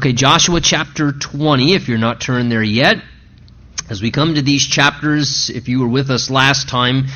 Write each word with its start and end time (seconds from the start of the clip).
Okay, 0.00 0.14
Joshua 0.14 0.62
chapter 0.62 1.12
20, 1.12 1.74
if 1.74 1.86
you're 1.86 1.98
not 1.98 2.22
turned 2.22 2.50
there 2.50 2.62
yet. 2.62 3.02
As 3.90 4.00
we 4.00 4.12
come 4.12 4.36
to 4.36 4.42
these 4.42 4.64
chapters, 4.64 5.50
if 5.50 5.68
you 5.68 5.80
were 5.80 5.88
with 5.88 6.12
us 6.12 6.30
last 6.30 6.68
time, 6.68 7.08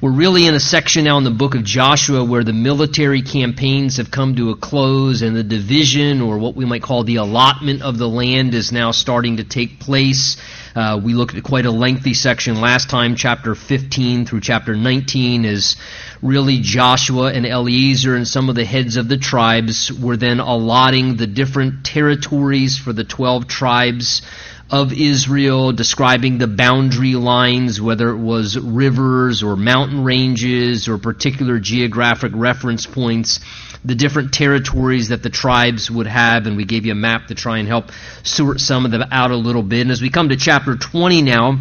we're 0.00 0.12
really 0.12 0.46
in 0.46 0.54
a 0.54 0.60
section 0.60 1.04
now 1.04 1.18
in 1.18 1.24
the 1.24 1.30
book 1.30 1.54
of 1.54 1.62
Joshua 1.62 2.24
where 2.24 2.42
the 2.42 2.54
military 2.54 3.20
campaigns 3.20 3.98
have 3.98 4.10
come 4.10 4.34
to 4.36 4.48
a 4.48 4.56
close 4.56 5.20
and 5.20 5.36
the 5.36 5.42
division, 5.42 6.22
or 6.22 6.38
what 6.38 6.56
we 6.56 6.64
might 6.64 6.82
call 6.82 7.04
the 7.04 7.16
allotment 7.16 7.82
of 7.82 7.98
the 7.98 8.08
land, 8.08 8.54
is 8.54 8.72
now 8.72 8.92
starting 8.92 9.36
to 9.36 9.44
take 9.44 9.78
place. 9.78 10.38
Uh, 10.74 10.98
we 11.04 11.12
looked 11.12 11.34
at 11.34 11.44
quite 11.44 11.66
a 11.66 11.70
lengthy 11.70 12.14
section 12.14 12.62
last 12.62 12.88
time, 12.88 13.14
chapter 13.14 13.54
15 13.54 14.24
through 14.24 14.40
chapter 14.40 14.74
19 14.74 15.44
is 15.44 15.76
really 16.22 16.60
Joshua 16.60 17.30
and 17.30 17.44
Eleazar 17.44 18.16
and 18.16 18.26
some 18.26 18.48
of 18.48 18.54
the 18.54 18.64
heads 18.64 18.96
of 18.96 19.06
the 19.06 19.18
tribes 19.18 19.92
were 19.92 20.16
then 20.16 20.40
allotting 20.40 21.16
the 21.16 21.26
different 21.26 21.84
territories 21.84 22.78
for 22.78 22.94
the 22.94 23.04
12 23.04 23.48
tribes 23.48 24.22
of 24.72 24.90
Israel, 24.94 25.72
describing 25.72 26.38
the 26.38 26.46
boundary 26.46 27.14
lines, 27.14 27.78
whether 27.78 28.08
it 28.08 28.16
was 28.16 28.58
rivers 28.58 29.42
or 29.42 29.54
mountain 29.54 30.02
ranges 30.02 30.88
or 30.88 30.96
particular 30.96 31.58
geographic 31.58 32.32
reference 32.34 32.86
points, 32.86 33.40
the 33.84 33.94
different 33.94 34.32
territories 34.32 35.08
that 35.08 35.22
the 35.22 35.28
tribes 35.28 35.90
would 35.90 36.06
have, 36.06 36.46
and 36.46 36.56
we 36.56 36.64
gave 36.64 36.86
you 36.86 36.92
a 36.92 36.94
map 36.94 37.26
to 37.26 37.34
try 37.34 37.58
and 37.58 37.68
help 37.68 37.90
sort 38.22 38.60
some 38.60 38.86
of 38.86 38.90
them 38.90 39.04
out 39.12 39.30
a 39.30 39.36
little 39.36 39.62
bit. 39.62 39.82
And 39.82 39.90
as 39.90 40.00
we 40.00 40.08
come 40.08 40.30
to 40.30 40.36
chapter 40.36 40.74
20 40.74 41.20
now, 41.20 41.58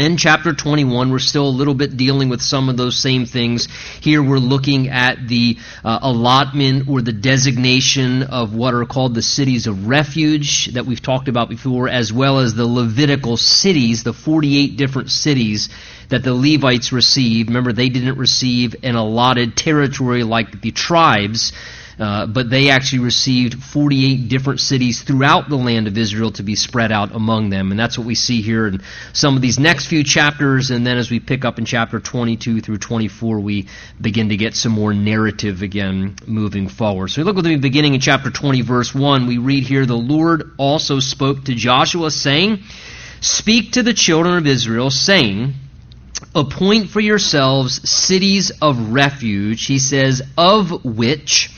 in 0.00 0.16
chapter 0.16 0.52
21, 0.52 1.10
we're 1.10 1.18
still 1.18 1.48
a 1.48 1.50
little 1.50 1.74
bit 1.74 1.96
dealing 1.96 2.28
with 2.28 2.40
some 2.40 2.68
of 2.68 2.76
those 2.76 2.96
same 2.96 3.26
things. 3.26 3.68
Here 4.00 4.22
we're 4.22 4.38
looking 4.38 4.88
at 4.88 5.26
the 5.26 5.58
uh, 5.84 5.98
allotment 6.02 6.88
or 6.88 7.02
the 7.02 7.12
designation 7.12 8.22
of 8.22 8.54
what 8.54 8.74
are 8.74 8.84
called 8.86 9.14
the 9.14 9.22
cities 9.22 9.66
of 9.66 9.86
refuge 9.86 10.72
that 10.74 10.86
we've 10.86 11.02
talked 11.02 11.28
about 11.28 11.48
before, 11.48 11.88
as 11.88 12.12
well 12.12 12.38
as 12.38 12.54
the 12.54 12.66
Levitical 12.66 13.36
cities, 13.36 14.02
the 14.02 14.12
48 14.12 14.76
different 14.76 15.10
cities 15.10 15.68
that 16.08 16.22
the 16.22 16.34
Levites 16.34 16.92
received. 16.92 17.48
Remember, 17.48 17.72
they 17.72 17.88
didn't 17.88 18.18
receive 18.18 18.76
an 18.82 18.94
allotted 18.94 19.56
territory 19.56 20.24
like 20.24 20.60
the 20.60 20.70
tribes. 20.70 21.52
Uh, 21.98 22.26
but 22.26 22.48
they 22.48 22.70
actually 22.70 23.00
received 23.00 23.60
48 23.62 24.28
different 24.28 24.60
cities 24.60 25.02
throughout 25.02 25.48
the 25.48 25.56
land 25.56 25.88
of 25.88 25.98
Israel 25.98 26.30
to 26.32 26.44
be 26.44 26.54
spread 26.54 26.92
out 26.92 27.12
among 27.12 27.50
them. 27.50 27.72
And 27.72 27.80
that's 27.80 27.98
what 27.98 28.06
we 28.06 28.14
see 28.14 28.40
here 28.40 28.68
in 28.68 28.82
some 29.12 29.34
of 29.34 29.42
these 29.42 29.58
next 29.58 29.86
few 29.86 30.04
chapters. 30.04 30.70
And 30.70 30.86
then 30.86 30.96
as 30.96 31.10
we 31.10 31.18
pick 31.18 31.44
up 31.44 31.58
in 31.58 31.64
chapter 31.64 31.98
22 31.98 32.60
through 32.60 32.78
24, 32.78 33.40
we 33.40 33.66
begin 34.00 34.28
to 34.28 34.36
get 34.36 34.54
some 34.54 34.72
more 34.72 34.94
narrative 34.94 35.62
again 35.62 36.14
moving 36.24 36.68
forward. 36.68 37.08
So 37.08 37.20
we 37.20 37.24
look 37.24 37.38
at 37.38 37.44
the 37.44 37.56
beginning 37.56 37.94
in 37.94 38.00
chapter 38.00 38.30
20, 38.30 38.60
verse 38.60 38.94
1. 38.94 39.26
We 39.26 39.38
read 39.38 39.64
here, 39.64 39.84
The 39.84 39.96
Lord 39.96 40.52
also 40.56 41.00
spoke 41.00 41.46
to 41.46 41.54
Joshua, 41.54 42.12
saying, 42.12 42.60
Speak 43.20 43.72
to 43.72 43.82
the 43.82 43.94
children 43.94 44.36
of 44.36 44.46
Israel, 44.46 44.90
saying, 44.90 45.54
Appoint 46.32 46.90
for 46.90 47.00
yourselves 47.00 47.88
cities 47.88 48.52
of 48.62 48.92
refuge, 48.92 49.66
he 49.66 49.80
says, 49.80 50.22
of 50.36 50.84
which 50.84 51.50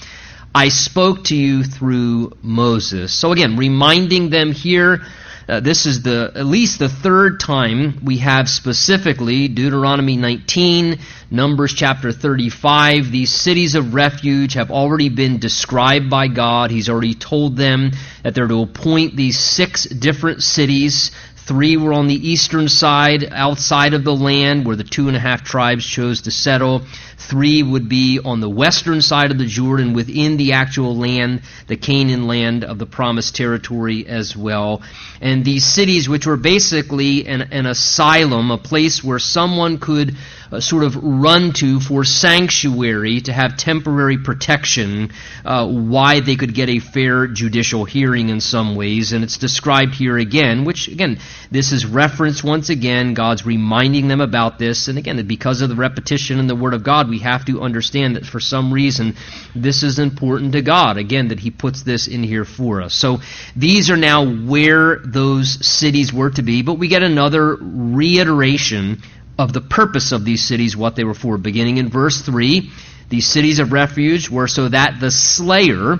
I 0.55 0.69
spoke 0.69 1.25
to 1.25 1.37
you 1.37 1.63
through 1.63 2.33
Moses. 2.43 3.15
So 3.15 3.31
again, 3.31 3.57
reminding 3.57 4.31
them 4.31 4.51
here, 4.51 5.03
uh, 5.49 5.61
this 5.61 5.87
is 5.87 6.03
the 6.03 6.33
at 6.35 6.47
least 6.47 6.79
the 6.81 6.89
third 6.89 7.39
time 7.39 8.01
we 8.05 8.19
have 8.19 8.49
specifically 8.49 9.49
Deuteronomy 9.49 10.17
19, 10.17 10.99
Numbers 11.31 11.73
chapter 11.73 12.11
35. 12.11 13.13
These 13.13 13.33
cities 13.33 13.77
of 13.77 13.95
refuge 13.95 14.55
have 14.55 14.73
already 14.73 15.09
been 15.09 15.39
described 15.39 16.11
by 16.11 16.27
God. 16.27 16.73
He's 16.73 16.89
already 16.89 17.15
told 17.15 17.57
them 17.57 17.93
that 18.25 18.35
they're 18.35 18.49
to 18.49 18.63
appoint 18.63 19.15
these 19.15 19.39
six 19.39 19.85
different 19.85 20.43
cities 20.43 21.13
Three 21.51 21.77
were 21.77 21.93
on 21.93 22.07
the 22.07 22.31
eastern 22.31 22.69
side, 22.69 23.29
outside 23.33 23.93
of 23.93 24.05
the 24.05 24.15
land, 24.15 24.65
where 24.65 24.77
the 24.77 24.85
two 24.85 25.09
and 25.09 25.17
a 25.17 25.19
half 25.19 25.43
tribes 25.43 25.85
chose 25.85 26.21
to 26.23 26.31
settle. 26.31 26.83
Three 27.29 27.63
would 27.63 27.89
be 27.89 28.19
on 28.19 28.41
the 28.41 28.49
western 28.49 29.03
side 29.03 29.31
of 29.31 29.39
the 29.39 29.47
Jordan, 29.47 29.93
within 29.93 30.39
the 30.39 30.53
actual 30.53 30.97
land, 30.97 31.43
the 31.67 31.77
Canaan 31.77 32.27
land 32.27 32.65
of 32.65 32.79
the 32.79 32.87
promised 32.87 33.37
territory 33.37 34.07
as 34.07 34.35
well. 34.35 34.81
And 35.21 35.45
these 35.45 35.67
cities, 35.67 36.09
which 36.09 36.27
were 36.27 36.39
basically 36.39 37.27
an, 37.27 37.43
an 37.53 37.67
asylum, 37.67 38.51
a 38.51 38.57
place 38.57 39.05
where 39.05 39.19
someone 39.19 39.79
could 39.79 40.17
uh, 40.51 40.61
sort 40.61 40.83
of 40.83 40.97
run 40.97 41.53
to 41.53 41.79
for 41.79 42.05
sanctuary 42.05 43.21
to 43.21 43.33
have 43.33 43.57
temporary 43.57 44.19
protection, 44.19 45.13
uh, 45.45 45.69
why 45.69 46.21
they 46.21 46.37
could 46.37 46.55
get 46.55 46.71
a 46.71 46.79
fair 46.79 47.27
judicial 47.27 47.85
hearing 47.85 48.31
in 48.31 48.41
some 48.41 48.75
ways. 48.77 49.13
And 49.13 49.23
it's 49.23 49.37
described 49.37 49.95
here 49.95 50.17
again, 50.17 50.65
which, 50.65 50.89
again, 50.89 51.19
this 51.51 51.71
is 51.73 51.85
referenced 51.85 52.43
once 52.43 52.71
again. 52.71 53.13
God's 53.13 53.45
reminding 53.45 54.09
them 54.09 54.23
about 54.23 54.59
this. 54.59 54.89
And 54.89 54.97
again, 54.97 55.25
because 55.27 55.61
of 55.61 55.69
the 55.69 55.77
repetition 55.77 56.39
in 56.39 56.47
the 56.47 56.57
Word 56.57 56.73
of 56.73 56.83
God, 56.83 57.10
we 57.11 57.19
have 57.19 57.45
to 57.47 57.61
understand 57.61 58.17
that 58.17 58.25
for 58.25 58.41
some 58.41 58.73
reason 58.73 59.17
this 59.55 59.83
is 59.83 59.99
important 59.99 60.53
to 60.53 60.63
God. 60.63 60.97
Again, 60.97 61.29
that 61.29 61.41
He 61.41 61.51
puts 61.51 61.83
this 61.83 62.09
in 62.09 62.23
here 62.23 62.45
for 62.45 62.81
us. 62.81 62.95
So 62.95 63.19
these 63.55 63.91
are 63.91 63.97
now 63.97 64.25
where 64.25 65.01
those 65.05 65.67
cities 65.67 66.13
were 66.13 66.31
to 66.31 66.43
be, 66.43 66.63
but 66.63 66.75
we 66.75 66.89
get 66.89 67.03
another 67.03 67.57
reiteration 67.57 69.03
of 69.39 69.53
the 69.53 69.61
purpose 69.61 70.13
of 70.13 70.25
these 70.25 70.45
cities, 70.45 70.77
what 70.77 70.97
they 70.97 71.05
were 71.05 71.15
for. 71.15 71.37
Beginning 71.39 71.79
in 71.79 71.89
verse 71.89 72.21
3, 72.23 72.71
these 73.09 73.27
cities 73.27 73.59
of 73.59 73.73
refuge 73.73 74.31
were 74.31 74.49
so 74.49 74.69
that 74.69 75.01
the 75.01 75.11
slayer 75.11 75.99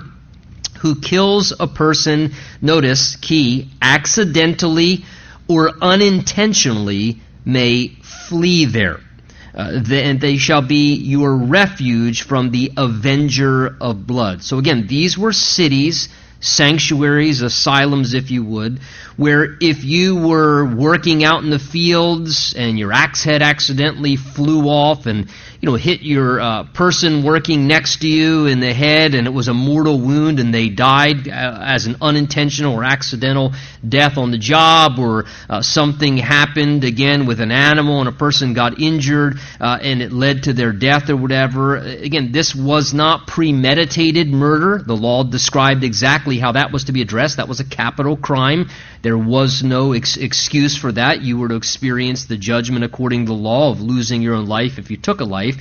who 0.79 0.99
kills 0.99 1.53
a 1.59 1.67
person, 1.67 2.33
notice, 2.61 3.15
key, 3.17 3.69
accidentally 3.81 5.05
or 5.47 5.71
unintentionally 5.81 7.19
may 7.45 7.87
flee 7.87 8.65
there. 8.65 8.99
Uh, 9.53 9.81
and 9.91 10.21
they 10.21 10.37
shall 10.37 10.61
be 10.61 10.95
your 10.95 11.35
refuge 11.35 12.21
from 12.21 12.51
the 12.51 12.71
avenger 12.77 13.75
of 13.81 14.07
blood. 14.07 14.43
So 14.43 14.57
again, 14.57 14.87
these 14.87 15.17
were 15.17 15.33
cities 15.33 16.09
sanctuaries, 16.41 17.41
asylums, 17.41 18.13
if 18.13 18.31
you 18.31 18.43
would, 18.43 18.79
where 19.15 19.57
if 19.61 19.83
you 19.83 20.15
were 20.15 20.65
working 20.65 21.23
out 21.23 21.43
in 21.43 21.49
the 21.49 21.59
fields 21.59 22.53
and 22.55 22.77
your 22.77 22.91
axe 22.91 23.23
head 23.23 23.41
accidentally 23.41 24.15
flew 24.15 24.67
off 24.67 25.05
and 25.05 25.29
you 25.61 25.69
know 25.69 25.75
hit 25.75 26.01
your 26.01 26.41
uh, 26.41 26.63
person 26.73 27.23
working 27.23 27.67
next 27.67 28.01
to 28.01 28.07
you 28.07 28.47
in 28.47 28.59
the 28.59 28.73
head 28.73 29.13
and 29.13 29.27
it 29.27 29.29
was 29.29 29.47
a 29.47 29.53
mortal 29.53 29.99
wound 29.99 30.39
and 30.39 30.51
they 30.51 30.69
died 30.69 31.27
uh, 31.27 31.59
as 31.61 31.85
an 31.85 31.97
unintentional 32.01 32.73
or 32.73 32.83
accidental 32.83 33.53
death 33.87 34.17
on 34.17 34.31
the 34.31 34.39
job 34.39 34.97
or 34.97 35.25
uh, 35.49 35.61
something 35.61 36.17
happened 36.17 36.83
again 36.83 37.27
with 37.27 37.39
an 37.39 37.51
animal 37.51 37.99
and 37.99 38.09
a 38.09 38.11
person 38.11 38.55
got 38.55 38.79
injured 38.79 39.37
uh, 39.59 39.77
and 39.81 40.01
it 40.01 40.11
led 40.11 40.43
to 40.43 40.53
their 40.53 40.71
death 40.71 41.11
or 41.11 41.15
whatever. 41.15 41.77
Again 41.77 42.31
this 42.31 42.55
was 42.55 42.91
not 42.91 43.27
premeditated 43.27 44.29
murder. 44.29 44.83
The 44.83 44.97
law 44.97 45.23
described 45.23 45.83
exactly 45.83 46.39
how 46.39 46.53
that 46.53 46.71
was 46.71 46.85
to 46.85 46.91
be 46.91 47.03
addressed. 47.03 47.37
That 47.37 47.47
was 47.47 47.59
a 47.59 47.65
capital 47.65 48.17
crime 48.17 48.69
there 49.01 49.17
was 49.17 49.63
no 49.63 49.93
ex- 49.93 50.17
excuse 50.17 50.77
for 50.77 50.91
that. 50.91 51.21
You 51.21 51.37
were 51.37 51.49
to 51.49 51.55
experience 51.55 52.25
the 52.25 52.37
judgment 52.37 52.85
according 52.85 53.25
to 53.25 53.31
the 53.31 53.37
law 53.37 53.71
of 53.71 53.81
losing 53.81 54.21
your 54.21 54.35
own 54.35 54.45
life 54.45 54.77
if 54.77 54.91
you 54.91 54.97
took 54.97 55.21
a 55.21 55.25
life. 55.25 55.55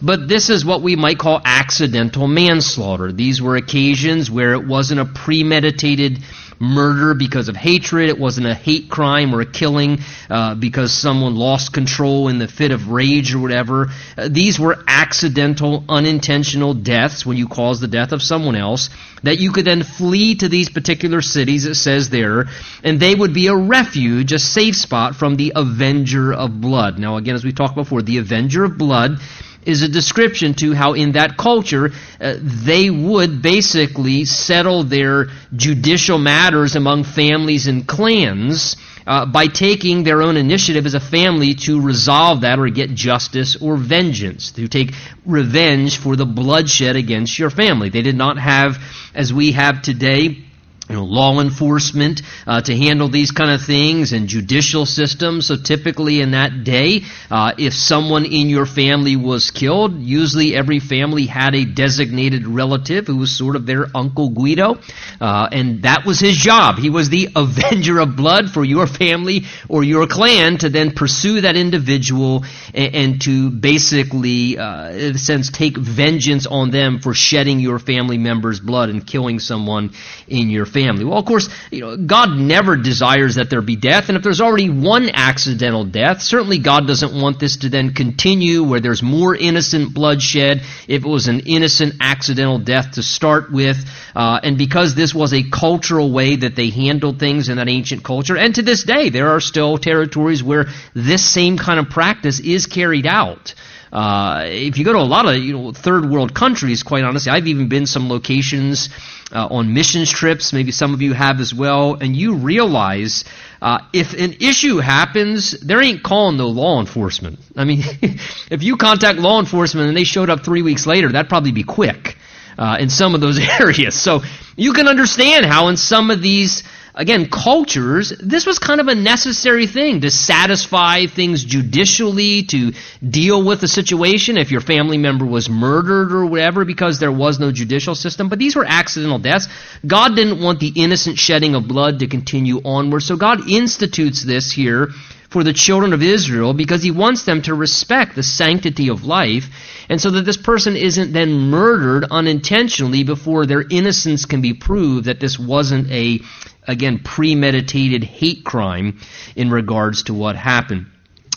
But 0.00 0.28
this 0.28 0.50
is 0.50 0.64
what 0.64 0.82
we 0.82 0.94
might 0.94 1.18
call 1.18 1.40
accidental 1.44 2.28
manslaughter. 2.28 3.12
These 3.12 3.40
were 3.40 3.56
occasions 3.56 4.30
where 4.30 4.52
it 4.52 4.66
wasn't 4.66 5.00
a 5.00 5.06
premeditated 5.06 6.18
murder 6.58 7.14
because 7.14 7.48
of 7.48 7.56
hatred. 7.56 8.08
It 8.08 8.18
wasn't 8.18 8.46
a 8.46 8.54
hate 8.54 8.88
crime 8.88 9.34
or 9.34 9.40
a 9.40 9.46
killing 9.46 9.98
uh, 10.30 10.54
because 10.54 10.92
someone 10.92 11.36
lost 11.36 11.72
control 11.72 12.28
in 12.28 12.38
the 12.38 12.48
fit 12.48 12.70
of 12.70 12.88
rage 12.88 13.34
or 13.34 13.40
whatever. 13.40 13.88
Uh, 14.16 14.28
these 14.30 14.58
were 14.58 14.76
accidental, 14.86 15.84
unintentional 15.88 16.74
deaths 16.74 17.24
when 17.26 17.36
you 17.36 17.48
cause 17.48 17.80
the 17.80 17.88
death 17.88 18.12
of 18.12 18.22
someone 18.22 18.56
else 18.56 18.90
that 19.22 19.38
you 19.38 19.52
could 19.52 19.64
then 19.64 19.82
flee 19.82 20.36
to 20.36 20.48
these 20.48 20.68
particular 20.68 21.20
cities, 21.20 21.66
it 21.66 21.74
says 21.74 22.10
there, 22.10 22.46
and 22.84 23.00
they 23.00 23.14
would 23.14 23.34
be 23.34 23.48
a 23.48 23.56
refuge, 23.56 24.32
a 24.32 24.38
safe 24.38 24.76
spot 24.76 25.16
from 25.16 25.36
the 25.36 25.52
avenger 25.56 26.32
of 26.32 26.60
blood. 26.60 26.98
Now, 26.98 27.16
again, 27.16 27.34
as 27.34 27.44
we 27.44 27.52
talked 27.52 27.74
before, 27.74 28.02
the 28.02 28.18
avenger 28.18 28.64
of 28.64 28.78
blood 28.78 29.18
is 29.66 29.82
a 29.82 29.88
description 29.88 30.54
to 30.54 30.72
how 30.72 30.94
in 30.94 31.12
that 31.12 31.36
culture 31.36 31.90
uh, 32.20 32.36
they 32.40 32.88
would 32.88 33.42
basically 33.42 34.24
settle 34.24 34.84
their 34.84 35.26
judicial 35.54 36.18
matters 36.18 36.76
among 36.76 37.04
families 37.04 37.66
and 37.66 37.86
clans 37.86 38.76
uh, 39.06 39.26
by 39.26 39.46
taking 39.46 40.02
their 40.02 40.22
own 40.22 40.36
initiative 40.36 40.86
as 40.86 40.94
a 40.94 41.00
family 41.00 41.54
to 41.54 41.80
resolve 41.80 42.40
that 42.40 42.58
or 42.58 42.68
get 42.68 42.90
justice 42.94 43.56
or 43.60 43.76
vengeance, 43.76 44.52
to 44.52 44.68
take 44.68 44.92
revenge 45.24 45.98
for 45.98 46.16
the 46.16 46.26
bloodshed 46.26 46.96
against 46.96 47.38
your 47.38 47.50
family. 47.50 47.88
They 47.88 48.02
did 48.02 48.16
not 48.16 48.38
have, 48.38 48.78
as 49.14 49.32
we 49.32 49.52
have 49.52 49.82
today, 49.82 50.45
you 50.88 50.94
know, 50.94 51.04
law 51.04 51.40
enforcement 51.40 52.22
uh, 52.46 52.60
to 52.60 52.76
handle 52.76 53.08
these 53.08 53.32
kind 53.32 53.50
of 53.50 53.60
things 53.60 54.12
and 54.12 54.28
judicial 54.28 54.86
systems. 54.86 55.46
So 55.46 55.56
typically 55.56 56.20
in 56.20 56.30
that 56.30 56.62
day, 56.62 57.02
uh, 57.28 57.54
if 57.58 57.74
someone 57.74 58.24
in 58.24 58.48
your 58.48 58.66
family 58.66 59.16
was 59.16 59.50
killed, 59.50 59.98
usually 59.98 60.54
every 60.54 60.78
family 60.78 61.26
had 61.26 61.56
a 61.56 61.64
designated 61.64 62.46
relative 62.46 63.08
who 63.08 63.16
was 63.16 63.36
sort 63.36 63.56
of 63.56 63.66
their 63.66 63.86
Uncle 63.96 64.30
Guido, 64.30 64.76
uh, 65.20 65.48
and 65.50 65.82
that 65.82 66.06
was 66.06 66.20
his 66.20 66.36
job. 66.36 66.78
He 66.78 66.90
was 66.90 67.08
the 67.08 67.30
avenger 67.36 67.98
of 67.98 68.14
blood 68.14 68.50
for 68.50 68.64
your 68.64 68.86
family 68.86 69.42
or 69.68 69.82
your 69.82 70.06
clan 70.06 70.58
to 70.58 70.68
then 70.68 70.92
pursue 70.92 71.40
that 71.40 71.56
individual 71.56 72.44
and, 72.72 72.94
and 72.94 73.20
to 73.22 73.50
basically, 73.50 74.56
uh, 74.56 74.90
in 74.90 75.16
a 75.16 75.18
sense, 75.18 75.50
take 75.50 75.76
vengeance 75.76 76.46
on 76.46 76.70
them 76.70 77.00
for 77.00 77.12
shedding 77.12 77.58
your 77.58 77.80
family 77.80 78.18
member's 78.18 78.60
blood 78.60 78.88
and 78.88 79.04
killing 79.04 79.40
someone 79.40 79.90
in 80.28 80.48
your 80.48 80.64
family 80.64 80.75
family. 80.76 81.06
Well, 81.06 81.16
of 81.16 81.24
course, 81.24 81.48
you 81.70 81.80
know, 81.80 81.96
God 81.96 82.36
never 82.36 82.76
desires 82.76 83.36
that 83.36 83.48
there 83.48 83.62
be 83.62 83.76
death, 83.76 84.10
and 84.10 84.18
if 84.18 84.22
there's 84.22 84.42
already 84.42 84.68
one 84.68 85.08
accidental 85.08 85.86
death, 85.86 86.20
certainly 86.20 86.58
God 86.58 86.86
doesn't 86.86 87.18
want 87.18 87.40
this 87.40 87.56
to 87.58 87.70
then 87.70 87.94
continue 87.94 88.62
where 88.62 88.80
there's 88.80 89.02
more 89.02 89.34
innocent 89.34 89.94
bloodshed 89.94 90.60
if 90.86 91.02
it 91.02 91.08
was 91.08 91.28
an 91.28 91.40
innocent 91.40 91.94
accidental 92.00 92.58
death 92.58 92.92
to 92.92 93.02
start 93.02 93.50
with. 93.50 93.78
Uh, 94.14 94.38
and 94.42 94.58
because 94.58 94.94
this 94.94 95.14
was 95.14 95.32
a 95.32 95.48
cultural 95.48 96.12
way 96.12 96.36
that 96.36 96.56
they 96.56 96.68
handled 96.68 97.18
things 97.18 97.48
in 97.48 97.56
that 97.56 97.68
ancient 97.68 98.04
culture, 98.04 98.36
and 98.36 98.54
to 98.56 98.62
this 98.62 98.84
day, 98.84 99.08
there 99.08 99.30
are 99.30 99.40
still 99.40 99.78
territories 99.78 100.42
where 100.42 100.66
this 100.92 101.24
same 101.24 101.56
kind 101.56 101.80
of 101.80 101.88
practice 101.88 102.38
is 102.40 102.66
carried 102.66 103.06
out. 103.06 103.54
Uh, 103.92 104.44
if 104.46 104.78
you 104.78 104.84
go 104.84 104.92
to 104.92 104.98
a 104.98 105.00
lot 105.00 105.26
of 105.26 105.36
you 105.36 105.52
know 105.52 105.72
third 105.72 106.08
world 106.08 106.34
countries, 106.34 106.82
quite 106.82 107.04
honestly, 107.04 107.30
I've 107.30 107.46
even 107.46 107.68
been 107.68 107.86
some 107.86 108.08
locations 108.08 108.88
uh, 109.32 109.46
on 109.50 109.74
missions 109.74 110.10
trips. 110.10 110.52
Maybe 110.52 110.72
some 110.72 110.94
of 110.94 111.02
you 111.02 111.12
have 111.12 111.40
as 111.40 111.54
well, 111.54 111.94
and 111.94 112.16
you 112.16 112.36
realize 112.36 113.24
uh, 113.62 113.80
if 113.92 114.12
an 114.14 114.34
issue 114.40 114.78
happens, 114.78 115.52
there 115.60 115.82
ain't 115.82 116.02
calling 116.02 116.36
no 116.36 116.48
law 116.48 116.80
enforcement. 116.80 117.38
I 117.56 117.64
mean, 117.64 117.80
if 118.02 118.62
you 118.62 118.76
contact 118.76 119.18
law 119.18 119.38
enforcement 119.40 119.88
and 119.88 119.96
they 119.96 120.04
showed 120.04 120.30
up 120.30 120.44
three 120.44 120.62
weeks 120.62 120.86
later, 120.86 121.10
that'd 121.10 121.28
probably 121.28 121.52
be 121.52 121.64
quick 121.64 122.16
uh, 122.58 122.76
in 122.80 122.90
some 122.90 123.14
of 123.14 123.20
those 123.20 123.38
areas. 123.60 123.94
So 123.94 124.22
you 124.56 124.72
can 124.72 124.88
understand 124.88 125.46
how 125.46 125.68
in 125.68 125.76
some 125.76 126.10
of 126.10 126.20
these 126.22 126.64
again, 126.96 127.28
cultures, 127.28 128.12
this 128.18 128.46
was 128.46 128.58
kind 128.58 128.80
of 128.80 128.88
a 128.88 128.94
necessary 128.94 129.66
thing 129.66 130.00
to 130.00 130.10
satisfy 130.10 131.06
things 131.06 131.44
judicially, 131.44 132.44
to 132.44 132.72
deal 133.06 133.44
with 133.44 133.60
the 133.60 133.68
situation 133.68 134.38
if 134.38 134.50
your 134.50 134.62
family 134.62 134.96
member 134.96 135.26
was 135.26 135.48
murdered 135.48 136.12
or 136.12 136.24
whatever 136.26 136.64
because 136.64 136.98
there 136.98 137.12
was 137.12 137.38
no 137.38 137.52
judicial 137.52 137.94
system. 137.94 138.28
But 138.28 138.38
these 138.38 138.56
were 138.56 138.64
accidental 138.66 139.18
deaths. 139.18 139.48
God 139.86 140.16
didn't 140.16 140.42
want 140.42 140.58
the 140.58 140.72
innocent 140.74 141.18
shedding 141.18 141.54
of 141.54 141.68
blood 141.68 141.98
to 141.98 142.06
continue 142.06 142.60
onward. 142.64 143.02
So 143.02 143.16
God 143.16 143.48
institutes 143.48 144.24
this 144.24 144.50
here 144.50 144.88
for 145.30 145.42
the 145.44 145.52
children 145.52 145.92
of 145.92 146.02
Israel 146.02 146.54
because 146.54 146.82
he 146.82 146.90
wants 146.90 147.24
them 147.24 147.42
to 147.42 147.54
respect 147.54 148.14
the 148.14 148.22
sanctity 148.22 148.88
of 148.88 149.04
life 149.04 149.48
and 149.88 150.00
so 150.00 150.10
that 150.10 150.24
this 150.24 150.36
person 150.36 150.76
isn't 150.76 151.12
then 151.12 151.32
murdered 151.50 152.04
unintentionally 152.10 153.04
before 153.04 153.46
their 153.46 153.64
innocence 153.68 154.24
can 154.24 154.40
be 154.40 154.54
proved 154.54 155.06
that 155.06 155.20
this 155.20 155.38
wasn't 155.38 155.90
a 155.90 156.20
again, 156.68 156.98
premeditated 156.98 158.02
hate 158.02 158.44
crime 158.44 158.98
in 159.36 159.50
regards 159.50 160.04
to 160.04 160.14
what 160.14 160.36
happened. 160.36 160.86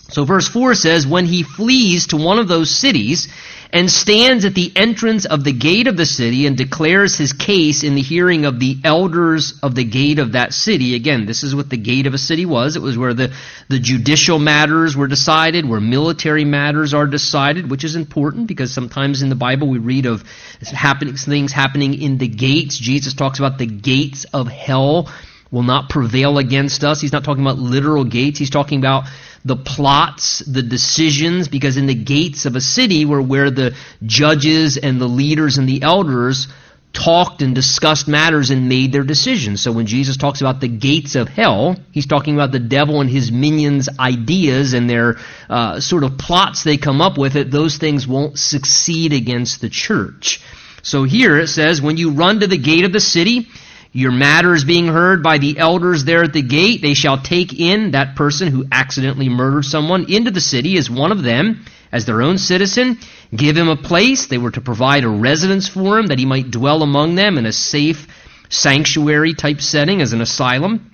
So 0.10 0.26
verse 0.26 0.48
4 0.48 0.74
says, 0.74 1.06
When 1.06 1.26
he 1.26 1.44
flees 1.44 2.08
to 2.08 2.18
one 2.18 2.40
of 2.40 2.48
those 2.48 2.72
cities 2.72 3.28
and 3.72 3.90
stands 3.90 4.46
at 4.46 4.56
the 4.56 4.72
entrance 4.76 5.26
of 5.26 5.44
the 5.44 5.54
gate 5.54 5.86
of 5.86 5.96
the 5.96 6.06
city 6.06 6.48
and 6.48 6.58
declares 6.58 7.16
his 7.16 7.34
case 7.34 7.84
in 7.84 7.94
the 7.94 8.02
hearing 8.02 8.46
of 8.46 8.60
the 8.60 8.78
elders 8.84 9.60
of 9.62 9.76
the 9.76 9.84
gate 9.84 10.18
of 10.18 10.32
that 10.32 10.54
city. 10.54 10.96
Again, 10.96 11.28
this 11.28 11.44
is 11.44 11.54
what 11.54 11.70
the 11.70 11.78
gate 11.78 12.08
of 12.08 12.16
a 12.16 12.18
city 12.18 12.48
was. 12.48 12.76
It 12.76 12.82
was 12.82 12.98
where 12.98 13.14
the, 13.14 13.32
the 13.68 13.78
judicial 13.78 14.40
matters 14.40 14.98
were 14.98 15.08
decided, 15.08 15.70
where 15.70 15.80
military 15.80 16.46
matters 16.46 16.96
are 16.96 17.06
decided, 17.06 17.70
which 17.70 17.84
is 17.84 17.96
important 17.96 18.48
because 18.48 18.74
sometimes 18.74 19.22
in 19.22 19.30
the 19.30 19.36
Bible 19.36 19.68
we 19.68 19.78
read 19.78 20.08
of 20.08 20.24
things 20.64 21.52
happening 21.52 22.02
in 22.02 22.18
the 22.18 22.28
gates. 22.28 22.78
Jesus 22.78 23.14
talks 23.14 23.38
about 23.38 23.60
the 23.60 23.68
gates 23.68 24.26
of 24.34 24.48
hell 24.48 25.10
will 25.52 25.64
not 25.64 25.90
prevail 25.90 26.38
against 26.38 26.84
us. 26.84 27.02
He's 27.02 27.12
not 27.12 27.24
talking 27.24 27.44
about 27.44 27.58
literal 27.58 28.04
gates. 28.04 28.40
He's 28.40 28.50
talking 28.50 28.80
about 28.80 29.06
the 29.46 29.56
plots, 29.56 30.40
the 30.40 30.62
decisions, 30.62 31.48
because 31.48 31.78
in 31.78 31.88
the 31.88 31.96
gates 31.96 32.46
of 32.46 32.56
a 32.56 32.62
city 32.62 33.06
were 33.06 33.22
where 33.22 33.50
the 33.50 33.76
judges 34.06 34.78
and 34.78 35.00
the 35.00 35.08
leaders 35.08 35.58
and 35.58 35.68
the 35.68 35.82
elders 35.82 36.48
talked 36.92 37.42
and 37.42 37.54
discussed 37.54 38.08
matters 38.08 38.50
and 38.50 38.68
made 38.68 38.92
their 38.92 39.04
decisions. 39.04 39.62
So 39.62 39.72
when 39.72 39.86
Jesus 39.86 40.18
talks 40.18 40.42
about 40.42 40.60
the 40.60 40.68
gates 40.68 41.16
of 41.16 41.30
hell, 41.30 41.76
he's 41.92 42.08
talking 42.08 42.34
about 42.34 42.52
the 42.52 42.60
devil 42.60 43.00
and 43.00 43.10
his 43.10 43.32
minions' 43.32 43.90
ideas 44.00 44.74
and 44.74 44.90
their 44.90 45.18
uh, 45.50 45.80
sort 45.80 46.04
of 46.04 46.18
plots 46.18 46.64
they 46.64 46.78
come 46.78 47.00
up 47.00 47.18
with. 47.18 47.36
It 47.36 47.52
those 47.52 47.78
things 47.78 48.08
won't 48.08 48.40
succeed 48.40 49.14
against 49.14 49.62
the 49.62 49.70
church. 49.70 50.42
So 50.82 51.04
here 51.04 51.38
it 51.38 51.48
says, 51.48 51.82
when 51.82 51.98
you 51.98 52.12
run 52.12 52.40
to 52.40 52.48
the 52.48 52.58
gate 52.58 52.86
of 52.86 52.92
the 52.92 53.00
city, 53.00 53.50
your 53.92 54.12
matter 54.12 54.54
is 54.54 54.64
being 54.64 54.88
heard 54.88 55.24
by 55.24 55.40
the 55.40 55.58
elders 55.58 56.04
there 56.04 56.24
at 56.24 56.34
the 56.34 56.44
gate. 56.44 56.82
They 56.82 56.94
shall 56.94 57.18
take 57.18 57.60
in 57.60 57.92
that 57.92 58.16
person 58.16 58.50
who 58.50 58.66
accidentally 58.72 59.30
murdered 59.30 59.66
someone 59.66 60.12
into 60.12 60.30
the 60.30 60.42
city 60.42 60.78
as 60.78 60.90
one 60.90 61.12
of 61.12 61.24
them, 61.24 61.66
as 61.92 62.06
their 62.06 62.22
own 62.22 62.38
citizen. 62.38 63.00
Give 63.36 63.58
him 63.58 63.68
a 63.68 63.76
place. 63.76 64.28
They 64.28 64.38
were 64.38 64.52
to 64.52 64.62
provide 64.62 65.06
a 65.06 65.10
residence 65.10 65.68
for 65.68 65.98
him 65.98 66.08
that 66.08 66.20
he 66.20 66.26
might 66.26 66.52
dwell 66.52 66.84
among 66.84 67.16
them 67.16 67.40
in 67.40 67.48
a 67.48 67.52
safe 67.52 68.08
sanctuary 68.50 69.34
type 69.34 69.60
setting 69.60 70.02
as 70.02 70.14
an 70.14 70.22
asylum. 70.22 70.92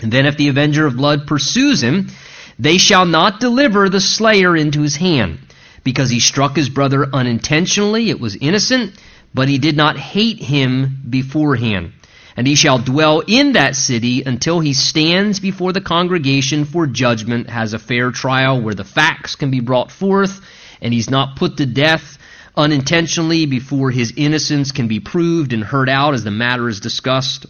And 0.00 0.12
then 0.12 0.26
if 0.26 0.36
the 0.36 0.48
avenger 0.48 0.84
of 0.84 0.96
blood 0.96 1.28
pursues 1.28 1.80
him, 1.80 2.08
they 2.58 2.78
shall 2.78 3.04
not 3.04 3.38
deliver 3.38 3.88
the 3.88 4.00
slayer 4.00 4.56
into 4.56 4.82
his 4.82 4.96
hand. 4.96 5.38
Because 5.84 6.10
he 6.10 6.18
struck 6.18 6.56
his 6.56 6.68
brother 6.68 7.08
unintentionally, 7.12 8.10
it 8.10 8.20
was 8.20 8.36
innocent, 8.36 9.00
but 9.32 9.48
he 9.48 9.58
did 9.58 9.76
not 9.76 9.96
hate 9.96 10.38
him 10.40 11.02
beforehand. 11.08 11.92
And 12.36 12.46
he 12.46 12.54
shall 12.54 12.78
dwell 12.78 13.20
in 13.26 13.52
that 13.52 13.76
city 13.76 14.22
until 14.22 14.60
he 14.60 14.72
stands 14.72 15.40
before 15.40 15.72
the 15.72 15.80
congregation 15.80 16.64
for 16.64 16.86
judgment, 16.86 17.50
has 17.50 17.74
a 17.74 17.78
fair 17.78 18.10
trial 18.10 18.60
where 18.60 18.74
the 18.74 18.84
facts 18.84 19.36
can 19.36 19.50
be 19.50 19.60
brought 19.60 19.90
forth, 19.90 20.40
and 20.80 20.94
he's 20.94 21.10
not 21.10 21.36
put 21.36 21.58
to 21.58 21.66
death 21.66 22.18
unintentionally 22.56 23.46
before 23.46 23.90
his 23.90 24.12
innocence 24.16 24.72
can 24.72 24.88
be 24.88 25.00
proved 25.00 25.52
and 25.52 25.64
heard 25.64 25.88
out 25.88 26.14
as 26.14 26.24
the 26.24 26.30
matter 26.30 26.68
is 26.68 26.80
discussed. 26.80 27.46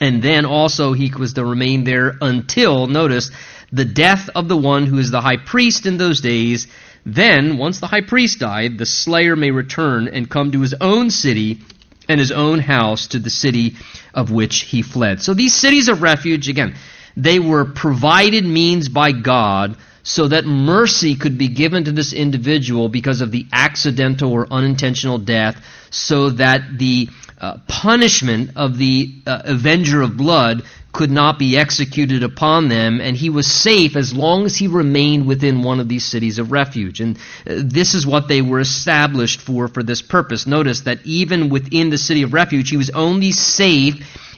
And 0.00 0.22
then 0.22 0.44
also 0.44 0.92
he 0.92 1.12
was 1.18 1.34
to 1.34 1.44
remain 1.44 1.84
there 1.84 2.16
until, 2.20 2.86
notice, 2.86 3.30
the 3.72 3.84
death 3.84 4.28
of 4.34 4.48
the 4.48 4.56
one 4.56 4.86
who 4.86 4.98
is 4.98 5.10
the 5.10 5.20
high 5.20 5.38
priest 5.38 5.86
in 5.86 5.96
those 5.96 6.20
days. 6.20 6.66
Then, 7.04 7.56
once 7.56 7.80
the 7.80 7.86
high 7.86 8.02
priest 8.02 8.40
died, 8.40 8.78
the 8.78 8.86
slayer 8.86 9.36
may 9.36 9.50
return 9.50 10.08
and 10.08 10.28
come 10.28 10.52
to 10.52 10.60
his 10.60 10.74
own 10.80 11.10
city 11.10 11.60
and 12.08 12.20
his 12.20 12.32
own 12.32 12.58
house 12.58 13.08
to 13.08 13.18
the 13.18 13.30
city 13.30 13.74
of 14.14 14.30
which 14.30 14.60
he 14.60 14.82
fled. 14.82 15.22
So 15.22 15.34
these 15.34 15.54
cities 15.54 15.88
of 15.88 16.02
refuge, 16.02 16.48
again, 16.48 16.74
they 17.16 17.38
were 17.38 17.64
provided 17.64 18.44
means 18.44 18.88
by 18.88 19.12
God 19.12 19.76
so 20.02 20.28
that 20.28 20.44
mercy 20.44 21.16
could 21.16 21.36
be 21.36 21.48
given 21.48 21.84
to 21.84 21.92
this 21.92 22.12
individual 22.12 22.88
because 22.88 23.20
of 23.22 23.32
the 23.32 23.46
accidental 23.52 24.32
or 24.32 24.46
unintentional 24.50 25.18
death, 25.18 25.56
so 25.90 26.30
that 26.30 26.78
the 26.78 27.08
uh, 27.40 27.58
punishment 27.68 28.50
of 28.56 28.78
the 28.78 29.14
uh, 29.26 29.42
avenger 29.44 30.02
of 30.02 30.16
blood 30.16 30.62
could 30.92 31.10
not 31.10 31.38
be 31.38 31.58
executed 31.58 32.22
upon 32.22 32.68
them, 32.68 33.00
and 33.02 33.16
he 33.16 33.28
was 33.28 33.46
safe 33.46 33.96
as 33.96 34.14
long 34.14 34.46
as 34.46 34.56
he 34.56 34.66
remained 34.66 35.26
within 35.26 35.62
one 35.62 35.78
of 35.78 35.88
these 35.88 36.06
cities 36.06 36.38
of 36.38 36.50
refuge. 36.50 37.00
And 37.00 37.18
uh, 37.18 37.60
this 37.62 37.94
is 37.94 38.06
what 38.06 38.28
they 38.28 38.40
were 38.40 38.60
established 38.60 39.42
for, 39.42 39.68
for 39.68 39.82
this 39.82 40.00
purpose. 40.00 40.46
Notice 40.46 40.82
that 40.82 41.04
even 41.04 41.50
within 41.50 41.90
the 41.90 41.98
city 41.98 42.22
of 42.22 42.32
refuge, 42.32 42.70
he 42.70 42.78
was 42.78 42.88
only 42.90 43.32
safe 43.32 43.96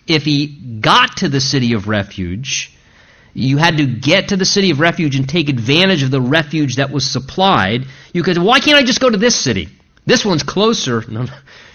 if 0.08 0.24
he 0.24 0.46
got 0.80 1.18
to 1.18 1.28
the 1.28 1.40
city 1.40 1.74
of 1.74 1.86
refuge. 1.86 2.72
You 3.34 3.56
had 3.58 3.76
to 3.76 3.86
get 3.86 4.28
to 4.28 4.36
the 4.36 4.44
city 4.44 4.70
of 4.70 4.80
refuge 4.80 5.14
and 5.14 5.28
take 5.28 5.48
advantage 5.48 6.02
of 6.02 6.10
the 6.10 6.20
refuge 6.20 6.76
that 6.76 6.90
was 6.90 7.08
supplied. 7.08 7.86
You 8.12 8.24
could, 8.24 8.36
why 8.36 8.58
can't 8.58 8.76
I 8.78 8.82
just 8.82 9.00
go 9.00 9.08
to 9.08 9.16
this 9.16 9.36
city? 9.36 9.68
This 10.06 10.24
one's 10.24 10.42
closer. 10.42 11.04
No, 11.08 11.22
no. 11.22 11.32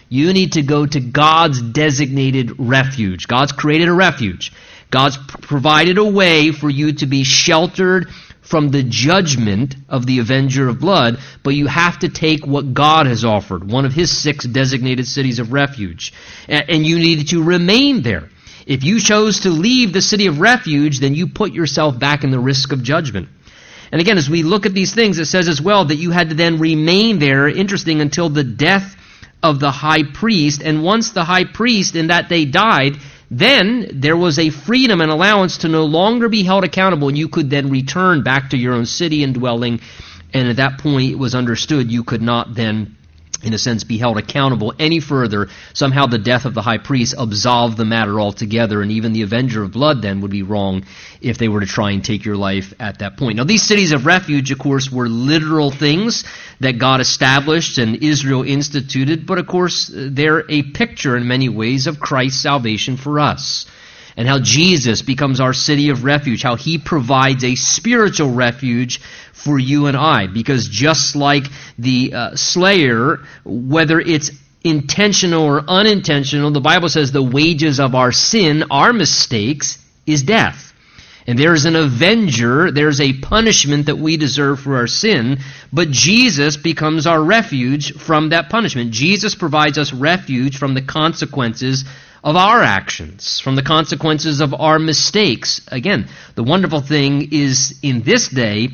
You 0.10 0.34
need 0.34 0.54
to 0.54 0.62
go 0.62 0.86
to 0.86 1.00
God's 1.00 1.62
designated 1.62 2.54
refuge. 2.60 3.28
God's 3.28 3.52
created 3.52 3.88
a 3.88 3.94
refuge. 3.94 4.52
God's 4.92 5.18
provided 5.18 5.98
a 5.98 6.06
way 6.06 6.52
for 6.52 6.70
you 6.70 6.94
to 6.94 7.06
be 7.06 7.24
sheltered 7.24 8.10
from 8.42 8.70
the 8.70 8.84
judgment 8.84 9.76
of 9.90 10.06
the 10.06 10.20
avenger 10.20 10.68
of 10.68 10.80
blood, 10.80 11.18
but 11.44 11.56
you 11.56 11.66
have 11.66 11.98
to 12.00 12.10
take 12.10 12.46
what 12.46 12.74
God 12.74 13.08
has 13.08 13.26
offered, 13.26 13.64
one 13.64 13.86
of 13.86 13.94
his 13.94 14.16
six 14.16 14.46
designated 14.46 15.08
cities 15.08 15.40
of 15.40 15.54
refuge. 15.54 16.14
And 16.48 16.86
you 16.86 17.00
need 17.00 17.30
to 17.30 17.42
remain 17.42 18.04
there. 18.04 18.30
If 18.68 18.84
you 18.84 19.00
chose 19.00 19.42
to 19.42 19.50
leave 19.50 19.94
the 19.94 20.02
city 20.02 20.28
of 20.28 20.40
refuge, 20.40 21.00
then 21.00 21.16
you 21.16 21.28
put 21.28 21.54
yourself 21.54 21.98
back 21.98 22.24
in 22.24 22.32
the 22.32 22.40
risk 22.40 22.72
of 22.72 22.84
judgment. 22.84 23.30
And 23.92 24.02
again, 24.02 24.18
as 24.18 24.30
we 24.30 24.44
look 24.44 24.66
at 24.66 24.74
these 24.74 24.94
things, 24.94 25.20
it 25.20 25.26
says 25.26 25.48
as 25.48 25.62
well 25.62 25.86
that 25.86 25.96
you 25.96 26.12
had 26.12 26.30
to 26.30 26.36
then 26.36 26.60
remain 26.60 27.20
there, 27.20 27.48
interesting, 27.48 28.02
until 28.02 28.30
the 28.30 28.44
death 28.44 28.96
of 29.44 29.60
the 29.60 29.72
high 29.72 30.04
priest. 30.04 30.62
And 30.64 30.84
once 30.84 31.12
the 31.12 31.26
high 31.26 31.44
priest 31.44 31.96
in 31.96 32.08
that 32.08 32.30
day 32.30 32.46
died, 32.46 32.98
then 33.30 33.90
there 33.94 34.18
was 34.18 34.40
a 34.40 34.50
freedom 34.50 35.02
and 35.02 35.12
allowance 35.12 35.60
to 35.60 35.68
no 35.68 35.86
longer 35.86 36.30
be 36.30 36.44
held 36.44 36.64
accountable, 36.64 37.10
and 37.10 37.18
you 37.18 37.30
could 37.30 37.50
then 37.50 37.70
return 37.70 38.24
back 38.24 38.52
to 38.52 38.58
your 38.58 38.74
own 38.74 38.86
city 38.86 39.24
and 39.24 39.34
dwelling. 39.34 39.82
And 40.34 40.48
at 40.48 40.56
that 40.56 40.80
point, 40.80 41.12
it 41.12 41.20
was 41.20 41.36
understood 41.36 41.92
you 41.92 42.04
could 42.04 42.22
not 42.22 42.56
then 42.56 42.96
in 43.44 43.54
a 43.54 43.58
sense, 43.58 43.84
be 43.84 43.98
held 43.98 44.18
accountable 44.18 44.74
any 44.80 45.00
further. 45.00 45.50
Somehow 45.74 46.08
the 46.08 46.18
death 46.18 46.46
of 46.46 46.54
the 46.54 46.62
high 46.62 46.78
priest 46.78 47.16
absolved 47.18 47.78
the 47.78 47.86
matter 47.86 48.20
altogether, 48.20 48.82
and 48.82 48.92
even 48.92 49.14
the 49.14 49.22
avenger 49.22 49.64
of 49.64 49.72
blood 49.72 50.02
then 50.02 50.22
would 50.22 50.32
be 50.32 50.44
wrong 50.44 50.86
if 51.22 51.38
they 51.38 51.48
were 51.48 51.60
to 51.60 51.66
try 51.66 51.92
and 51.92 52.04
take 52.04 52.26
your 52.26 52.38
life 52.38 52.74
at 52.80 53.00
that 53.00 53.18
point. 53.18 53.38
Now, 53.38 53.44
these 53.44 53.64
cities 53.64 53.92
of 53.92 54.06
refuge, 54.06 54.52
of 54.52 54.60
course, 54.60 54.92
were 54.92 55.08
literal 55.08 55.72
things 55.72 56.24
that 56.60 56.78
God 56.78 57.02
established 57.02 57.78
and 57.78 58.04
Israel 58.04 58.44
instituted, 58.44 59.26
but 59.26 59.38
of 59.38 59.48
course, 59.48 59.92
they're 59.94 60.50
a 60.50 60.64
picture 60.64 61.18
in 61.18 61.28
many 61.28 61.50
ways 61.50 61.88
of 61.88 62.00
Christ's 62.00 62.42
salvation 62.42 62.98
for 62.98 63.20
us 63.20 63.66
and 64.16 64.28
how 64.28 64.40
Jesus 64.40 65.02
becomes 65.02 65.40
our 65.40 65.54
city 65.54 65.90
of 65.90 66.04
refuge, 66.04 66.44
how 66.44 66.56
he 66.56 66.78
provides 66.78 67.44
a 67.44 67.56
spiritual 67.56 68.32
refuge 68.32 69.00
for 69.34 69.58
you 69.58 69.88
and 69.88 69.98
I. 69.98 70.28
Because 70.28 70.68
just 70.68 71.16
like 71.16 71.46
the 71.78 72.14
uh, 72.14 72.36
slayer, 72.36 73.20
whether 73.44 74.00
it's 74.00 74.32
intentional 74.64 75.44
or 75.44 75.64
unintentional, 75.68 76.52
the 76.52 76.62
Bible 76.62 76.90
says 76.90 77.12
the 77.12 77.24
wages 77.24 77.80
of 77.80 77.96
our 77.96 78.12
sin, 78.12 78.66
our 78.72 78.94
mistakes, 78.94 79.78
is 80.06 80.24
death. 80.24 80.74
And 81.26 81.40
there's 81.40 81.66
an 81.66 81.78
avenger, 81.78 82.72
there's 82.72 83.00
a 83.00 83.14
punishment 83.14 83.86
that 83.86 83.98
we 83.98 84.18
deserve 84.18 84.60
for 84.60 84.76
our 84.76 84.88
sin, 84.88 85.40
but 85.72 85.90
Jesus 85.90 86.58
becomes 86.58 87.08
our 87.08 87.24
refuge 87.24 87.94
from 87.94 88.30
that 88.30 88.50
punishment. 88.50 88.92
Jesus 88.92 89.34
provides 89.34 89.78
us 89.78 89.94
refuge 89.94 90.58
from 90.58 90.74
the 90.74 90.82
consequences 90.82 91.86
of 92.24 92.36
our 92.36 92.62
actions, 92.62 93.40
from 93.40 93.56
the 93.56 93.62
consequences 93.64 94.40
of 94.40 94.54
our 94.54 94.80
mistakes. 94.80 95.62
Again, 95.68 96.08
the 96.36 96.44
wonderful 96.44 96.80
thing 96.80 97.30
is 97.34 97.78
in 97.82 98.02
this 98.04 98.30
day, 98.30 98.70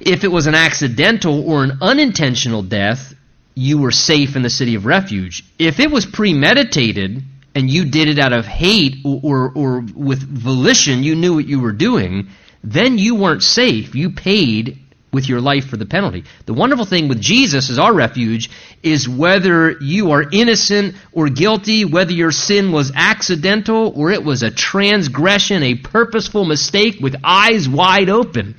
if 0.00 0.24
it 0.24 0.28
was 0.28 0.46
an 0.46 0.54
accidental 0.54 1.48
or 1.48 1.64
an 1.64 1.78
unintentional 1.80 2.62
death, 2.62 3.14
you 3.54 3.78
were 3.78 3.90
safe 3.90 4.36
in 4.36 4.42
the 4.42 4.50
city 4.50 4.74
of 4.74 4.86
refuge. 4.86 5.44
If 5.58 5.80
it 5.80 5.90
was 5.90 6.06
premeditated 6.06 7.22
and 7.54 7.70
you 7.70 7.84
did 7.84 8.08
it 8.08 8.18
out 8.18 8.32
of 8.32 8.46
hate 8.46 8.98
or, 9.04 9.20
or, 9.24 9.52
or 9.54 9.80
with 9.94 10.22
volition, 10.22 11.02
you 11.02 11.16
knew 11.16 11.34
what 11.34 11.46
you 11.46 11.60
were 11.60 11.72
doing, 11.72 12.28
then 12.62 12.98
you 12.98 13.16
weren't 13.16 13.42
safe. 13.42 13.94
You 13.94 14.10
paid 14.10 14.78
with 15.12 15.28
your 15.28 15.40
life 15.40 15.66
for 15.66 15.76
the 15.76 15.86
penalty. 15.86 16.24
The 16.46 16.54
wonderful 16.54 16.84
thing 16.84 17.08
with 17.08 17.20
Jesus 17.20 17.70
as 17.70 17.78
our 17.78 17.94
refuge 17.94 18.50
is 18.82 19.08
whether 19.08 19.72
you 19.80 20.10
are 20.10 20.24
innocent 20.30 20.96
or 21.12 21.28
guilty, 21.28 21.84
whether 21.84 22.12
your 22.12 22.30
sin 22.30 22.72
was 22.72 22.92
accidental 22.94 23.92
or 23.96 24.10
it 24.10 24.22
was 24.22 24.42
a 24.42 24.50
transgression, 24.50 25.62
a 25.62 25.76
purposeful 25.76 26.44
mistake 26.44 26.98
with 27.00 27.16
eyes 27.24 27.68
wide 27.68 28.10
open, 28.10 28.56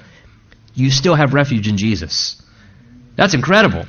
you 0.73 0.89
still 0.89 1.15
have 1.15 1.33
refuge 1.33 1.67
in 1.67 1.77
Jesus. 1.77 2.41
That's 3.15 3.33
incredible. 3.33 3.85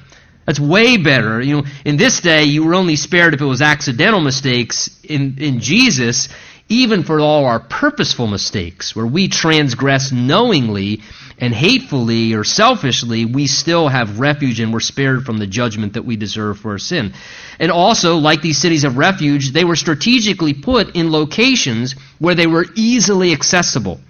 That's 0.47 0.59
way 0.59 0.97
better. 0.97 1.41
You 1.41 1.59
know, 1.59 1.65
in 1.85 1.97
this 1.97 2.21
day, 2.21 2.45
you 2.45 2.65
were 2.65 2.75
only 2.75 2.97
spared 2.97 3.35
if 3.35 3.41
it 3.41 3.45
was 3.45 3.63
accidental 3.63 4.21
mistakes. 4.21 4.91
In, 5.05 5.37
in 5.39 5.61
Jesus, 5.61 6.29
even 6.71 7.03
for 7.03 7.21
all 7.21 7.45
our 7.47 7.61
purposeful 7.61 8.29
mistakes, 8.29 8.95
where 8.95 9.07
we 9.07 9.29
transgress 9.29 10.13
knowingly 10.13 11.03
and 11.37 11.53
hatefully 11.53 12.33
or 12.35 12.45
selfishly, 12.45 13.25
we 13.25 13.49
still 13.49 13.89
have 13.89 14.21
refuge 14.21 14.61
and 14.61 14.73
we're 14.73 14.79
spared 14.81 15.25
from 15.25 15.39
the 15.39 15.49
judgment 15.49 15.95
that 15.95 16.05
we 16.05 16.17
deserve 16.17 16.61
for 16.61 16.73
our 16.73 16.79
sin. 16.79 17.13
And 17.59 17.73
also, 17.73 18.17
like 18.17 18.41
these 18.41 18.59
cities 18.59 18.85
of 18.85 18.97
refuge, 18.97 19.53
they 19.53 19.65
were 19.65 19.77
strategically 19.77 20.55
put 20.55 20.95
in 20.95 21.11
locations 21.11 21.97
where 22.19 22.37
they 22.37 22.47
were 22.47 22.67
easily 22.77 23.33
accessible. 23.33 24.01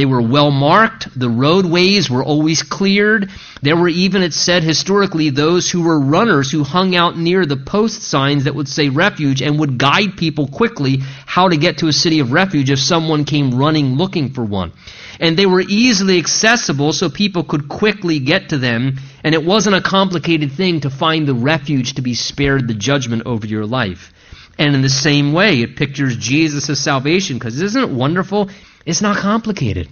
They 0.00 0.06
were 0.06 0.22
well 0.22 0.50
marked. 0.50 1.08
The 1.14 1.28
roadways 1.28 2.08
were 2.08 2.24
always 2.24 2.62
cleared. 2.62 3.28
There 3.60 3.76
were 3.76 3.90
even, 3.90 4.22
it 4.22 4.32
said 4.32 4.62
historically, 4.62 5.28
those 5.28 5.70
who 5.70 5.82
were 5.82 6.00
runners 6.00 6.50
who 6.50 6.64
hung 6.64 6.96
out 6.96 7.18
near 7.18 7.44
the 7.44 7.58
post 7.58 8.00
signs 8.04 8.44
that 8.44 8.54
would 8.54 8.66
say 8.66 8.88
refuge 8.88 9.42
and 9.42 9.58
would 9.58 9.76
guide 9.76 10.16
people 10.16 10.48
quickly 10.48 11.00
how 11.26 11.50
to 11.50 11.58
get 11.58 11.76
to 11.78 11.88
a 11.88 11.92
city 11.92 12.20
of 12.20 12.32
refuge 12.32 12.70
if 12.70 12.78
someone 12.78 13.26
came 13.26 13.58
running 13.58 13.96
looking 13.96 14.30
for 14.30 14.42
one. 14.42 14.72
And 15.20 15.36
they 15.36 15.44
were 15.44 15.60
easily 15.60 16.18
accessible 16.18 16.94
so 16.94 17.10
people 17.10 17.44
could 17.44 17.68
quickly 17.68 18.20
get 18.20 18.48
to 18.48 18.56
them. 18.56 18.96
And 19.22 19.34
it 19.34 19.44
wasn't 19.44 19.76
a 19.76 19.82
complicated 19.82 20.52
thing 20.52 20.80
to 20.80 20.88
find 20.88 21.28
the 21.28 21.34
refuge 21.34 21.96
to 21.96 22.00
be 22.00 22.14
spared 22.14 22.68
the 22.68 22.72
judgment 22.72 23.24
over 23.26 23.46
your 23.46 23.66
life. 23.66 24.14
And 24.56 24.74
in 24.74 24.80
the 24.80 24.88
same 24.88 25.34
way, 25.34 25.60
it 25.60 25.76
pictures 25.76 26.16
Jesus' 26.16 26.82
salvation 26.82 27.36
because 27.38 27.60
isn't 27.60 27.82
it 27.82 27.90
wonderful? 27.90 28.48
It's 28.90 29.02
not 29.02 29.18
complicated. 29.18 29.88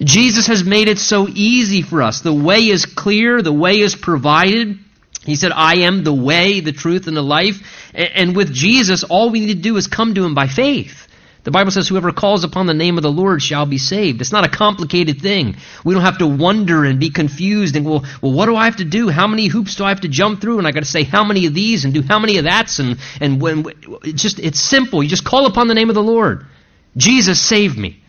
Jesus 0.00 0.48
has 0.48 0.62
made 0.64 0.88
it 0.88 0.98
so 0.98 1.26
easy 1.28 1.80
for 1.82 2.02
us. 2.02 2.20
The 2.20 2.32
way 2.32 2.68
is 2.68 2.84
clear, 2.84 3.40
the 3.40 3.52
way 3.52 3.80
is 3.80 3.96
provided. 3.96 4.78
He 5.24 5.36
said, 5.36 5.52
I 5.52 5.76
am 5.78 6.04
the 6.04 6.12
way, 6.12 6.60
the 6.60 6.72
truth, 6.72 7.06
and 7.06 7.16
the 7.16 7.22
life. 7.22 7.62
And 7.94 8.36
with 8.36 8.52
Jesus, 8.52 9.02
all 9.02 9.30
we 9.30 9.40
need 9.40 9.54
to 9.54 9.62
do 9.62 9.76
is 9.78 9.86
come 9.86 10.14
to 10.14 10.24
him 10.24 10.34
by 10.34 10.46
faith. 10.46 11.08
The 11.44 11.50
Bible 11.50 11.70
says, 11.70 11.88
whoever 11.88 12.12
calls 12.12 12.44
upon 12.44 12.66
the 12.66 12.74
name 12.74 12.98
of 12.98 13.02
the 13.02 13.10
Lord 13.10 13.40
shall 13.42 13.66
be 13.66 13.78
saved. 13.78 14.20
It's 14.20 14.32
not 14.32 14.46
a 14.46 14.50
complicated 14.50 15.20
thing. 15.20 15.56
We 15.84 15.94
don't 15.94 16.02
have 16.02 16.18
to 16.18 16.26
wonder 16.26 16.84
and 16.84 16.98
be 17.00 17.10
confused 17.10 17.76
and, 17.76 17.86
well, 17.86 18.04
well 18.20 18.32
what 18.32 18.46
do 18.46 18.56
I 18.56 18.64
have 18.64 18.76
to 18.76 18.84
do? 18.84 19.08
How 19.08 19.26
many 19.26 19.48
hoops 19.48 19.76
do 19.76 19.84
I 19.84 19.90
have 19.90 20.02
to 20.02 20.08
jump 20.08 20.40
through? 20.40 20.58
And 20.58 20.66
I 20.66 20.72
got 20.72 20.80
to 20.80 20.90
say 20.90 21.04
how 21.04 21.24
many 21.24 21.46
of 21.46 21.54
these 21.54 21.84
and 21.84 21.94
do 21.94 22.02
how 22.02 22.18
many 22.18 22.38
of 22.38 22.44
that's 22.44 22.78
and, 22.78 22.98
and 23.20 23.40
when, 23.40 23.64
it's 24.02 24.22
just, 24.22 24.38
it's 24.38 24.60
simple. 24.60 25.02
You 25.02 25.08
just 25.08 25.24
call 25.24 25.46
upon 25.46 25.68
the 25.68 25.74
name 25.74 25.88
of 25.90 25.94
the 25.94 26.02
Lord. 26.02 26.46
Jesus 26.96 27.40
saved 27.40 27.78
me. 27.78 28.00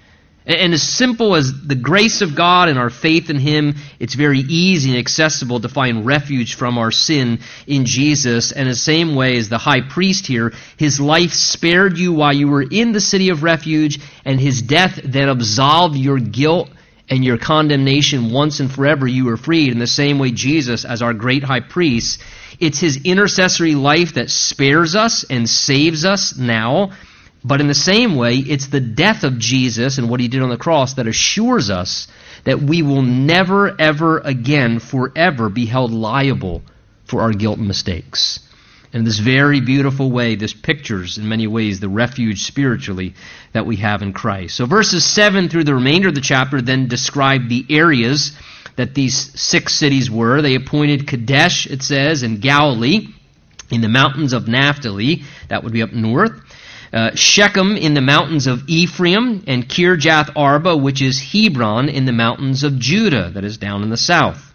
And 0.48 0.76
as 0.76 0.84
simple 0.84 1.34
as 1.34 1.66
the 1.66 1.74
grace 1.74 2.22
of 2.22 2.36
God 2.36 2.70
and 2.70 2.78
our 2.78 2.92
faith 2.92 3.32
in 3.32 3.40
Him, 3.40 3.78
it's 4.00 4.14
very 4.14 4.40
easy 4.40 4.92
and 4.92 5.00
accessible 5.00 5.60
to 5.62 5.70
find 5.70 6.06
refuge 6.06 6.54
from 6.54 6.78
our 6.78 6.92
sin 6.92 7.40
in 7.66 7.86
Jesus. 7.86 8.52
And 8.52 8.70
the 8.70 8.76
same 8.76 9.16
way 9.16 9.38
as 9.38 9.50
the 9.50 9.58
high 9.58 9.82
priest 9.82 10.28
here, 10.28 10.54
his 10.78 11.00
life 11.00 11.34
spared 11.34 11.98
you 11.98 12.14
while 12.14 12.32
you 12.32 12.48
were 12.48 12.62
in 12.62 12.92
the 12.92 13.02
city 13.02 13.30
of 13.30 13.42
refuge, 13.42 14.00
and 14.24 14.40
his 14.40 14.62
death 14.62 15.00
then 15.04 15.30
absolved 15.30 15.98
your 15.98 16.20
guilt 16.20 16.70
and 17.10 17.26
your 17.26 17.40
condemnation 17.40 18.32
once 18.32 18.60
and 18.60 18.72
forever. 18.72 19.08
You 19.08 19.26
were 19.26 19.38
freed. 19.38 19.72
In 19.72 19.80
the 19.80 19.88
same 19.88 20.20
way, 20.20 20.30
Jesus, 20.30 20.86
as 20.86 21.02
our 21.02 21.14
great 21.16 21.44
high 21.44 21.60
priest, 21.62 22.22
it's 22.60 22.80
his 22.80 23.04
intercessory 23.04 23.74
life 23.74 24.14
that 24.14 24.30
spares 24.30 24.96
us 24.96 25.26
and 25.28 25.50
saves 25.50 26.06
us 26.06 26.38
now 26.38 26.92
but 27.46 27.62
in 27.62 27.68
the 27.68 27.76
same 27.76 28.16
way, 28.16 28.38
it's 28.38 28.70
the 28.70 28.80
death 28.80 29.24
of 29.24 29.38
Jesus 29.38 30.00
and 30.00 30.10
what 30.10 30.20
he 30.20 30.28
did 30.28 30.42
on 30.42 30.50
the 30.50 30.58
cross 30.58 30.96
that 30.96 31.08
assures 31.08 31.70
us 31.70 32.08
that 32.44 32.60
we 32.60 32.82
will 32.82 33.04
never, 33.04 33.80
ever 33.80 34.18
again, 34.18 34.80
forever 34.80 35.48
be 35.50 35.68
held 35.68 35.92
liable 35.92 36.64
for 37.06 37.22
our 37.22 37.32
guilt 37.32 37.60
and 37.60 37.68
mistakes. 37.68 38.40
And 38.92 39.02
in 39.02 39.06
this 39.06 39.20
very 39.20 39.62
beautiful 39.62 40.10
way, 40.10 40.34
this 40.34 40.56
pictures 40.56 41.20
in 41.20 41.30
many 41.30 41.46
ways 41.46 41.80
the 41.80 41.88
refuge 41.88 42.42
spiritually 42.42 43.14
that 43.54 43.68
we 43.68 43.76
have 43.76 44.02
in 44.02 44.12
Christ. 44.12 44.56
So 44.56 44.66
verses 44.66 45.06
7 45.06 45.48
through 45.48 45.66
the 45.66 45.76
remainder 45.76 46.08
of 46.08 46.16
the 46.16 46.22
chapter 46.22 46.64
then 46.64 46.88
describe 46.88 47.48
the 47.48 47.64
areas 47.70 48.36
that 48.76 48.96
these 48.96 49.40
six 49.40 49.76
cities 49.76 50.10
were. 50.10 50.42
They 50.42 50.56
appointed 50.56 51.08
Kadesh, 51.08 51.68
it 51.68 51.84
says, 51.84 52.24
in 52.24 52.40
Galilee, 52.40 53.10
in 53.70 53.82
the 53.82 53.88
mountains 53.88 54.34
of 54.34 54.48
Naphtali, 54.48 55.24
that 55.50 55.64
would 55.64 55.74
be 55.74 55.84
up 55.84 55.94
north 55.94 56.42
uh, 56.94 57.12
Shechem 57.16 57.78
in 57.78 57.94
the 57.94 58.02
mountains 58.02 58.48
of 58.48 58.68
Ephraim, 58.68 59.44
and 59.48 59.68
Kirjath 59.68 60.32
Arba, 60.36 60.76
which 60.78 61.02
is 61.02 61.20
Hebron 61.20 61.90
in 61.90 62.06
the 62.06 62.12
mountains 62.12 62.64
of 62.64 62.80
Judah, 62.80 63.32
that 63.34 63.44
is 63.44 63.58
down 63.58 63.84
in 63.84 63.90
the 63.90 63.98
south. 63.98 64.54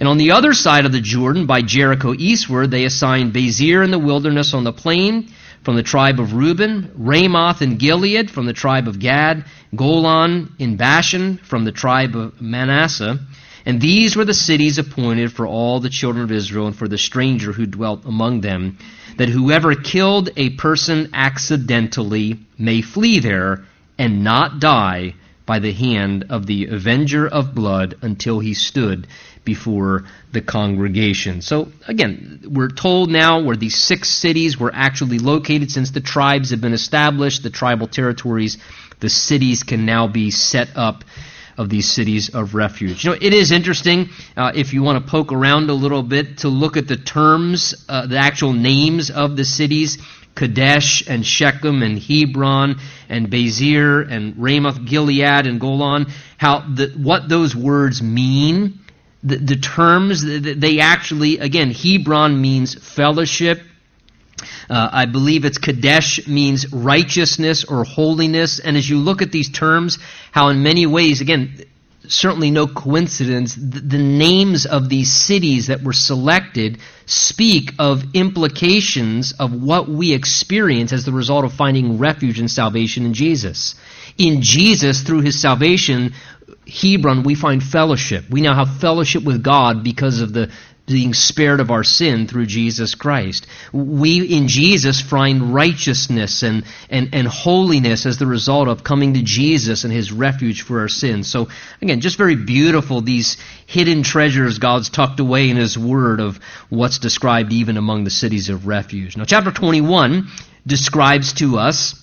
And 0.00 0.08
on 0.08 0.18
the 0.18 0.32
other 0.32 0.52
side 0.52 0.86
of 0.86 0.92
the 0.92 1.00
Jordan, 1.00 1.46
by 1.46 1.62
Jericho 1.62 2.14
eastward, 2.14 2.70
they 2.70 2.84
assigned 2.84 3.32
Bezer 3.32 3.84
in 3.84 3.90
the 3.90 3.98
wilderness 3.98 4.54
on 4.54 4.64
the 4.64 4.72
plain 4.72 5.28
from 5.64 5.76
the 5.76 5.82
tribe 5.82 6.20
of 6.20 6.34
Reuben, 6.34 6.92
Ramoth 6.96 7.62
in 7.62 7.76
Gilead 7.76 8.30
from 8.30 8.46
the 8.46 8.52
tribe 8.52 8.86
of 8.86 8.98
Gad, 8.98 9.44
Golan 9.74 10.54
in 10.58 10.76
Bashan 10.76 11.38
from 11.38 11.64
the 11.64 11.72
tribe 11.72 12.14
of 12.14 12.40
Manasseh. 12.40 13.18
And 13.66 13.80
these 13.80 14.16
were 14.16 14.24
the 14.24 14.34
cities 14.34 14.78
appointed 14.78 15.32
for 15.32 15.46
all 15.46 15.80
the 15.80 15.90
children 15.90 16.24
of 16.24 16.32
Israel 16.32 16.68
and 16.68 16.76
for 16.76 16.88
the 16.88 16.96
stranger 16.96 17.52
who 17.52 17.66
dwelt 17.66 18.04
among 18.06 18.40
them 18.40 18.78
that 19.18 19.28
whoever 19.28 19.74
killed 19.74 20.30
a 20.36 20.50
person 20.50 21.10
accidentally 21.12 22.38
may 22.56 22.80
flee 22.80 23.18
there 23.18 23.64
and 23.98 24.24
not 24.24 24.60
die 24.60 25.14
by 25.44 25.58
the 25.58 25.72
hand 25.72 26.26
of 26.30 26.46
the 26.46 26.66
avenger 26.66 27.26
of 27.26 27.54
blood 27.54 27.96
until 28.02 28.38
he 28.38 28.54
stood 28.54 29.06
before 29.44 30.04
the 30.30 30.40
congregation. 30.40 31.40
So 31.40 31.68
again, 31.86 32.40
we're 32.44 32.68
told 32.68 33.10
now 33.10 33.40
where 33.40 33.56
these 33.56 33.76
six 33.76 34.08
cities 34.08 34.60
were 34.60 34.72
actually 34.72 35.18
located 35.18 35.70
since 35.70 35.90
the 35.90 36.00
tribes 36.00 36.50
have 36.50 36.60
been 36.60 36.74
established, 36.74 37.42
the 37.42 37.50
tribal 37.50 37.88
territories, 37.88 38.58
the 39.00 39.08
cities 39.08 39.62
can 39.62 39.84
now 39.84 40.06
be 40.06 40.30
set 40.30 40.76
up 40.76 41.02
of 41.58 41.68
these 41.68 41.90
cities 41.90 42.30
of 42.30 42.54
refuge. 42.54 43.04
You 43.04 43.10
know, 43.10 43.18
it 43.20 43.34
is 43.34 43.50
interesting 43.52 44.08
uh, 44.36 44.52
if 44.54 44.72
you 44.72 44.82
want 44.82 45.04
to 45.04 45.10
poke 45.10 45.32
around 45.32 45.68
a 45.68 45.74
little 45.74 46.02
bit 46.02 46.38
to 46.38 46.48
look 46.48 46.76
at 46.76 46.88
the 46.88 46.96
terms, 46.96 47.84
uh, 47.88 48.06
the 48.06 48.16
actual 48.16 48.52
names 48.52 49.10
of 49.10 49.36
the 49.36 49.44
cities. 49.44 49.98
Kadesh 50.34 51.02
and 51.08 51.26
Shechem 51.26 51.82
and 51.82 51.98
Hebron 51.98 52.76
and 53.08 53.28
Bezer 53.28 54.08
and 54.08 54.34
Ramoth 54.38 54.84
Gilead 54.84 55.48
and 55.48 55.58
Golan, 55.58 56.06
how 56.36 56.60
the, 56.60 56.92
what 56.96 57.28
those 57.28 57.56
words 57.56 58.00
mean, 58.00 58.78
the, 59.24 59.36
the 59.36 59.56
terms, 59.56 60.24
they 60.24 60.78
actually, 60.78 61.38
again, 61.38 61.72
Hebron 61.72 62.40
means 62.40 62.74
fellowship. 62.74 63.62
Uh, 64.68 64.88
I 64.92 65.06
believe 65.06 65.44
it's 65.44 65.58
Kadesh 65.58 66.26
means 66.26 66.72
righteousness 66.72 67.64
or 67.64 67.84
holiness. 67.84 68.60
And 68.60 68.76
as 68.76 68.88
you 68.88 68.98
look 68.98 69.22
at 69.22 69.32
these 69.32 69.50
terms, 69.50 69.98
how 70.32 70.48
in 70.48 70.62
many 70.62 70.86
ways, 70.86 71.20
again, 71.20 71.64
certainly 72.08 72.50
no 72.50 72.66
coincidence, 72.66 73.54
the, 73.54 73.80
the 73.80 73.98
names 73.98 74.66
of 74.66 74.88
these 74.88 75.12
cities 75.12 75.68
that 75.68 75.82
were 75.82 75.92
selected 75.92 76.78
speak 77.06 77.72
of 77.78 78.02
implications 78.14 79.32
of 79.32 79.52
what 79.52 79.88
we 79.88 80.12
experience 80.12 80.92
as 80.92 81.04
the 81.04 81.12
result 81.12 81.44
of 81.44 81.52
finding 81.52 81.98
refuge 81.98 82.38
and 82.38 82.50
salvation 82.50 83.04
in 83.06 83.14
Jesus. 83.14 83.74
In 84.16 84.42
Jesus, 84.42 85.02
through 85.02 85.20
his 85.20 85.40
salvation, 85.40 86.14
Hebron, 86.66 87.22
we 87.22 87.34
find 87.34 87.62
fellowship. 87.62 88.24
We 88.28 88.42
now 88.42 88.54
have 88.54 88.78
fellowship 88.78 89.22
with 89.22 89.42
God 89.42 89.82
because 89.82 90.20
of 90.20 90.32
the 90.32 90.50
being 90.88 91.14
spared 91.14 91.60
of 91.60 91.70
our 91.70 91.84
sin 91.84 92.26
through 92.26 92.46
Jesus 92.46 92.94
Christ. 92.94 93.46
We 93.72 94.24
in 94.24 94.48
Jesus 94.48 95.00
find 95.00 95.54
righteousness 95.54 96.42
and, 96.42 96.64
and, 96.90 97.10
and 97.12 97.28
holiness 97.28 98.06
as 98.06 98.18
the 98.18 98.26
result 98.26 98.68
of 98.68 98.82
coming 98.82 99.14
to 99.14 99.22
Jesus 99.22 99.84
and 99.84 99.92
his 99.92 100.12
refuge 100.12 100.62
for 100.62 100.80
our 100.80 100.88
sins. 100.88 101.30
So 101.30 101.48
again, 101.80 102.00
just 102.00 102.18
very 102.18 102.36
beautiful, 102.36 103.00
these 103.00 103.36
hidden 103.66 104.02
treasures 104.02 104.58
God's 104.58 104.88
tucked 104.88 105.20
away 105.20 105.50
in 105.50 105.56
his 105.56 105.78
word 105.78 106.20
of 106.20 106.38
what's 106.68 106.98
described 106.98 107.52
even 107.52 107.76
among 107.76 108.04
the 108.04 108.10
cities 108.10 108.48
of 108.48 108.66
refuge. 108.66 109.16
Now 109.16 109.24
chapter 109.24 109.52
21 109.52 110.28
describes 110.66 111.32
to 111.34 111.58
us 111.58 111.94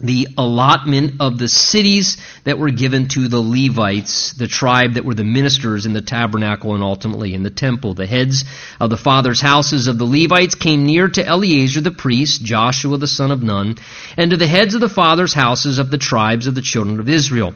the 0.00 0.26
allotment 0.36 1.20
of 1.20 1.38
the 1.38 1.48
cities 1.48 2.16
that 2.42 2.58
were 2.58 2.70
given 2.70 3.06
to 3.08 3.28
the 3.28 3.40
Levites, 3.40 4.32
the 4.32 4.48
tribe 4.48 4.94
that 4.94 5.04
were 5.04 5.14
the 5.14 5.24
ministers 5.24 5.86
in 5.86 5.92
the 5.92 6.02
tabernacle 6.02 6.74
and 6.74 6.82
ultimately 6.82 7.32
in 7.32 7.44
the 7.44 7.50
temple. 7.50 7.94
The 7.94 8.06
heads 8.06 8.44
of 8.80 8.90
the 8.90 8.96
fathers' 8.96 9.40
houses 9.40 9.86
of 9.86 9.98
the 9.98 10.04
Levites 10.04 10.56
came 10.56 10.84
near 10.84 11.08
to 11.08 11.24
Eleazar 11.24 11.80
the 11.80 11.92
priest, 11.92 12.44
Joshua 12.44 12.98
the 12.98 13.06
son 13.06 13.30
of 13.30 13.42
Nun, 13.42 13.76
and 14.16 14.32
to 14.32 14.36
the 14.36 14.48
heads 14.48 14.74
of 14.74 14.80
the 14.80 14.88
fathers' 14.88 15.32
houses 15.32 15.78
of 15.78 15.90
the 15.90 15.98
tribes 15.98 16.48
of 16.48 16.56
the 16.56 16.62
children 16.62 16.98
of 16.98 17.08
Israel. 17.08 17.54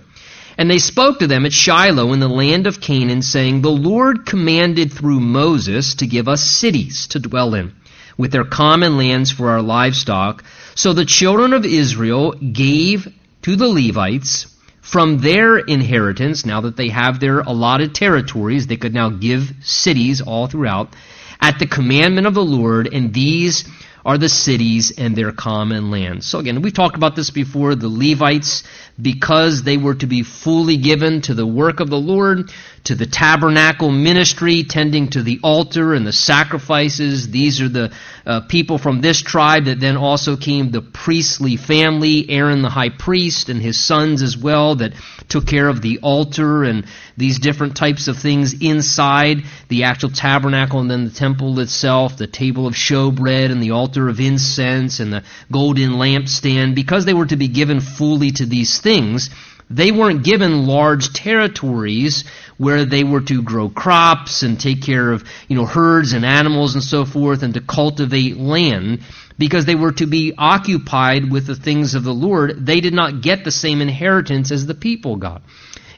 And 0.56 0.70
they 0.70 0.78
spoke 0.78 1.20
to 1.20 1.26
them 1.26 1.44
at 1.44 1.52
Shiloh 1.52 2.12
in 2.12 2.20
the 2.20 2.28
land 2.28 2.66
of 2.66 2.80
Canaan, 2.80 3.22
saying, 3.22 3.62
The 3.62 3.70
Lord 3.70 4.26
commanded 4.26 4.92
through 4.92 5.20
Moses 5.20 5.94
to 5.96 6.06
give 6.06 6.28
us 6.28 6.44
cities 6.44 7.08
to 7.08 7.20
dwell 7.20 7.54
in, 7.54 7.72
with 8.16 8.30
their 8.30 8.44
common 8.44 8.96
lands 8.96 9.30
for 9.30 9.50
our 9.50 9.62
livestock, 9.62 10.44
so 10.78 10.92
the 10.92 11.04
children 11.04 11.54
of 11.54 11.64
Israel 11.64 12.34
gave 12.34 13.12
to 13.42 13.56
the 13.56 13.66
Levites 13.66 14.46
from 14.80 15.18
their 15.18 15.58
inheritance, 15.58 16.46
now 16.46 16.60
that 16.60 16.76
they 16.76 16.88
have 16.88 17.18
their 17.18 17.40
allotted 17.40 17.96
territories, 17.96 18.68
they 18.68 18.76
could 18.76 18.94
now 18.94 19.10
give 19.10 19.54
cities 19.60 20.20
all 20.20 20.46
throughout, 20.46 20.94
at 21.40 21.58
the 21.58 21.66
commandment 21.66 22.28
of 22.28 22.34
the 22.34 22.44
Lord, 22.44 22.94
and 22.94 23.12
these 23.12 23.68
are 24.08 24.16
the 24.16 24.28
cities 24.30 24.90
and 24.96 25.14
their 25.14 25.32
common 25.32 25.90
lands. 25.90 26.26
So 26.26 26.38
again, 26.38 26.62
we've 26.62 26.72
talked 26.72 26.96
about 26.96 27.14
this 27.14 27.28
before. 27.28 27.74
The 27.74 27.90
Levites, 27.90 28.62
because 29.00 29.64
they 29.64 29.76
were 29.76 29.96
to 29.96 30.06
be 30.06 30.22
fully 30.22 30.78
given 30.78 31.20
to 31.22 31.34
the 31.34 31.46
work 31.46 31.80
of 31.80 31.90
the 31.90 31.98
Lord, 31.98 32.50
to 32.84 32.94
the 32.94 33.04
tabernacle 33.04 33.90
ministry, 33.90 34.64
tending 34.64 35.10
to 35.10 35.22
the 35.22 35.40
altar 35.42 35.92
and 35.92 36.06
the 36.06 36.14
sacrifices. 36.14 37.28
These 37.28 37.60
are 37.60 37.68
the 37.68 37.92
uh, 38.24 38.40
people 38.48 38.78
from 38.78 39.02
this 39.02 39.20
tribe 39.20 39.66
that 39.66 39.78
then 39.78 39.98
also 39.98 40.38
came 40.38 40.70
the 40.70 40.80
priestly 40.80 41.58
family, 41.58 42.30
Aaron 42.30 42.62
the 42.62 42.70
high 42.70 42.88
priest 42.88 43.50
and 43.50 43.60
his 43.60 43.78
sons 43.78 44.22
as 44.22 44.38
well, 44.38 44.76
that 44.76 44.94
took 45.28 45.46
care 45.46 45.68
of 45.68 45.82
the 45.82 45.98
altar 45.98 46.64
and 46.64 46.86
these 47.18 47.38
different 47.38 47.76
types 47.76 48.08
of 48.08 48.16
things 48.16 48.54
inside 48.62 49.42
the 49.68 49.84
actual 49.84 50.08
tabernacle 50.08 50.80
and 50.80 50.90
then 50.90 51.04
the 51.04 51.10
temple 51.10 51.60
itself, 51.60 52.16
the 52.16 52.26
table 52.26 52.66
of 52.66 52.72
showbread 52.72 53.50
and 53.50 53.62
the 53.62 53.72
altar 53.72 53.97
of 54.06 54.20
incense 54.20 55.00
and 55.00 55.12
the 55.12 55.24
golden 55.50 55.92
lampstand. 55.94 56.76
Because 56.76 57.04
they 57.04 57.14
were 57.14 57.26
to 57.26 57.36
be 57.36 57.48
given 57.48 57.80
fully 57.80 58.30
to 58.32 58.46
these 58.46 58.78
things, 58.78 59.30
they 59.70 59.90
weren't 59.90 60.22
given 60.22 60.66
large 60.66 61.12
territories 61.12 62.24
where 62.56 62.84
they 62.84 63.04
were 63.04 63.22
to 63.22 63.42
grow 63.42 63.68
crops 63.68 64.42
and 64.42 64.60
take 64.60 64.82
care 64.82 65.10
of, 65.10 65.24
you 65.48 65.56
know, 65.56 65.66
herds 65.66 66.12
and 66.12 66.24
animals 66.24 66.74
and 66.74 66.84
so 66.84 67.04
forth 67.04 67.42
and 67.42 67.54
to 67.54 67.60
cultivate 67.60 68.36
land 68.36 69.00
because 69.36 69.66
they 69.66 69.74
were 69.74 69.92
to 69.92 70.06
be 70.06 70.34
occupied 70.36 71.30
with 71.30 71.46
the 71.46 71.54
things 71.54 71.94
of 71.94 72.04
the 72.04 72.14
Lord. 72.14 72.66
They 72.66 72.80
did 72.80 72.94
not 72.94 73.20
get 73.22 73.44
the 73.44 73.50
same 73.50 73.80
inheritance 73.80 74.50
as 74.50 74.66
the 74.66 74.74
people 74.74 75.16
got. 75.16 75.42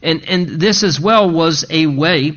And, 0.02 0.28
and 0.28 0.48
this 0.48 0.82
as 0.82 0.98
well 0.98 1.30
was 1.30 1.64
a 1.70 1.86
way 1.86 2.36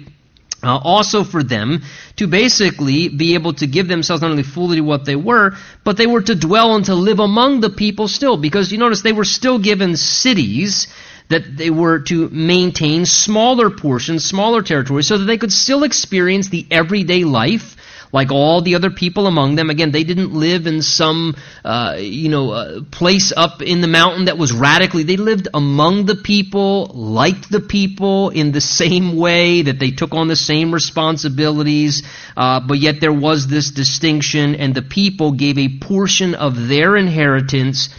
uh, 0.64 0.78
also 0.78 1.24
for 1.24 1.44
them 1.44 1.84
to 2.16 2.28
basically 2.28 3.10
be 3.10 3.34
able 3.34 3.54
to 3.54 3.68
give 3.68 3.88
themselves 3.88 4.22
not 4.22 4.32
only 4.32 4.44
fully 4.44 4.82
what 4.82 5.06
they 5.06 5.16
were, 5.16 5.56
but 5.84 5.98
they 5.98 6.08
were 6.08 6.22
to 6.22 6.36
dwell 6.36 6.76
and 6.76 6.86
to 6.86 6.96
live 6.96 7.20
among 7.20 7.60
the 7.60 7.70
people 7.70 8.08
still. 8.08 8.38
Because 8.38 8.72
you 8.72 8.78
notice 8.78 9.02
they 9.02 9.14
were 9.14 9.26
still 9.26 9.60
given 9.60 9.98
cities 9.98 10.88
that 11.30 11.58
they 11.58 11.70
were 11.70 12.00
to 12.00 12.30
maintain 12.30 13.06
smaller 13.06 13.70
portions, 13.70 14.26
smaller 14.26 14.62
territories, 14.62 15.08
so 15.08 15.18
that 15.18 15.26
they 15.26 15.38
could 15.38 15.54
still 15.54 15.84
experience 15.84 16.50
the 16.50 16.66
everyday 16.70 17.24
life 17.24 17.76
like 18.14 18.32
all 18.32 18.62
the 18.62 18.76
other 18.76 18.92
people 18.92 19.26
among 19.26 19.56
them. 19.56 19.72
Again, 19.72 19.92
they 19.92 20.04
didn't 20.04 20.34
live 20.34 20.68
in 20.68 20.84
some, 20.84 21.36
uh, 21.66 21.98
you 22.00 22.30
know, 22.30 22.52
uh, 22.52 22.82
place 22.92 23.34
up 23.36 23.64
in 23.64 23.82
the 23.82 23.88
mountain 23.88 24.26
that 24.26 24.38
was 24.38 24.54
radically. 24.54 25.04
They 25.04 25.18
lived 25.18 25.48
among 25.54 26.06
the 26.06 26.16
people, 26.16 26.92
liked 26.94 27.50
the 27.50 27.60
people 27.60 28.30
in 28.30 28.52
the 28.52 28.62
same 28.62 29.18
way 29.18 29.64
that 29.64 29.80
they 29.80 29.90
took 29.90 30.14
on 30.14 30.28
the 30.28 30.36
same 30.36 30.72
responsibilities, 30.72 32.04
uh, 32.38 32.60
but 32.60 32.78
yet 32.78 33.02
there 33.02 33.12
was 33.12 33.48
this 33.48 33.72
distinction, 33.72 34.56
and 34.56 34.76
the 34.76 34.84
people 34.84 35.32
gave 35.32 35.58
a 35.58 35.80
portion 35.80 36.36
of 36.36 36.68
their 36.68 36.96
inheritance 36.96 37.90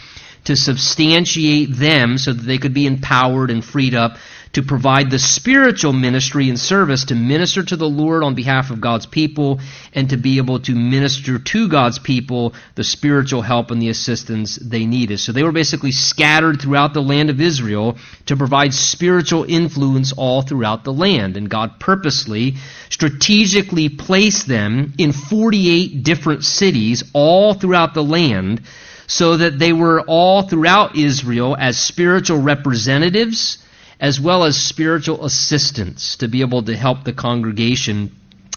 to 0.45 0.55
substantiate 0.55 1.75
them 1.75 2.17
so 2.17 2.31
that 2.31 2.43
they 2.43 2.57
could 2.57 2.73
be 2.73 2.85
empowered 2.85 3.51
and 3.51 3.65
freed 3.65 3.93
up 3.93 4.17
to 4.55 4.63
provide 4.63 5.11
the 5.11 5.19
spiritual 5.19 5.91
ministry 5.91 6.47
and 6.47 6.57
service 6.57 7.03
to 7.03 7.13
minister 7.13 7.61
to 7.61 7.75
the 7.75 7.89
Lord 7.89 8.23
on 8.23 8.35
behalf 8.35 8.71
of 8.71 8.79
God's 8.79 9.05
people 9.05 9.59
and 9.91 10.09
to 10.11 10.17
be 10.17 10.37
able 10.37 10.61
to 10.61 10.73
minister 10.73 11.37
to 11.37 11.67
God's 11.67 11.99
people 11.99 12.53
the 12.75 12.85
spiritual 12.85 13.41
help 13.41 13.69
and 13.69 13.81
the 13.81 13.89
assistance 13.89 14.55
they 14.55 14.85
needed. 14.85 15.19
So 15.19 15.33
they 15.33 15.43
were 15.43 15.51
basically 15.51 15.91
scattered 15.91 16.61
throughout 16.61 16.93
the 16.93 17.01
land 17.01 17.29
of 17.29 17.41
Israel 17.41 17.97
to 18.27 18.37
provide 18.37 18.73
spiritual 18.73 19.43
influence 19.43 20.13
all 20.13 20.41
throughout 20.41 20.85
the 20.85 20.93
land. 20.93 21.35
And 21.35 21.49
God 21.49 21.77
purposely, 21.77 22.55
strategically 22.89 23.89
placed 23.89 24.47
them 24.47 24.93
in 24.97 25.11
48 25.11 26.01
different 26.01 26.45
cities 26.45 27.03
all 27.11 27.55
throughout 27.55 27.93
the 27.93 28.05
land 28.05 28.61
so 29.05 29.35
that 29.35 29.59
they 29.59 29.73
were 29.73 29.99
all 29.99 30.43
throughout 30.43 30.95
Israel 30.95 31.57
as 31.59 31.77
spiritual 31.77 32.41
representatives 32.41 33.57
as 33.99 34.19
well 34.19 34.43
as 34.43 34.57
spiritual 34.57 35.25
assistance 35.25 36.17
to 36.17 36.27
be 36.27 36.41
able 36.41 36.63
to 36.63 36.75
help 36.75 37.03
the 37.03 37.13
congregation 37.13 38.11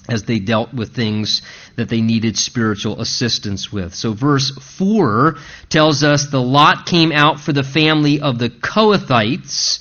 as 0.09 0.25
they 0.25 0.39
dealt 0.39 0.73
with 0.73 0.95
things 0.95 1.43
that 1.77 1.89
they 1.89 2.01
needed 2.01 2.37
spiritual 2.37 3.01
assistance 3.01 3.71
with. 3.71 3.95
So 3.95 4.13
verse 4.15 4.51
4 4.79 5.37
tells 5.69 6.03
us 6.03 6.31
the 6.31 6.41
lot 6.41 6.87
came 6.87 7.13
out 7.13 7.41
for 7.41 7.53
the 7.53 7.63
family 7.63 8.21
of 8.21 8.39
the 8.39 8.49
Kohathites 8.49 9.81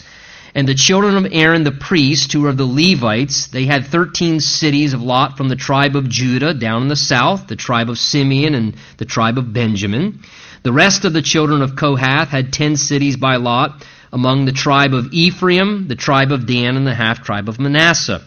and 0.53 0.67
the 0.67 0.75
children 0.75 1.15
of 1.17 1.31
Aaron 1.31 1.63
the 1.63 1.71
priest, 1.71 2.33
who 2.33 2.45
are 2.45 2.53
the 2.53 2.65
Levites. 2.65 3.47
They 3.47 3.65
had 3.65 3.85
13 3.85 4.39
cities 4.39 4.93
of 4.93 5.01
Lot 5.01 5.37
from 5.37 5.49
the 5.49 5.55
tribe 5.55 5.95
of 5.95 6.09
Judah 6.09 6.53
down 6.53 6.81
in 6.81 6.87
the 6.87 6.95
south, 6.95 7.47
the 7.47 7.55
tribe 7.55 7.89
of 7.89 7.99
Simeon 7.99 8.55
and 8.55 8.75
the 8.97 9.05
tribe 9.05 9.37
of 9.37 9.53
Benjamin. 9.53 10.21
The 10.63 10.73
rest 10.73 11.05
of 11.05 11.13
the 11.13 11.21
children 11.21 11.61
of 11.61 11.75
Kohath 11.75 12.29
had 12.29 12.51
ten 12.51 12.75
cities 12.75 13.17
by 13.17 13.35
lot 13.35 13.85
among 14.17 14.45
the 14.45 14.51
tribe 14.51 14.95
of 14.95 15.13
Ephraim, 15.13 15.88
the 15.88 15.95
tribe 15.95 16.32
of 16.32 16.47
Dan, 16.47 16.75
and 16.75 16.88
the 16.88 16.95
half 16.95 17.23
tribe 17.23 17.47
of 17.47 17.60
Manasseh. 17.60 18.23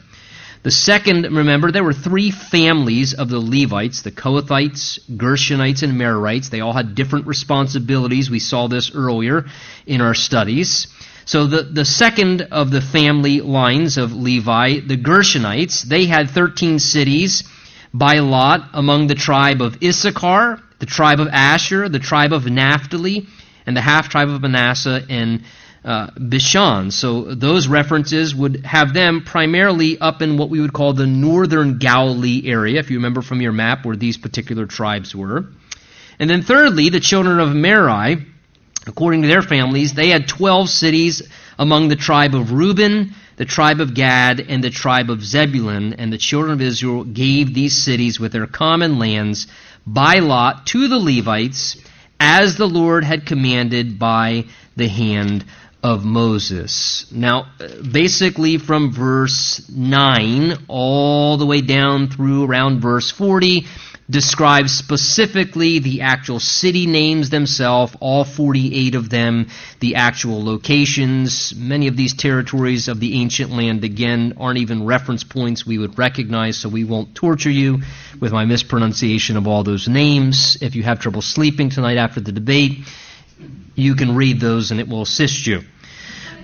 The 0.62 0.70
second, 0.70 1.24
remember, 1.24 1.72
there 1.72 1.82
were 1.82 1.92
three 1.92 2.30
families 2.30 3.12
of 3.12 3.28
the 3.28 3.40
Levites 3.40 4.02
the 4.02 4.12
Kohathites, 4.12 5.00
Gershonites, 5.16 5.82
and 5.82 6.00
Merarites. 6.00 6.48
They 6.48 6.60
all 6.60 6.74
had 6.74 6.94
different 6.94 7.26
responsibilities. 7.26 8.30
We 8.30 8.38
saw 8.38 8.68
this 8.68 8.92
earlier 8.94 9.46
in 9.84 10.00
our 10.00 10.14
studies. 10.14 10.86
So 11.24 11.48
the, 11.48 11.62
the 11.64 11.84
second 11.84 12.42
of 12.52 12.70
the 12.70 12.80
family 12.80 13.40
lines 13.40 13.98
of 13.98 14.12
Levi, 14.12 14.78
the 14.86 14.96
Gershonites, 14.96 15.82
they 15.82 16.06
had 16.06 16.30
13 16.30 16.78
cities 16.78 17.42
by 17.92 18.20
lot 18.20 18.60
among 18.74 19.08
the 19.08 19.16
tribe 19.16 19.60
of 19.60 19.82
Issachar, 19.82 20.62
the 20.78 20.86
tribe 20.86 21.18
of 21.18 21.26
Asher, 21.32 21.88
the 21.88 21.98
tribe 21.98 22.32
of 22.32 22.46
Naphtali, 22.46 23.26
and 23.66 23.76
the 23.76 23.80
half 23.80 24.08
tribe 24.08 24.28
of 24.28 24.40
Manasseh 24.40 25.04
and 25.10 25.42
uh, 25.84 26.10
Bashan. 26.18 26.90
So 26.90 27.34
those 27.34 27.68
references 27.68 28.34
would 28.34 28.64
have 28.66 28.92
them 28.92 29.22
primarily 29.24 29.98
up 29.98 30.22
in 30.22 30.36
what 30.36 30.50
we 30.50 30.60
would 30.60 30.72
call 30.72 30.92
the 30.92 31.06
northern 31.06 31.78
Galilee 31.78 32.42
area, 32.44 32.80
if 32.80 32.90
you 32.90 32.98
remember 32.98 33.22
from 33.22 33.40
your 33.40 33.52
map 33.52 33.84
where 33.84 33.96
these 33.96 34.18
particular 34.18 34.66
tribes 34.66 35.14
were. 35.14 35.46
And 36.18 36.28
then 36.28 36.42
thirdly, 36.42 36.90
the 36.90 37.00
children 37.00 37.40
of 37.40 37.54
Merari, 37.54 38.26
according 38.86 39.22
to 39.22 39.28
their 39.28 39.42
families, 39.42 39.94
they 39.94 40.10
had 40.10 40.28
12 40.28 40.68
cities 40.68 41.22
among 41.58 41.88
the 41.88 41.96
tribe 41.96 42.34
of 42.34 42.52
Reuben, 42.52 43.14
the 43.36 43.46
tribe 43.46 43.80
of 43.80 43.94
Gad, 43.94 44.40
and 44.40 44.62
the 44.62 44.68
tribe 44.68 45.08
of 45.08 45.24
Zebulun. 45.24 45.94
And 45.94 46.12
the 46.12 46.18
children 46.18 46.52
of 46.52 46.60
Israel 46.60 47.04
gave 47.04 47.54
these 47.54 47.74
cities 47.74 48.20
with 48.20 48.32
their 48.32 48.46
common 48.46 48.98
lands 48.98 49.46
by 49.86 50.18
lot 50.18 50.66
to 50.68 50.88
the 50.88 50.98
Levites, 50.98 51.78
as 52.18 52.56
the 52.56 52.68
Lord 52.68 53.02
had 53.02 53.24
commanded 53.24 53.98
by 53.98 54.44
the 54.76 54.88
hand 54.88 55.44
of 55.82 56.04
Moses. 56.04 57.06
Now, 57.10 57.52
basically 57.90 58.58
from 58.58 58.92
verse 58.92 59.68
9 59.68 60.64
all 60.68 61.36
the 61.36 61.46
way 61.46 61.60
down 61.60 62.08
through 62.08 62.44
around 62.44 62.80
verse 62.80 63.10
40, 63.10 63.66
describes 64.10 64.72
specifically 64.72 65.78
the 65.78 66.00
actual 66.00 66.40
city 66.40 66.86
names 66.86 67.30
themselves, 67.30 67.94
all 68.00 68.24
48 68.24 68.96
of 68.96 69.08
them, 69.08 69.46
the 69.78 69.94
actual 69.94 70.44
locations. 70.44 71.54
Many 71.54 71.86
of 71.86 71.96
these 71.96 72.14
territories 72.14 72.88
of 72.88 72.98
the 72.98 73.20
ancient 73.20 73.50
land, 73.52 73.84
again, 73.84 74.34
aren't 74.36 74.58
even 74.58 74.84
reference 74.84 75.22
points 75.22 75.64
we 75.64 75.78
would 75.78 75.96
recognize, 75.96 76.58
so 76.58 76.68
we 76.68 76.84
won't 76.84 77.14
torture 77.14 77.50
you 77.50 77.82
with 78.20 78.32
my 78.32 78.44
mispronunciation 78.44 79.36
of 79.36 79.46
all 79.46 79.62
those 79.62 79.88
names. 79.88 80.58
If 80.60 80.74
you 80.74 80.82
have 80.82 81.00
trouble 81.00 81.22
sleeping 81.22 81.70
tonight 81.70 81.96
after 81.96 82.20
the 82.20 82.32
debate, 82.32 82.80
you 83.82 83.94
can 83.94 84.14
read 84.14 84.40
those 84.40 84.70
and 84.70 84.80
it 84.80 84.88
will 84.88 85.02
assist 85.02 85.46
you. 85.46 85.62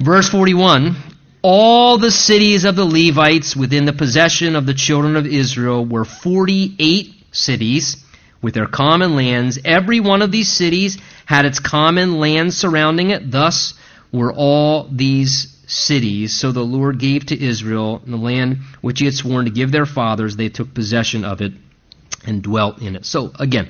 Verse 0.01 0.29
41 0.29 0.96
All 1.42 1.99
the 1.99 2.11
cities 2.11 2.64
of 2.64 2.77
the 2.77 2.85
Levites 2.85 3.57
within 3.57 3.85
the 3.85 3.92
possession 3.92 4.57
of 4.57 4.66
the 4.66 4.75
children 4.75 5.16
of 5.16 5.27
Israel 5.27 5.85
were 5.85 6.05
48 6.05 7.14
cities 7.33 8.05
with 8.42 8.55
their 8.55 8.66
common 8.66 9.16
lands. 9.16 9.59
Every 9.64 10.01
one 10.01 10.22
of 10.22 10.31
these 10.31 10.53
cities 10.53 10.99
had 11.25 11.44
its 11.44 11.59
common 11.59 12.18
land 12.18 12.55
surrounding 12.55 13.11
it. 13.11 13.31
Thus 13.31 13.75
were 14.12 14.33
all 14.33 14.88
these 14.90 15.57
cities. 15.66 16.33
So 16.33 16.53
the 16.53 16.62
Lord 16.62 16.99
gave 16.99 17.27
to 17.27 17.40
Israel 17.42 18.01
the 18.07 18.16
land 18.16 18.59
which 18.81 19.01
he 19.01 19.07
had 19.07 19.14
sworn 19.14 19.46
to 19.46 19.51
give 19.51 19.72
their 19.72 19.87
fathers. 19.87 20.37
They 20.37 20.49
took 20.49 20.72
possession 20.72 21.25
of 21.25 21.40
it 21.40 21.53
and 22.25 22.42
dwelt 22.42 22.81
in 22.81 22.96
it. 22.96 23.05
So 23.05 23.33
again, 23.38 23.68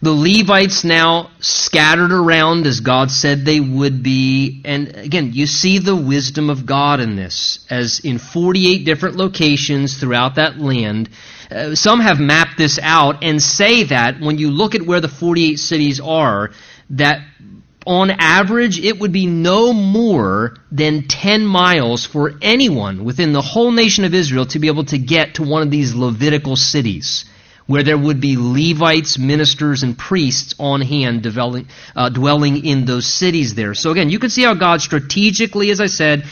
the 0.00 0.12
Levites 0.12 0.84
now 0.84 1.30
scattered 1.40 2.12
around 2.12 2.66
as 2.66 2.80
God 2.80 3.10
said 3.10 3.44
they 3.44 3.58
would 3.58 4.02
be. 4.02 4.62
And 4.64 4.96
again, 4.96 5.32
you 5.32 5.46
see 5.46 5.78
the 5.78 5.96
wisdom 5.96 6.50
of 6.50 6.66
God 6.66 7.00
in 7.00 7.16
this, 7.16 7.66
as 7.68 8.00
in 8.00 8.18
48 8.18 8.84
different 8.84 9.16
locations 9.16 9.98
throughout 9.98 10.36
that 10.36 10.58
land, 10.58 11.10
uh, 11.50 11.74
some 11.74 12.00
have 12.00 12.20
mapped 12.20 12.58
this 12.58 12.78
out 12.80 13.24
and 13.24 13.42
say 13.42 13.84
that 13.84 14.20
when 14.20 14.38
you 14.38 14.50
look 14.50 14.74
at 14.74 14.82
where 14.82 15.00
the 15.00 15.08
48 15.08 15.56
cities 15.56 15.98
are, 16.00 16.50
that 16.90 17.20
on 17.84 18.10
average 18.10 18.78
it 18.78 19.00
would 19.00 19.12
be 19.12 19.26
no 19.26 19.72
more 19.72 20.56
than 20.70 21.08
10 21.08 21.44
miles 21.44 22.04
for 22.04 22.34
anyone 22.42 23.04
within 23.04 23.32
the 23.32 23.40
whole 23.40 23.72
nation 23.72 24.04
of 24.04 24.14
Israel 24.14 24.44
to 24.46 24.58
be 24.58 24.66
able 24.68 24.84
to 24.84 24.98
get 24.98 25.34
to 25.36 25.42
one 25.42 25.62
of 25.62 25.70
these 25.70 25.94
Levitical 25.94 26.54
cities 26.54 27.24
where 27.68 27.82
there 27.82 27.98
would 27.98 28.18
be 28.18 28.36
Levites, 28.38 29.18
ministers, 29.18 29.82
and 29.82 29.96
priests 29.96 30.54
on 30.58 30.80
hand 30.80 31.22
dwelling, 31.22 31.68
uh, 31.94 32.08
dwelling 32.08 32.64
in 32.64 32.86
those 32.86 33.06
cities 33.06 33.54
there. 33.54 33.74
So 33.74 33.90
again, 33.90 34.08
you 34.08 34.18
can 34.18 34.30
see 34.30 34.42
how 34.42 34.54
God 34.54 34.80
strategically, 34.80 35.70
as 35.70 35.78
I 35.78 35.86
said, 35.86 36.24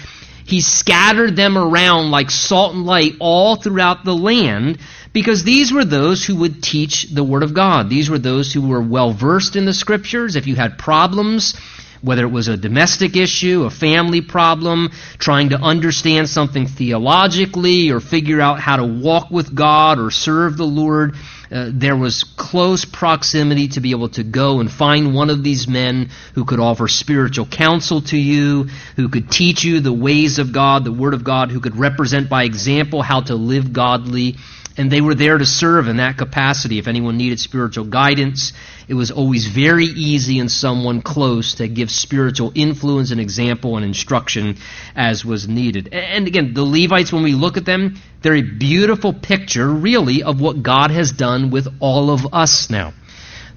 he 0.47 0.63
scattered 0.63 1.37
them 1.37 1.59
around 1.59 2.11
like 2.11 2.31
salt 2.31 2.75
and 2.75 2.87
light 2.87 3.17
all 3.21 3.57
throughout 3.57 4.05
the 4.05 4.15
land 4.15 4.79
because 5.13 5.45
these 5.45 5.73
were 5.73 5.85
those 5.85 6.25
who 6.25 6.37
would 6.37 6.63
teach 6.63 7.05
the 7.13 7.25
Word 7.25 7.43
of 7.43 7.53
God. 7.53 7.91
These 7.91 8.09
were 8.09 8.19
those 8.19 8.53
who 8.53 8.67
were 8.67 8.81
well 8.81 9.13
versed 9.13 9.57
in 9.57 9.67
the 9.67 9.75
Scriptures. 9.75 10.37
If 10.37 10.47
you 10.47 10.57
had 10.57 10.79
problems, 10.79 11.55
whether 12.03 12.25
it 12.25 12.31
was 12.31 12.49
a 12.49 12.57
domestic 12.57 13.17
issue, 13.17 13.65
a 13.65 13.71
family 13.71 14.21
problem, 14.21 14.91
trying 15.19 15.51
to 15.51 15.57
understand 15.57 16.29
something 16.29 16.67
theologically, 16.67 17.91
or 17.91 18.01
figure 18.01 18.41
out 18.41 18.61
how 18.61 18.77
to 18.77 18.85
walk 18.85 19.31
with 19.31 19.55
God 19.55 19.99
or 19.99 20.11
serve 20.11 20.57
the 20.57 20.65
Lord, 20.65 21.15
uh, 21.51 21.71
there 21.73 21.97
was 21.97 22.25
close 22.25 22.85
proximity 22.85 23.69
to 23.69 23.81
be 23.81 23.93
able 23.93 24.09
to 24.09 24.25
go 24.25 24.61
and 24.61 24.71
find 24.71 25.15
one 25.15 25.31
of 25.31 25.45
these 25.45 25.69
men 25.69 26.11
who 26.35 26.45
could 26.45 26.59
offer 26.59 26.89
spiritual 26.89 27.47
counsel 27.47 28.01
to 28.03 28.17
you, 28.17 28.65
who 28.97 29.09
could 29.09 29.31
teach 29.31 29.63
you 29.63 29.81
the 29.81 29.93
ways 29.93 30.39
of 30.39 30.53
God, 30.53 30.85
the 30.85 30.93
Word 30.93 31.15
of 31.15 31.23
God, 31.23 31.51
who 31.51 31.61
could 31.61 31.77
represent 31.77 32.29
by 32.29 32.45
example 32.45 33.03
how 33.03 33.21
to 33.21 33.37
live 33.37 33.73
godly 33.73 34.37
and 34.77 34.91
they 34.91 35.01
were 35.01 35.15
there 35.15 35.39
to 35.39 35.47
serve 35.47 35.89
in 35.89 35.97
that 35.97 36.19
capacity. 36.19 36.79
If 36.79 36.87
anyone 36.87 37.17
needed 37.17 37.41
spiritual 37.41 37.87
guidance, 37.87 38.53
it 38.89 38.95
was 38.95 39.11
always 39.11 39.47
very 39.47 39.87
easy 39.87 40.39
in 40.39 40.49
someone 40.49 41.03
close 41.03 41.55
to 41.55 41.69
give 41.69 41.91
spiritual 41.91 42.53
influence 42.55 43.11
and 43.11 43.21
example 43.21 43.77
and 43.77 43.85
instruction 43.85 44.59
as 44.95 45.25
was 45.25 45.49
needed. 45.49 45.89
And 45.93 46.27
again, 46.27 46.53
the 46.55 46.65
Levites, 46.65 47.13
when 47.13 47.23
we 47.23 47.33
look 47.33 47.57
at 47.57 47.65
them, 47.65 47.97
they're 48.23 48.35
a 48.35 48.43
beautiful 48.43 49.13
picture, 49.13 49.69
really, 49.69 50.23
of 50.23 50.41
what 50.41 50.63
God 50.63 50.91
has 50.91 51.13
done 51.13 51.51
with 51.51 51.69
all 51.81 52.11
of 52.11 52.35
us 52.35 52.69
now. 52.69 52.93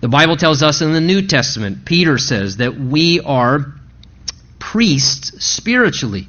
The 0.02 0.08
Bible 0.08 0.38
tells 0.38 0.64
us 0.64 0.82
in 0.82 0.94
the 0.94 1.02
New 1.02 1.28
Testament, 1.28 1.84
Peter 1.84 2.18
says 2.18 2.58
that 2.58 2.80
we 2.80 3.20
are 3.20 3.74
priests 4.58 5.44
spiritually. 5.44 6.28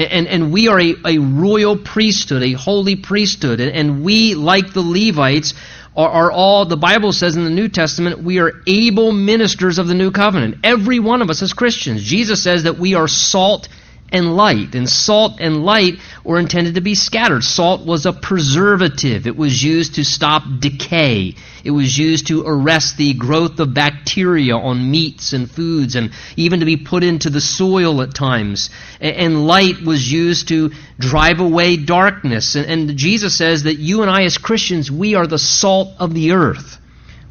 And, 0.00 0.26
and 0.26 0.52
we 0.52 0.68
are 0.68 0.80
a, 0.80 0.94
a 1.04 1.18
royal 1.18 1.76
priesthood, 1.76 2.42
a 2.42 2.52
holy 2.52 2.96
priesthood. 2.96 3.60
And, 3.60 4.02
we, 4.02 4.34
like 4.34 4.72
the 4.72 4.80
Levites, 4.80 5.54
are, 5.96 6.08
are 6.08 6.32
all, 6.32 6.64
the 6.64 6.76
Bible 6.76 7.12
says 7.12 7.36
in 7.36 7.44
the 7.44 7.50
New 7.50 7.68
Testament, 7.68 8.22
we 8.22 8.38
are 8.38 8.52
able 8.66 9.12
ministers 9.12 9.78
of 9.78 9.86
the 9.88 9.94
new 9.94 10.10
covenant. 10.10 10.58
Every 10.64 10.98
one 10.98 11.22
of 11.22 11.30
us 11.30 11.42
as 11.42 11.52
Christians. 11.52 12.02
Jesus 12.02 12.42
says 12.42 12.62
that 12.62 12.78
we 12.78 12.94
are 12.94 13.08
salt 13.08 13.68
and 14.12 14.36
light. 14.36 14.74
And 14.74 14.88
salt 14.88 15.40
and 15.40 15.64
light 15.64 15.98
were 16.24 16.38
intended 16.38 16.74
to 16.74 16.80
be 16.80 16.94
scattered. 16.94 17.44
Salt 17.44 17.84
was 17.84 18.06
a 18.06 18.12
preservative, 18.12 19.26
it 19.26 19.36
was 19.36 19.62
used 19.62 19.96
to 19.96 20.04
stop 20.04 20.42
decay, 20.58 21.34
it 21.64 21.70
was 21.70 21.96
used 21.96 22.28
to 22.28 22.44
arrest 22.46 22.96
the 22.96 23.14
growth 23.14 23.60
of 23.60 23.74
bacteria 23.74 24.56
on 24.56 24.90
meats 24.90 25.32
and 25.32 25.50
foods, 25.50 25.94
and 25.94 26.12
even 26.36 26.60
to 26.60 26.66
be 26.66 26.76
put 26.76 27.02
into 27.02 27.30
the 27.30 27.40
soil 27.40 28.02
at 28.02 28.14
times. 28.14 28.70
And 29.00 29.46
light 29.46 29.82
was 29.82 30.10
used 30.10 30.48
to 30.48 30.70
drive 30.98 31.40
away 31.40 31.76
darkness. 31.76 32.54
And 32.56 32.96
Jesus 32.96 33.36
says 33.36 33.64
that 33.64 33.76
you 33.76 34.02
and 34.02 34.10
I, 34.10 34.24
as 34.24 34.38
Christians, 34.38 34.90
we 34.90 35.14
are 35.14 35.26
the 35.26 35.38
salt 35.38 35.94
of 35.98 36.14
the 36.14 36.32
earth. 36.32 36.78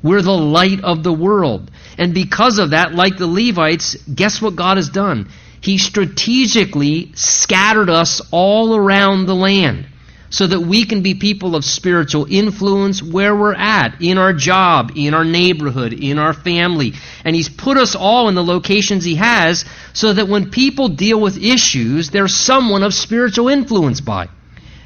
We're 0.02 0.22
the 0.22 0.32
light 0.32 0.82
of 0.84 1.04
the 1.04 1.12
world. 1.12 1.70
And 1.98 2.14
because 2.14 2.60
of 2.60 2.70
that, 2.70 2.94
like 2.94 3.18
the 3.18 3.28
Levites, 3.28 3.96
guess 4.04 4.42
what 4.42 4.56
God 4.56 4.78
has 4.78 4.90
done? 4.90 5.30
He 5.62 5.78
strategically 5.78 7.12
scattered 7.16 7.90
us 7.90 8.22
all 8.32 8.76
around 8.76 9.26
the 9.26 9.36
land 9.36 9.86
so 10.30 10.46
that 10.46 10.60
we 10.60 10.86
can 10.86 11.02
be 11.02 11.16
people 11.16 11.56
of 11.56 11.66
spiritual 11.66 12.28
influence 12.30 13.02
where 13.02 13.36
we're 13.36 13.56
at, 13.56 14.02
in 14.02 14.18
our 14.18 14.34
job, 14.34 14.92
in 14.96 15.14
our 15.14 15.26
neighborhood, 15.26 15.92
in 15.92 16.20
our 16.20 16.34
family. 16.34 16.94
And 17.26 17.36
He's 17.36 17.50
put 17.50 17.78
us 17.78 17.96
all 17.96 18.30
in 18.30 18.36
the 18.36 18.44
locations 18.44 19.04
He 19.04 19.16
has 19.16 19.66
so 19.94 20.14
that 20.14 20.28
when 20.28 20.52
people 20.52 20.90
deal 20.90 21.20
with 21.20 21.38
issues, 21.38 22.12
there's 22.12 22.36
someone 22.36 22.84
of 22.84 22.94
spiritual 22.94 23.50
influence 23.50 24.02
by. 24.02 24.30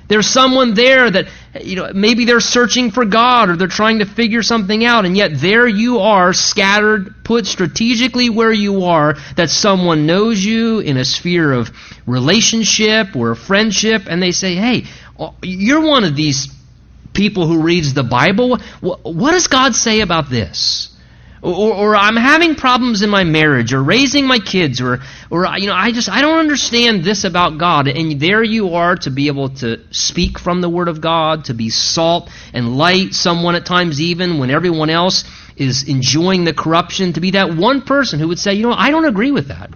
There's 0.07 0.27
someone 0.27 0.73
there 0.73 1.09
that, 1.09 1.27
you 1.61 1.75
know, 1.77 1.91
maybe 1.93 2.25
they're 2.25 2.39
searching 2.39 2.91
for 2.91 3.05
God 3.05 3.49
or 3.49 3.55
they're 3.55 3.67
trying 3.67 3.99
to 3.99 4.05
figure 4.05 4.43
something 4.43 4.83
out, 4.83 5.05
and 5.05 5.15
yet 5.15 5.31
there 5.33 5.67
you 5.67 5.99
are, 5.99 6.33
scattered, 6.33 7.23
put 7.23 7.47
strategically 7.47 8.29
where 8.29 8.51
you 8.51 8.83
are, 8.85 9.15
that 9.35 9.49
someone 9.49 10.05
knows 10.05 10.43
you 10.43 10.79
in 10.79 10.97
a 10.97 11.05
sphere 11.05 11.53
of 11.53 11.71
relationship 12.05 13.15
or 13.15 13.33
friendship, 13.35 14.03
and 14.09 14.21
they 14.21 14.31
say, 14.31 14.55
hey, 14.55 14.85
oh, 15.17 15.33
you're 15.41 15.85
one 15.87 16.03
of 16.03 16.15
these 16.15 16.53
people 17.13 17.47
who 17.47 17.61
reads 17.61 17.93
the 17.93 18.03
Bible. 18.03 18.57
What 18.81 19.31
does 19.31 19.47
God 19.47 19.73
say 19.73 20.01
about 20.01 20.29
this? 20.29 20.92
Or, 21.43 21.73
or 21.73 21.95
I'm 21.95 22.15
having 22.15 22.55
problems 22.55 23.01
in 23.01 23.09
my 23.09 23.25
marriage, 23.25 23.73
or 23.73 23.83
raising 23.83 24.25
my 24.25 24.39
kids, 24.39 24.79
or, 24.79 24.99
or 25.29 25.45
you 25.57 25.67
know, 25.67 25.75
I 25.75 25.91
just 25.91 26.09
I 26.09 26.21
don't 26.21 26.39
understand 26.39 27.03
this 27.03 27.25
about 27.25 27.57
God. 27.57 27.87
And 27.87 28.19
there 28.19 28.41
you 28.41 28.75
are 28.75 28.95
to 28.97 29.11
be 29.11 29.27
able 29.27 29.49
to 29.55 29.81
speak 29.91 30.39
from 30.39 30.61
the 30.61 30.69
Word 30.69 30.87
of 30.87 31.01
God, 31.01 31.45
to 31.45 31.53
be 31.53 31.69
salt 31.69 32.29
and 32.53 32.77
light. 32.77 33.13
Someone 33.13 33.55
at 33.55 33.65
times 33.65 33.99
even 33.99 34.39
when 34.39 34.49
everyone 34.49 34.89
else 34.89 35.25
is 35.57 35.87
enjoying 35.87 36.45
the 36.45 36.53
corruption, 36.53 37.13
to 37.13 37.19
be 37.19 37.31
that 37.31 37.55
one 37.55 37.81
person 37.81 38.19
who 38.19 38.29
would 38.29 38.39
say, 38.39 38.53
you 38.53 38.63
know, 38.63 38.73
I 38.73 38.89
don't 38.91 39.05
agree 39.05 39.31
with 39.31 39.49
that. 39.49 39.69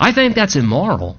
I 0.00 0.12
think 0.12 0.34
that's 0.34 0.56
immoral. 0.56 1.18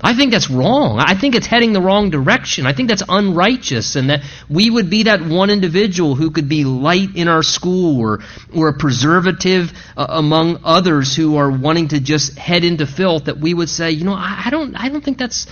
I 0.00 0.14
think 0.14 0.30
that's 0.30 0.50
wrong. 0.50 0.98
I 0.98 1.14
think 1.14 1.34
it's 1.34 1.46
heading 1.46 1.72
the 1.72 1.80
wrong 1.80 2.10
direction. 2.10 2.66
I 2.66 2.74
think 2.74 2.90
that's 2.90 3.02
unrighteous, 3.08 3.96
and 3.96 4.10
that 4.10 4.22
we 4.48 4.68
would 4.68 4.90
be 4.90 5.04
that 5.04 5.22
one 5.22 5.48
individual 5.48 6.14
who 6.14 6.30
could 6.30 6.48
be 6.48 6.64
light 6.64 7.16
in 7.16 7.28
our 7.28 7.42
school 7.42 7.98
or, 7.98 8.20
or 8.54 8.68
a 8.68 8.74
preservative 8.74 9.72
uh, 9.96 10.06
among 10.08 10.60
others 10.64 11.16
who 11.16 11.36
are 11.36 11.50
wanting 11.50 11.88
to 11.88 12.00
just 12.00 12.36
head 12.36 12.62
into 12.62 12.86
filth, 12.86 13.24
that 13.24 13.38
we 13.38 13.54
would 13.54 13.70
say, 13.70 13.90
you 13.90 14.04
know, 14.04 14.12
I, 14.12 14.44
I 14.46 14.50
don't, 14.50 14.76
I 14.76 14.90
don't 14.90 15.02
think 15.02 15.16
that's 15.16 15.46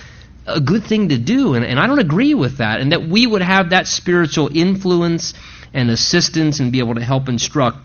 a 0.45 0.61
good 0.61 0.83
thing 0.83 1.09
to 1.09 1.17
do, 1.17 1.55
and, 1.55 1.65
and 1.65 1.79
I 1.79 1.87
don't 1.87 1.99
agree 1.99 2.35
with 2.35 2.59
that, 2.59 2.81
and 2.81 2.91
that 2.91 3.01
we 3.01 3.25
would 3.25 3.41
have 3.41 3.71
that 3.71 3.87
spiritual 3.87 4.55
influence 4.55 5.33
and 5.73 5.89
assistance 5.89 6.59
and 6.59 6.71
be 6.71 6.79
able 6.79 6.95
to 6.95 7.03
help 7.03 7.29
instruct 7.29 7.79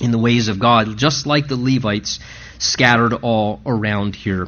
in 0.00 0.10
the 0.10 0.18
ways 0.18 0.48
of 0.48 0.58
God, 0.58 0.96
just 0.98 1.26
like 1.26 1.46
the 1.46 1.56
Levites 1.56 2.18
scattered 2.62 3.12
all 3.22 3.60
around 3.66 4.14
here. 4.14 4.46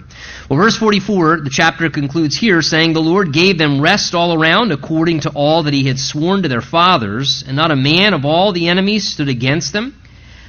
Well, 0.49 0.59
verse 0.59 0.77
44, 0.77 1.41
the 1.41 1.51
chapter 1.51 1.91
concludes 1.91 2.37
here 2.37 2.63
saying, 2.63 2.93
The 2.93 3.01
Lord 3.01 3.33
gave 3.33 3.59
them 3.59 3.81
rest 3.81 4.15
all 4.15 4.35
around 4.35 4.73
according 4.73 5.21
to 5.21 5.31
all 5.31 5.65
that 5.65 5.75
he 5.75 5.85
had 5.85 5.99
sworn 5.99 6.43
to 6.43 6.49
their 6.49 6.61
fathers, 6.61 7.45
and 7.47 7.57
not 7.57 7.71
a 7.71 7.77
man 7.77 8.15
of 8.15 8.25
all 8.25 8.53
the 8.53 8.69
enemies 8.69 9.09
stood 9.09 9.29
against 9.29 9.73
them. 9.73 10.01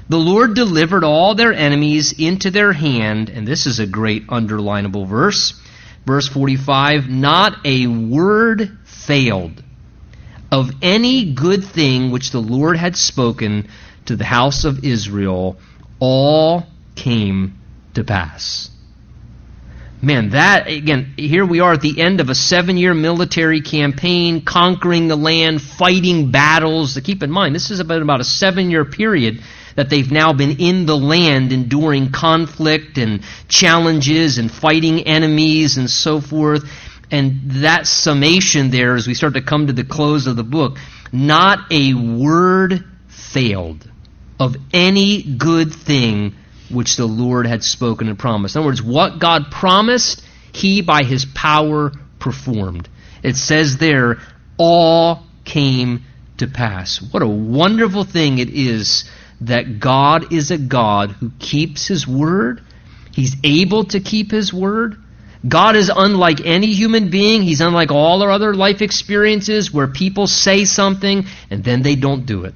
The 0.07 0.17
Lord 0.17 0.53
delivered 0.53 1.03
all 1.03 1.33
their 1.33 1.53
enemies 1.53 2.13
into 2.13 2.51
their 2.51 2.71
hand, 2.71 3.29
and 3.29 3.47
this 3.47 3.65
is 3.65 3.79
a 3.79 3.87
great 3.87 4.27
underlinable 4.27 5.07
verse. 5.07 5.59
Verse 6.05 6.27
45, 6.27 7.09
Not 7.09 7.65
a 7.65 7.87
word 7.87 8.77
failed 8.83 9.63
of 10.51 10.71
any 10.81 11.33
good 11.33 11.63
thing 11.63 12.11
which 12.11 12.31
the 12.31 12.39
Lord 12.39 12.77
had 12.77 12.95
spoken 12.95 13.67
to 14.05 14.15
the 14.15 14.23
house 14.23 14.63
of 14.63 14.85
Israel, 14.85 15.57
all 15.99 16.67
came 16.95 17.59
to 17.93 18.03
pass. 18.03 18.69
Man, 20.01 20.29
that, 20.31 20.67
again, 20.67 21.13
here 21.17 21.45
we 21.45 21.61
are 21.61 21.73
at 21.73 21.81
the 21.81 21.99
end 21.99 22.19
of 22.19 22.29
a 22.29 22.35
seven 22.35 22.77
year 22.77 22.93
military 22.93 23.61
campaign, 23.61 24.43
conquering 24.43 25.07
the 25.07 25.15
land, 25.15 25.61
fighting 25.61 26.31
battles. 26.31 26.93
To 26.93 27.01
Keep 27.01 27.23
in 27.23 27.31
mind, 27.31 27.55
this 27.55 27.71
is 27.71 27.79
about, 27.79 28.01
about 28.01 28.21
a 28.21 28.25
seven 28.25 28.69
year 28.69 28.85
period 28.85 29.41
that 29.75 29.89
they've 29.89 30.11
now 30.11 30.33
been 30.33 30.57
in 30.59 30.85
the 30.85 30.97
land, 30.97 31.51
enduring 31.51 32.11
conflict 32.11 32.97
and 32.97 33.23
challenges 33.47 34.37
and 34.37 34.51
fighting 34.51 35.01
enemies 35.01 35.77
and 35.77 35.89
so 35.89 36.21
forth. 36.21 36.63
And 37.09 37.51
that 37.63 37.87
summation 37.87 38.71
there, 38.71 38.95
as 38.95 39.07
we 39.07 39.13
start 39.13 39.33
to 39.35 39.41
come 39.41 39.67
to 39.67 39.73
the 39.73 39.83
close 39.83 40.27
of 40.27 40.35
the 40.35 40.43
book, 40.43 40.77
not 41.11 41.71
a 41.71 41.93
word 41.93 42.83
failed 43.07 43.89
of 44.39 44.55
any 44.73 45.23
good 45.23 45.73
thing 45.73 46.35
which 46.69 46.95
the 46.95 47.05
Lord 47.05 47.45
had 47.45 47.63
spoken 47.63 48.07
and 48.07 48.17
promised. 48.17 48.55
In 48.55 48.59
other 48.59 48.67
words, 48.67 48.81
what 48.81 49.19
God 49.19 49.51
promised, 49.51 50.23
he 50.53 50.81
by 50.81 51.03
his 51.03 51.25
power 51.25 51.91
performed. 52.19 52.89
It 53.23 53.35
says 53.35 53.77
there, 53.77 54.19
all 54.57 55.23
came 55.43 56.03
to 56.37 56.47
pass. 56.47 57.01
What 57.01 57.23
a 57.23 57.27
wonderful 57.27 58.03
thing 58.03 58.39
it 58.39 58.49
is 58.49 59.09
that 59.41 59.79
God 59.79 60.33
is 60.33 60.51
a 60.51 60.57
God 60.57 61.11
who 61.11 61.31
keeps 61.39 61.87
his 61.87 62.07
word. 62.07 62.61
He's 63.13 63.35
able 63.43 63.85
to 63.85 63.99
keep 63.99 64.31
his 64.31 64.53
word. 64.53 64.97
God 65.47 65.75
is 65.75 65.91
unlike 65.95 66.41
any 66.43 66.73
human 66.73 67.09
being. 67.09 67.43
He's 67.43 67.61
unlike 67.61 67.91
all 67.91 68.23
our 68.23 68.31
other 68.31 68.53
life 68.53 68.81
experiences 68.81 69.71
where 69.71 69.87
people 69.87 70.25
say 70.27 70.65
something 70.65 71.25
and 71.49 71.63
then 71.63 71.83
they 71.83 71.95
don't 71.95 72.25
do 72.25 72.45
it 72.45 72.55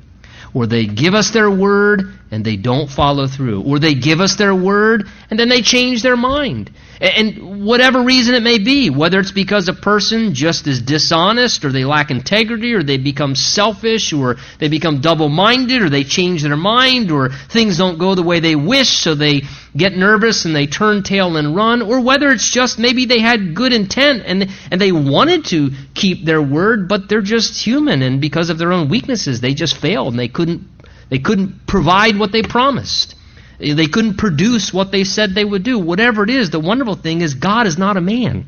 or 0.53 0.67
they 0.67 0.85
give 0.85 1.13
us 1.13 1.31
their 1.31 1.49
word 1.49 2.13
and 2.31 2.45
they 2.45 2.55
don't 2.55 2.89
follow 2.89 3.27
through, 3.27 3.63
or 3.63 3.79
they 3.79 3.93
give 3.93 4.21
us 4.21 4.35
their 4.35 4.53
word 4.55 5.07
and 5.29 5.39
then 5.39 5.49
they 5.49 5.61
change 5.61 6.01
their 6.01 6.17
mind. 6.17 6.71
And 7.01 7.65
whatever 7.65 8.01
reason 8.01 8.35
it 8.35 8.43
may 8.43 8.59
be, 8.59 8.89
whether 8.89 9.21
it's 9.21 9.31
because 9.31 9.69
a 9.69 9.73
person 9.73 10.33
just 10.33 10.67
is 10.67 10.81
dishonest, 10.81 11.63
or 11.63 11.71
they 11.71 11.85
lack 11.85 12.11
integrity, 12.11 12.73
or 12.73 12.83
they 12.83 12.97
become 12.97 13.35
selfish, 13.35 14.11
or 14.11 14.35
they 14.59 14.67
become 14.67 14.99
double 14.99 15.29
minded, 15.29 15.81
or 15.81 15.89
they 15.89 16.03
change 16.03 16.43
their 16.43 16.57
mind, 16.57 17.09
or 17.09 17.29
things 17.29 17.77
don't 17.77 17.99
go 17.99 18.15
the 18.15 18.23
way 18.23 18.41
they 18.41 18.55
wish, 18.55 18.89
so 18.89 19.15
they 19.15 19.43
get 19.77 19.95
nervous 19.95 20.43
and 20.43 20.53
they 20.53 20.67
turn 20.67 21.03
tail 21.03 21.37
and 21.37 21.55
run, 21.55 21.81
or 21.81 22.01
whether 22.01 22.31
it's 22.31 22.49
just 22.49 22.79
maybe 22.79 23.05
they 23.05 23.21
had 23.21 23.55
good 23.55 23.71
intent 23.71 24.23
and, 24.25 24.49
and 24.69 24.81
they 24.81 24.91
wanted 24.91 25.45
to 25.45 25.71
keep 25.93 26.25
their 26.25 26.41
word, 26.41 26.89
but 26.89 27.07
they're 27.07 27.21
just 27.21 27.61
human, 27.65 28.01
and 28.01 28.19
because 28.19 28.49
of 28.49 28.57
their 28.57 28.73
own 28.73 28.89
weaknesses, 28.89 29.39
they 29.39 29.53
just 29.53 29.77
failed 29.77 30.13
and 30.13 30.19
they 30.19 30.27
couldn't, 30.27 30.67
they 31.09 31.19
couldn't 31.19 31.65
provide 31.65 32.19
what 32.19 32.33
they 32.33 32.41
promised. 32.41 33.15
They 33.59 33.87
couldn't 33.87 34.15
produce 34.15 34.73
what 34.73 34.91
they 34.91 35.03
said 35.03 35.35
they 35.35 35.43
would 35.43 35.63
do. 35.63 35.77
Whatever 35.77 36.23
it 36.23 36.29
is, 36.29 36.49
the 36.49 36.59
wonderful 36.59 36.95
thing 36.95 37.21
is 37.21 37.33
God 37.33 37.67
is 37.67 37.77
not 37.77 37.97
a 37.97 38.01
man. 38.01 38.45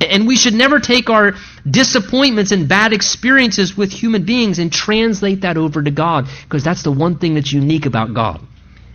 And 0.00 0.26
we 0.26 0.36
should 0.36 0.54
never 0.54 0.80
take 0.80 1.08
our 1.08 1.34
disappointments 1.68 2.50
and 2.50 2.68
bad 2.68 2.92
experiences 2.92 3.76
with 3.76 3.92
human 3.92 4.24
beings 4.24 4.58
and 4.58 4.72
translate 4.72 5.42
that 5.42 5.56
over 5.56 5.80
to 5.80 5.90
God, 5.92 6.28
because 6.42 6.64
that's 6.64 6.82
the 6.82 6.90
one 6.90 7.18
thing 7.18 7.34
that's 7.34 7.52
unique 7.52 7.86
about 7.86 8.12
God. 8.12 8.40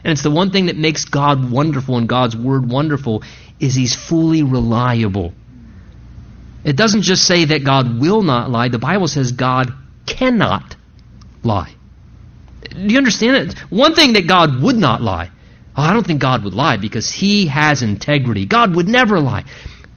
And 0.03 0.11
it's 0.11 0.23
the 0.23 0.31
one 0.31 0.51
thing 0.51 0.65
that 0.65 0.75
makes 0.75 1.05
God 1.05 1.49
wonderful 1.49 1.97
and 1.97 2.09
God's 2.09 2.35
word 2.35 2.69
wonderful 2.69 3.23
is 3.59 3.75
he's 3.75 3.95
fully 3.95 4.43
reliable. 4.43 5.33
It 6.65 6.75
doesn't 6.75 7.03
just 7.03 7.25
say 7.25 7.45
that 7.45 7.63
God 7.63 7.99
will 7.99 8.21
not 8.23 8.51
lie, 8.51 8.67
the 8.67 8.79
Bible 8.79 9.07
says 9.07 9.31
God 9.31 9.71
cannot 10.05 10.75
lie. 11.43 11.73
Do 12.61 12.93
you 12.93 12.97
understand 12.97 13.35
it? 13.35 13.59
One 13.69 13.95
thing 13.95 14.13
that 14.13 14.27
God 14.27 14.61
would 14.61 14.75
not 14.75 15.01
lie. 15.01 15.31
Oh, 15.75 15.83
I 15.83 15.93
don't 15.93 16.05
think 16.05 16.21
God 16.21 16.43
would 16.43 16.53
lie 16.53 16.77
because 16.77 17.09
he 17.11 17.47
has 17.47 17.83
integrity. 17.83 18.45
God 18.45 18.75
would 18.75 18.87
never 18.87 19.19
lie. 19.19 19.45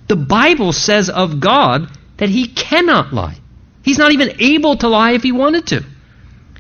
The 0.09 0.17
Bible 0.17 0.73
says 0.73 1.09
of 1.09 1.41
God 1.41 1.89
that 2.19 2.29
he 2.29 2.47
cannot 2.47 3.15
lie. 3.15 3.39
He's 3.83 3.99
not 3.99 4.13
even 4.13 4.41
able 4.41 4.77
to 4.77 4.89
lie 4.89 5.13
if 5.13 5.23
he 5.23 5.33
wanted 5.33 5.69
to. 5.69 5.85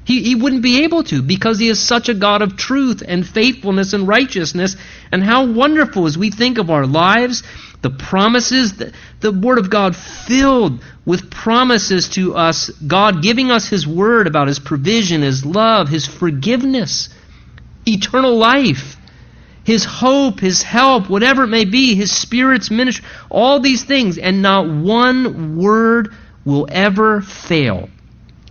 He, 0.04 0.22
he 0.22 0.34
wouldn't 0.34 0.62
be 0.62 0.84
able 0.84 1.04
to 1.04 1.22
because 1.22 1.58
he 1.58 1.68
is 1.68 1.78
such 1.78 2.08
a 2.08 2.14
God 2.14 2.42
of 2.42 2.56
truth 2.56 3.02
and 3.06 3.26
faithfulness 3.26 3.92
and 3.92 4.08
righteousness. 4.08 4.76
And 5.12 5.22
how 5.22 5.46
wonderful 5.46 6.06
as 6.06 6.16
we 6.16 6.30
think 6.30 6.58
of 6.58 6.70
our 6.70 6.86
lives 6.86 7.42
the 7.82 7.90
promises, 7.90 8.74
the, 8.76 8.92
the 9.20 9.32
Word 9.32 9.58
of 9.58 9.70
God 9.70 9.96
filled 9.96 10.82
with 11.04 11.30
promises 11.30 12.08
to 12.10 12.34
us, 12.34 12.68
God 12.70 13.22
giving 13.22 13.50
us 13.50 13.68
His 13.68 13.86
Word 13.86 14.26
about 14.26 14.48
His 14.48 14.58
provision, 14.58 15.22
His 15.22 15.44
love, 15.46 15.88
His 15.88 16.06
forgiveness, 16.06 17.08
eternal 17.86 18.36
life, 18.36 18.96
His 19.64 19.84
hope, 19.84 20.40
His 20.40 20.62
help, 20.62 21.08
whatever 21.08 21.44
it 21.44 21.48
may 21.48 21.64
be, 21.64 21.94
His 21.94 22.12
Spirit's 22.12 22.70
ministry, 22.70 23.06
all 23.30 23.60
these 23.60 23.84
things, 23.84 24.18
and 24.18 24.42
not 24.42 24.68
one 24.68 25.56
word 25.56 26.14
will 26.44 26.68
ever 26.70 27.20
fail 27.22 27.88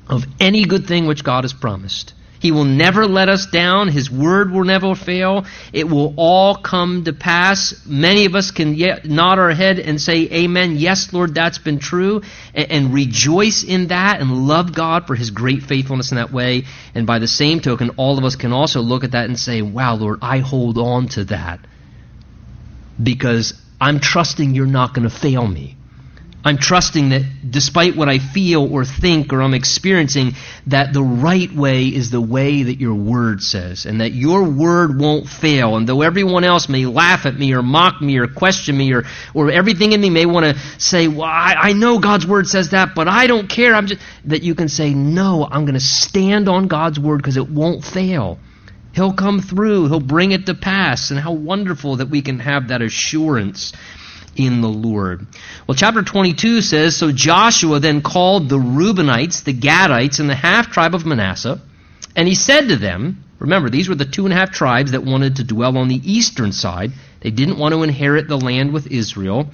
of 0.08 0.26
any 0.40 0.66
good 0.66 0.88
thing 0.88 1.06
which 1.06 1.24
God 1.24 1.44
has 1.44 1.54
promised. 1.54 2.14
He 2.40 2.52
will 2.52 2.64
never 2.64 3.06
let 3.06 3.28
us 3.28 3.46
down. 3.48 3.90
His 3.90 4.10
word 4.10 4.52
will 4.52 4.64
never 4.64 4.96
fail. 4.96 5.46
It 5.74 5.90
will 5.90 6.14
all 6.16 6.56
come 6.56 7.04
to 7.04 7.14
pass. 7.14 7.86
Many 7.86 8.26
of 8.26 8.36
us 8.36 8.52
can 8.52 8.78
nod 9.04 9.40
our 9.40 9.52
head 9.52 9.80
and 9.80 10.00
say, 10.00 10.28
Amen. 10.32 10.78
Yes, 10.78 11.12
Lord, 11.12 11.36
that's 11.36 11.58
been 11.58 11.80
true. 11.80 12.22
And, 12.54 12.72
and, 12.72 12.94
rejoice 12.94 13.64
in 13.64 13.88
that 13.88 14.22
and 14.22 14.48
love 14.48 14.74
God 14.74 15.06
for 15.06 15.16
His 15.16 15.32
great 15.32 15.64
faithfulness 15.64 16.12
in 16.12 16.16
that 16.16 16.32
way. 16.32 16.64
And 16.96 17.06
by 17.06 17.20
the 17.20 17.28
same 17.28 17.60
token, 17.60 17.92
all 17.98 18.18
of 18.18 18.24
us 18.24 18.36
can 18.36 18.54
also 18.54 18.82
look 18.82 19.04
at 19.04 19.12
that 19.12 19.26
and 19.26 19.38
say, 19.38 19.62
Wow, 19.62 19.96
Lord, 19.96 20.20
I 20.22 20.40
hold 20.40 20.78
on 20.78 21.10
to 21.10 21.26
that 21.26 21.60
because 23.02 23.54
I'm 23.82 24.00
trusting 24.00 24.56
you're 24.56 24.66
not 24.66 24.94
going 24.94 25.08
to 25.08 25.16
fail 25.16 25.46
me. 25.46 25.76
I'm 26.42 26.58
trusting 26.58 27.10
that 27.10 27.24
despite 27.52 27.98
what 27.98 28.08
I 28.08 28.20
feel 28.20 28.74
or 28.74 28.86
think 28.86 29.34
or 29.34 29.42
I'm 29.42 29.54
experiencing, 29.54 30.36
that 30.68 30.94
the 30.94 31.04
right 31.04 31.52
way 31.54 31.88
is 31.88 32.12
the 32.12 32.22
way 32.22 32.64
that 32.64 32.80
your 32.80 32.96
word 32.96 33.44
says, 33.44 33.86
and 33.86 34.00
that 34.00 34.14
your 34.14 34.44
word 34.44 34.98
won't 34.98 35.28
fail. 35.28 35.76
And 35.76 35.88
though 35.88 36.02
everyone 36.02 36.46
else 36.46 36.70
may 36.70 36.86
laugh 36.86 37.26
at 37.26 37.36
me 37.38 37.54
or 37.54 37.62
mock 37.62 38.02
me 38.02 38.18
or 38.18 38.28
question 38.28 38.78
me 38.78 38.94
or, 38.94 39.04
or 39.34 39.52
everything 39.52 39.92
in 39.92 40.00
me 40.00 40.10
may 40.10 40.26
want 40.26 40.46
to 40.46 40.62
say, 40.80 41.10
well, 41.10 41.24
I, 41.24 41.56
I 41.58 41.74
know 41.74 42.00
God's 42.00 42.26
word 42.26 42.48
says 42.48 42.70
that, 42.70 42.96
but 42.96 43.10
I 43.10 43.28
don't 43.28 43.50
care. 43.50 43.76
I'm 43.76 43.88
just, 43.88 44.02
that 44.26 44.42
you 44.42 44.56
can 44.56 44.70
say, 44.70 44.94
no, 44.94 45.46
I'm 45.46 45.66
going 45.66 45.74
to 45.74 45.82
stand 45.82 46.48
on 46.48 46.68
God's 46.68 47.00
word 47.00 47.18
because 47.18 47.36
it 47.36 47.50
won't 47.50 47.84
fail. 47.84 48.40
He'll 48.94 49.14
come 49.14 49.42
through. 49.42 49.90
He'll 49.90 50.00
bring 50.00 50.32
it 50.32 50.46
to 50.46 50.54
pass. 50.54 51.12
And 51.12 51.20
how 51.20 51.34
wonderful 51.34 51.98
that 51.98 52.10
we 52.10 52.22
can 52.22 52.40
have 52.40 52.70
that 52.70 52.82
assurance 52.82 53.74
in 54.36 54.62
the 54.62 54.70
Lord. 54.70 55.28
Well, 55.68 55.76
chapter 55.76 56.02
22 56.02 56.62
says 56.62 56.96
So 56.96 57.12
Joshua 57.12 57.80
then 57.80 58.02
called 58.02 58.50
the 58.50 58.58
Reubenites, 58.58 59.44
the 59.44 59.54
Gadites, 59.54 60.20
and 60.20 60.30
the 60.30 60.36
half 60.36 60.72
tribe 60.72 60.96
of 60.96 61.06
Manasseh, 61.06 61.62
and 62.16 62.28
he 62.28 62.36
said 62.36 62.70
to 62.70 62.76
them, 62.76 63.24
Remember, 63.40 63.70
these 63.70 63.88
were 63.88 63.96
the 63.96 64.06
two 64.06 64.26
and 64.26 64.34
a 64.34 64.36
half 64.36 64.52
tribes 64.52 64.92
that 64.92 65.04
wanted 65.04 65.38
to 65.38 65.46
dwell 65.46 65.78
on 65.78 65.88
the 65.88 66.12
eastern 66.12 66.52
side. 66.52 66.92
They 67.22 67.32
didn't 67.32 67.58
want 67.58 67.74
to 67.74 67.84
inherit 67.84 68.28
the 68.28 68.38
land 68.38 68.74
with 68.74 68.88
Israel. 68.88 69.50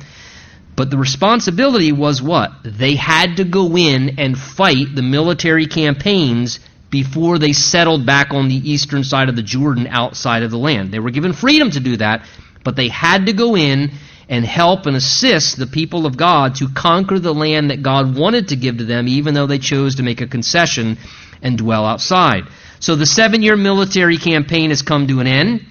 But 0.75 0.89
the 0.89 0.97
responsibility 0.97 1.91
was 1.91 2.21
what? 2.21 2.51
They 2.63 2.95
had 2.95 3.38
to 3.38 3.45
go 3.45 3.77
in 3.77 4.19
and 4.19 4.38
fight 4.38 4.93
the 4.93 5.03
military 5.03 5.67
campaigns 5.67 6.59
before 6.89 7.39
they 7.39 7.53
settled 7.53 8.05
back 8.05 8.33
on 8.33 8.47
the 8.47 8.71
eastern 8.71 9.03
side 9.03 9.29
of 9.29 9.35
the 9.35 9.43
Jordan 9.43 9.88
outside 9.88 10.43
of 10.43 10.51
the 10.51 10.57
land. 10.57 10.91
They 10.91 10.99
were 10.99 11.11
given 11.11 11.33
freedom 11.33 11.71
to 11.71 11.79
do 11.79 11.97
that, 11.97 12.25
but 12.63 12.75
they 12.75 12.89
had 12.89 13.27
to 13.27 13.33
go 13.33 13.55
in 13.55 13.91
and 14.27 14.45
help 14.45 14.85
and 14.85 14.95
assist 14.95 15.57
the 15.57 15.67
people 15.67 16.05
of 16.05 16.17
God 16.17 16.55
to 16.55 16.69
conquer 16.69 17.19
the 17.19 17.33
land 17.33 17.69
that 17.69 17.83
God 17.83 18.15
wanted 18.17 18.49
to 18.49 18.55
give 18.55 18.79
to 18.79 18.85
them, 18.85 19.07
even 19.07 19.33
though 19.33 19.47
they 19.47 19.59
chose 19.59 19.95
to 19.95 20.03
make 20.03 20.21
a 20.21 20.27
concession 20.27 20.97
and 21.41 21.57
dwell 21.57 21.85
outside. 21.85 22.43
So 22.79 22.95
the 22.95 23.05
seven 23.05 23.41
year 23.41 23.55
military 23.55 24.17
campaign 24.17 24.69
has 24.69 24.81
come 24.81 25.07
to 25.07 25.19
an 25.19 25.27
end. 25.27 25.65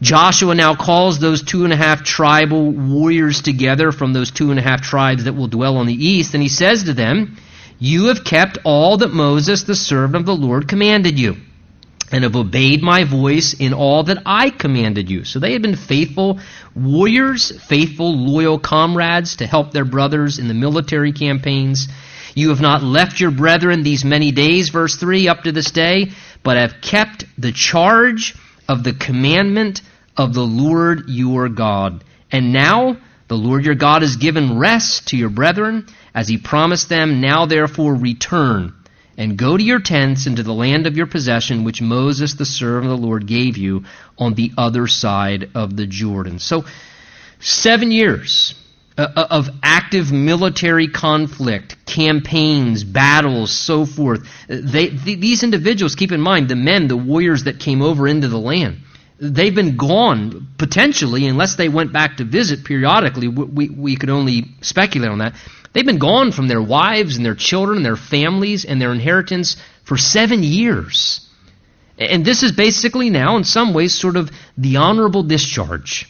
Joshua 0.00 0.56
now 0.56 0.74
calls 0.74 1.20
those 1.20 1.44
two 1.44 1.62
and 1.62 1.72
a 1.72 1.76
half 1.76 2.02
tribal 2.02 2.72
warriors 2.72 3.40
together 3.40 3.92
from 3.92 4.12
those 4.12 4.32
two 4.32 4.50
and 4.50 4.58
a 4.58 4.62
half 4.62 4.82
tribes 4.82 5.24
that 5.24 5.34
will 5.34 5.46
dwell 5.46 5.76
on 5.76 5.86
the 5.86 5.94
east, 5.94 6.34
and 6.34 6.42
he 6.42 6.48
says 6.48 6.84
to 6.84 6.92
them, 6.92 7.36
You 7.78 8.06
have 8.06 8.24
kept 8.24 8.58
all 8.64 8.96
that 8.96 9.12
Moses, 9.12 9.62
the 9.62 9.76
servant 9.76 10.22
of 10.22 10.26
the 10.26 10.34
Lord, 10.34 10.66
commanded 10.66 11.20
you. 11.20 11.36
And 12.12 12.24
have 12.24 12.36
obeyed 12.36 12.82
my 12.82 13.04
voice 13.04 13.54
in 13.54 13.72
all 13.72 14.04
that 14.04 14.22
I 14.26 14.50
commanded 14.50 15.10
you. 15.10 15.24
So 15.24 15.38
they 15.38 15.54
had 15.54 15.62
been 15.62 15.76
faithful 15.76 16.38
warriors, 16.76 17.50
faithful, 17.68 18.14
loyal 18.14 18.58
comrades 18.58 19.36
to 19.36 19.46
help 19.46 19.72
their 19.72 19.86
brothers 19.86 20.38
in 20.38 20.46
the 20.46 20.54
military 20.54 21.12
campaigns. 21.12 21.88
You 22.34 22.50
have 22.50 22.60
not 22.60 22.82
left 22.82 23.18
your 23.18 23.30
brethren 23.30 23.82
these 23.82 24.04
many 24.04 24.30
days, 24.30 24.68
verse 24.68 24.96
3, 24.96 25.28
up 25.28 25.44
to 25.44 25.52
this 25.52 25.70
day, 25.70 26.12
but 26.42 26.56
have 26.58 26.80
kept 26.82 27.24
the 27.38 27.52
charge 27.52 28.34
of 28.68 28.84
the 28.84 28.92
commandment 28.92 29.80
of 30.16 30.34
the 30.34 30.46
Lord 30.46 31.04
your 31.08 31.48
God. 31.48 32.04
And 32.30 32.52
now 32.52 32.98
the 33.28 33.36
Lord 33.36 33.64
your 33.64 33.74
God 33.74 34.02
has 34.02 34.16
given 34.16 34.58
rest 34.58 35.08
to 35.08 35.16
your 35.16 35.30
brethren, 35.30 35.86
as 36.14 36.28
he 36.28 36.36
promised 36.36 36.90
them. 36.90 37.22
Now 37.22 37.46
therefore 37.46 37.94
return 37.94 38.74
and 39.22 39.36
go 39.38 39.56
to 39.56 39.62
your 39.62 39.78
tents 39.78 40.26
into 40.26 40.42
the 40.42 40.52
land 40.52 40.88
of 40.88 40.96
your 40.96 41.06
possession, 41.06 41.62
which 41.62 41.80
Moses, 41.80 42.34
the 42.34 42.44
servant 42.44 42.90
of 42.90 43.00
the 43.00 43.06
Lord, 43.06 43.24
gave 43.24 43.56
you 43.56 43.84
on 44.18 44.34
the 44.34 44.50
other 44.58 44.88
side 44.88 45.50
of 45.54 45.76
the 45.76 45.86
Jordan. 45.86 46.40
So, 46.40 46.64
seven 47.38 47.92
years 47.92 48.56
uh, 48.98 49.06
uh, 49.14 49.26
of 49.30 49.48
active 49.62 50.10
military 50.10 50.88
conflict, 50.88 51.76
campaigns, 51.86 52.82
battles, 52.82 53.52
so 53.52 53.86
forth. 53.86 54.28
They, 54.48 54.88
these 54.88 55.44
individuals, 55.44 55.94
keep 55.94 56.10
in 56.10 56.20
mind, 56.20 56.48
the 56.48 56.56
men, 56.56 56.88
the 56.88 56.96
warriors 56.96 57.44
that 57.44 57.60
came 57.60 57.80
over 57.80 58.08
into 58.08 58.26
the 58.26 58.40
land, 58.40 58.78
they've 59.20 59.54
been 59.54 59.76
gone 59.76 60.48
potentially, 60.58 61.28
unless 61.28 61.54
they 61.54 61.68
went 61.68 61.92
back 61.92 62.16
to 62.16 62.24
visit 62.24 62.64
periodically. 62.64 63.28
We, 63.28 63.68
we 63.68 63.94
could 63.94 64.10
only 64.10 64.46
speculate 64.62 65.12
on 65.12 65.18
that 65.18 65.34
They've 65.72 65.86
been 65.86 65.98
gone 65.98 66.32
from 66.32 66.48
their 66.48 66.62
wives 66.62 67.16
and 67.16 67.24
their 67.24 67.34
children 67.34 67.78
and 67.78 67.86
their 67.86 67.96
families 67.96 68.64
and 68.64 68.80
their 68.80 68.92
inheritance 68.92 69.56
for 69.84 69.96
seven 69.96 70.42
years. 70.42 71.26
And 71.98 72.24
this 72.24 72.42
is 72.42 72.52
basically 72.52 73.10
now, 73.10 73.36
in 73.36 73.44
some 73.44 73.74
ways, 73.74 73.98
sort 73.98 74.16
of 74.16 74.30
the 74.56 74.76
honorable 74.76 75.22
discharge. 75.22 76.08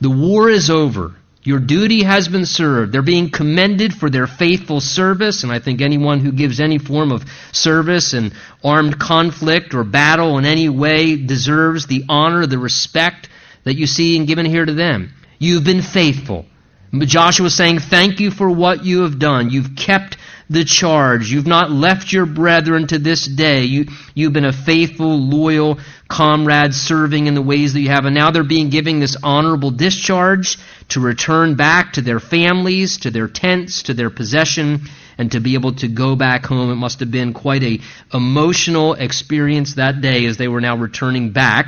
The 0.00 0.10
war 0.10 0.48
is 0.48 0.70
over. 0.70 1.14
Your 1.42 1.60
duty 1.60 2.02
has 2.02 2.28
been 2.28 2.46
served. 2.46 2.92
They're 2.92 3.02
being 3.02 3.30
commended 3.30 3.94
for 3.94 4.10
their 4.10 4.26
faithful 4.26 4.80
service, 4.80 5.44
and 5.44 5.52
I 5.52 5.60
think 5.60 5.80
anyone 5.80 6.20
who 6.20 6.32
gives 6.32 6.60
any 6.60 6.78
form 6.78 7.10
of 7.10 7.24
service 7.52 8.12
in 8.12 8.32
armed 8.62 8.98
conflict 8.98 9.74
or 9.74 9.84
battle 9.84 10.38
in 10.38 10.44
any 10.44 10.68
way 10.68 11.16
deserves 11.16 11.86
the 11.86 12.04
honor, 12.08 12.46
the 12.46 12.58
respect 12.58 13.28
that 13.64 13.76
you 13.76 13.86
see 13.86 14.16
and 14.16 14.26
given 14.26 14.46
here 14.46 14.64
to 14.64 14.74
them. 14.74 15.14
You've 15.38 15.64
been 15.64 15.82
faithful. 15.82 16.46
But 16.92 17.08
Joshua 17.08 17.46
is 17.46 17.54
saying, 17.54 17.80
Thank 17.80 18.20
you 18.20 18.30
for 18.30 18.50
what 18.50 18.84
you 18.84 19.02
have 19.02 19.18
done. 19.18 19.50
You've 19.50 19.76
kept 19.76 20.16
the 20.50 20.64
charge. 20.64 21.30
You've 21.30 21.46
not 21.46 21.70
left 21.70 22.12
your 22.12 22.24
brethren 22.24 22.86
to 22.86 22.98
this 22.98 23.26
day. 23.26 23.64
You, 23.64 23.86
you've 24.14 24.32
been 24.32 24.46
a 24.46 24.52
faithful, 24.52 25.18
loyal 25.18 25.78
comrade 26.08 26.74
serving 26.74 27.26
in 27.26 27.34
the 27.34 27.42
ways 27.42 27.74
that 27.74 27.80
you 27.80 27.90
have. 27.90 28.06
And 28.06 28.14
now 28.14 28.30
they're 28.30 28.44
being 28.44 28.70
given 28.70 29.00
this 29.00 29.16
honorable 29.22 29.70
discharge 29.70 30.56
to 30.88 31.00
return 31.00 31.56
back 31.56 31.94
to 31.94 32.02
their 32.02 32.20
families, 32.20 32.98
to 32.98 33.10
their 33.10 33.28
tents, 33.28 33.82
to 33.84 33.94
their 33.94 34.08
possession, 34.08 34.88
and 35.18 35.32
to 35.32 35.40
be 35.40 35.54
able 35.54 35.74
to 35.74 35.88
go 35.88 36.16
back 36.16 36.46
home. 36.46 36.70
It 36.70 36.76
must 36.76 37.00
have 37.00 37.10
been 37.10 37.34
quite 37.34 37.62
a 37.62 37.80
emotional 38.14 38.94
experience 38.94 39.74
that 39.74 40.00
day 40.00 40.24
as 40.24 40.38
they 40.38 40.48
were 40.48 40.62
now 40.62 40.76
returning 40.76 41.32
back. 41.32 41.66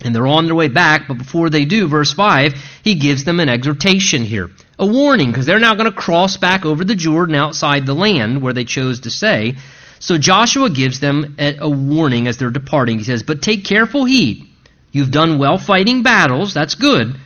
And 0.00 0.14
they're 0.14 0.26
on 0.26 0.46
their 0.46 0.54
way 0.54 0.68
back, 0.68 1.08
but 1.08 1.18
before 1.18 1.50
they 1.50 1.64
do, 1.64 1.88
verse 1.88 2.12
5, 2.12 2.54
he 2.84 2.94
gives 2.94 3.24
them 3.24 3.40
an 3.40 3.48
exhortation 3.48 4.22
here. 4.22 4.50
A 4.78 4.86
warning, 4.86 5.30
because 5.30 5.44
they're 5.44 5.58
now 5.58 5.74
going 5.74 5.90
to 5.90 5.96
cross 5.96 6.36
back 6.36 6.64
over 6.64 6.84
the 6.84 6.94
Jordan 6.94 7.34
outside 7.34 7.84
the 7.84 7.94
land 7.94 8.40
where 8.40 8.52
they 8.52 8.64
chose 8.64 9.00
to 9.00 9.10
stay. 9.10 9.56
So 9.98 10.16
Joshua 10.16 10.70
gives 10.70 11.00
them 11.00 11.34
a, 11.38 11.68
warning 11.68 12.28
as 12.28 12.36
they're 12.36 12.50
departing. 12.50 12.98
He 12.98 13.04
says, 13.04 13.24
But 13.24 13.42
take 13.42 13.64
careful 13.64 14.04
heed. 14.04 14.46
You've 14.92 15.10
done 15.10 15.38
well 15.38 15.58
fighting 15.58 16.04
battles, 16.04 16.54
that's 16.54 16.76
good. 16.76 17.16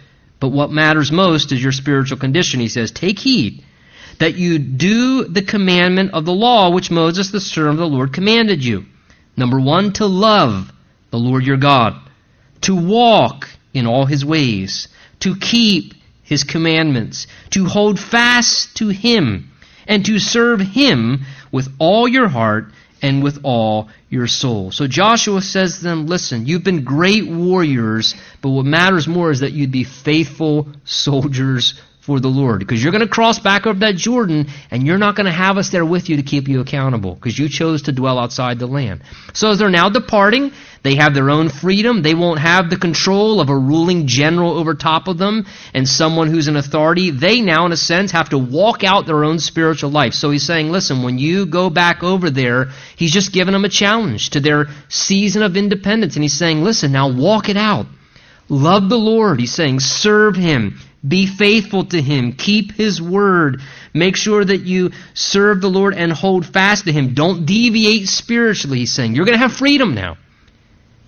But 0.40 0.48
what 0.48 0.70
matters 0.70 1.12
most 1.12 1.52
is 1.52 1.62
your 1.62 1.72
spiritual 1.72 2.18
condition. 2.18 2.58
He 2.58 2.68
says, 2.68 2.90
Take 2.90 3.18
heed 3.18 3.64
that 4.18 4.34
you 4.34 4.58
do 4.58 5.24
the 5.24 5.42
commandment 5.42 6.14
of 6.14 6.24
the 6.24 6.32
law 6.32 6.70
which 6.70 6.90
Moses, 6.90 7.30
the 7.30 7.40
servant 7.40 7.74
of 7.74 7.78
the 7.90 7.96
Lord, 7.96 8.14
commanded 8.14 8.64
you. 8.64 8.86
Number 9.36 9.60
one, 9.60 9.92
to 9.94 10.06
love 10.06 10.72
the 11.10 11.18
Lord 11.18 11.44
your 11.44 11.58
God 11.58 12.00
to 12.62 12.74
walk 12.74 13.48
in 13.74 13.86
all 13.86 14.06
his 14.06 14.24
ways, 14.24 14.88
to 15.20 15.36
keep 15.36 15.94
his 16.22 16.44
commandments, 16.44 17.26
to 17.50 17.66
hold 17.66 17.98
fast 17.98 18.76
to 18.76 18.88
him, 18.88 19.50
and 19.86 20.04
to 20.06 20.18
serve 20.18 20.60
him 20.60 21.24
with 21.50 21.68
all 21.78 22.08
your 22.08 22.28
heart 22.28 22.72
and 23.02 23.22
with 23.22 23.40
all 23.42 23.88
your 24.08 24.28
soul. 24.28 24.70
So 24.70 24.86
Joshua 24.86 25.42
says 25.42 25.78
to 25.78 25.84
them, 25.84 26.06
Listen, 26.06 26.46
you've 26.46 26.62
been 26.62 26.84
great 26.84 27.26
warriors, 27.26 28.14
but 28.40 28.50
what 28.50 28.64
matters 28.64 29.08
more 29.08 29.30
is 29.30 29.40
that 29.40 29.52
you'd 29.52 29.72
be 29.72 29.84
faithful 29.84 30.68
soldiers 30.84 31.80
for 32.02 32.18
the 32.18 32.28
Lord. 32.28 32.58
Because 32.58 32.82
you're 32.82 32.92
going 32.92 33.06
to 33.06 33.08
cross 33.08 33.38
back 33.38 33.66
over 33.66 33.78
that 33.78 33.94
Jordan, 33.94 34.48
and 34.70 34.86
you're 34.86 34.98
not 34.98 35.14
going 35.14 35.26
to 35.26 35.32
have 35.32 35.56
us 35.56 35.70
there 35.70 35.84
with 35.86 36.08
you 36.08 36.16
to 36.16 36.22
keep 36.22 36.48
you 36.48 36.60
accountable, 36.60 37.14
because 37.14 37.38
you 37.38 37.48
chose 37.48 37.82
to 37.82 37.92
dwell 37.92 38.18
outside 38.18 38.58
the 38.58 38.66
land. 38.66 39.02
So 39.34 39.52
as 39.52 39.58
they're 39.60 39.70
now 39.70 39.88
departing, 39.88 40.50
they 40.82 40.96
have 40.96 41.14
their 41.14 41.30
own 41.30 41.48
freedom. 41.48 42.02
They 42.02 42.14
won't 42.14 42.40
have 42.40 42.68
the 42.68 42.76
control 42.76 43.40
of 43.40 43.50
a 43.50 43.56
ruling 43.56 44.08
general 44.08 44.58
over 44.58 44.74
top 44.74 45.06
of 45.06 45.16
them 45.16 45.46
and 45.72 45.88
someone 45.88 46.28
who's 46.28 46.48
an 46.48 46.56
authority. 46.56 47.12
They 47.12 47.40
now, 47.40 47.66
in 47.66 47.72
a 47.72 47.76
sense, 47.76 48.10
have 48.10 48.30
to 48.30 48.38
walk 48.38 48.82
out 48.82 49.06
their 49.06 49.24
own 49.24 49.38
spiritual 49.38 49.90
life. 49.90 50.12
So 50.14 50.30
he's 50.32 50.44
saying, 50.44 50.72
listen, 50.72 51.04
when 51.04 51.18
you 51.18 51.46
go 51.46 51.70
back 51.70 52.02
over 52.02 52.30
there, 52.30 52.70
he's 52.96 53.12
just 53.12 53.32
giving 53.32 53.52
them 53.52 53.64
a 53.64 53.68
challenge 53.68 54.30
to 54.30 54.40
their 54.40 54.66
season 54.88 55.44
of 55.44 55.56
independence. 55.56 56.16
And 56.16 56.24
he's 56.24 56.36
saying, 56.36 56.64
listen, 56.64 56.90
now 56.90 57.12
walk 57.12 57.48
it 57.48 57.56
out. 57.56 57.86
Love 58.48 58.88
the 58.88 58.98
Lord. 58.98 59.38
He's 59.38 59.54
saying, 59.54 59.78
serve 59.78 60.34
him. 60.34 60.80
Be 61.06 61.26
faithful 61.26 61.86
to 61.86 62.00
him. 62.00 62.32
Keep 62.32 62.72
his 62.72 63.02
word. 63.02 63.60
Make 63.92 64.16
sure 64.16 64.44
that 64.44 64.62
you 64.62 64.92
serve 65.14 65.60
the 65.60 65.70
Lord 65.70 65.94
and 65.94 66.12
hold 66.12 66.46
fast 66.46 66.84
to 66.84 66.92
him. 66.92 67.14
Don't 67.14 67.44
deviate 67.44 68.08
spiritually, 68.08 68.80
he's 68.80 68.92
saying. 68.92 69.14
You're 69.14 69.24
going 69.24 69.38
to 69.38 69.42
have 69.42 69.52
freedom 69.52 69.94
now. 69.94 70.16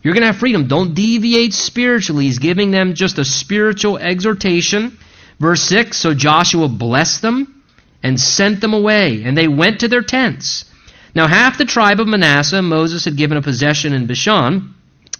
You're 0.02 0.14
going 0.14 0.22
to 0.22 0.28
have 0.28 0.36
freedom. 0.36 0.66
Don't 0.66 0.94
deviate 0.94 1.54
spiritually. 1.54 2.24
He's 2.24 2.40
giving 2.40 2.72
them 2.72 2.94
just 2.94 3.18
a 3.18 3.24
spiritual 3.24 3.96
exhortation. 3.96 4.98
Verse 5.38 5.62
6 5.62 5.96
So 5.96 6.12
Joshua 6.12 6.68
blessed 6.68 7.22
them 7.22 7.62
and 8.02 8.20
sent 8.20 8.60
them 8.60 8.74
away, 8.74 9.22
and 9.24 9.36
they 9.36 9.48
went 9.48 9.80
to 9.80 9.88
their 9.88 10.02
tents. 10.02 10.66
Now, 11.14 11.28
half 11.28 11.56
the 11.56 11.64
tribe 11.64 12.00
of 12.00 12.08
Manasseh 12.08 12.60
Moses 12.60 13.04
had 13.04 13.16
given 13.16 13.38
a 13.38 13.42
possession 13.42 13.92
in 13.92 14.06
Bashan. 14.06 14.74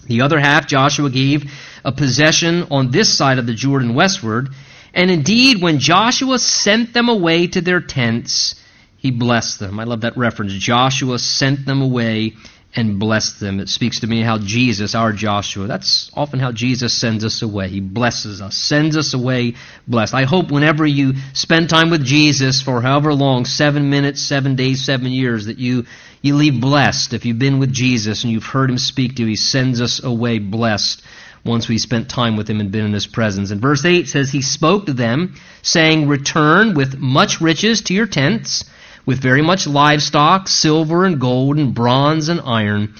The 0.06 0.22
other 0.22 0.38
half 0.38 0.66
Joshua 0.66 1.10
gave 1.10 1.50
a 1.84 1.92
possession 1.92 2.68
on 2.70 2.90
this 2.90 3.16
side 3.16 3.38
of 3.38 3.46
the 3.46 3.54
Jordan 3.54 3.94
westward. 3.94 4.48
And 4.92 5.10
indeed, 5.10 5.60
when 5.60 5.80
Joshua 5.80 6.38
sent 6.38 6.92
them 6.92 7.08
away 7.08 7.48
to 7.48 7.60
their 7.60 7.80
tents, 7.80 8.54
he 8.96 9.10
blessed 9.10 9.58
them. 9.58 9.80
I 9.80 9.84
love 9.84 10.02
that 10.02 10.16
reference. 10.16 10.52
Joshua 10.52 11.18
sent 11.18 11.66
them 11.66 11.82
away 11.82 12.34
and 12.76 12.98
blessed 12.98 13.38
them. 13.38 13.60
It 13.60 13.68
speaks 13.68 14.00
to 14.00 14.06
me 14.06 14.22
how 14.22 14.38
Jesus, 14.38 14.94
our 14.94 15.12
Joshua, 15.12 15.66
that's 15.66 16.10
often 16.14 16.40
how 16.40 16.52
Jesus 16.52 16.92
sends 16.92 17.24
us 17.24 17.42
away. 17.42 17.68
He 17.68 17.80
blesses 17.80 18.40
us, 18.40 18.56
sends 18.56 18.96
us 18.96 19.14
away 19.14 19.54
blessed. 19.86 20.14
I 20.14 20.24
hope 20.24 20.50
whenever 20.50 20.84
you 20.84 21.14
spend 21.34 21.68
time 21.68 21.90
with 21.90 22.04
Jesus 22.04 22.62
for 22.62 22.80
however 22.82 23.14
long, 23.14 23.44
seven 23.44 23.90
minutes, 23.90 24.20
seven 24.20 24.56
days, 24.56 24.84
seven 24.84 25.12
years, 25.12 25.46
that 25.46 25.58
you, 25.58 25.84
you 26.24 26.34
leave 26.34 26.58
blessed. 26.58 27.12
If 27.12 27.26
you've 27.26 27.38
been 27.38 27.58
with 27.58 27.70
Jesus 27.70 28.24
and 28.24 28.32
you've 28.32 28.46
heard 28.46 28.70
him 28.70 28.78
speak 28.78 29.16
to 29.16 29.22
you, 29.22 29.28
he 29.28 29.36
sends 29.36 29.82
us 29.82 30.02
away 30.02 30.38
blessed 30.38 31.02
once 31.44 31.68
we 31.68 31.76
spent 31.76 32.08
time 32.08 32.34
with 32.36 32.48
him 32.48 32.60
and 32.60 32.72
been 32.72 32.86
in 32.86 32.94
his 32.94 33.06
presence. 33.06 33.50
And 33.50 33.60
verse 33.60 33.84
8 33.84 34.08
says, 34.08 34.30
He 34.30 34.40
spoke 34.40 34.86
to 34.86 34.94
them, 34.94 35.34
saying, 35.60 36.08
Return 36.08 36.72
with 36.72 36.96
much 36.98 37.42
riches 37.42 37.82
to 37.82 37.94
your 37.94 38.06
tents 38.06 38.64
with 39.04 39.20
very 39.20 39.42
much 39.42 39.66
livestock, 39.66 40.48
silver 40.48 41.04
and 41.04 41.20
gold 41.20 41.58
and 41.58 41.74
bronze 41.74 42.30
and 42.30 42.40
iron, 42.40 42.94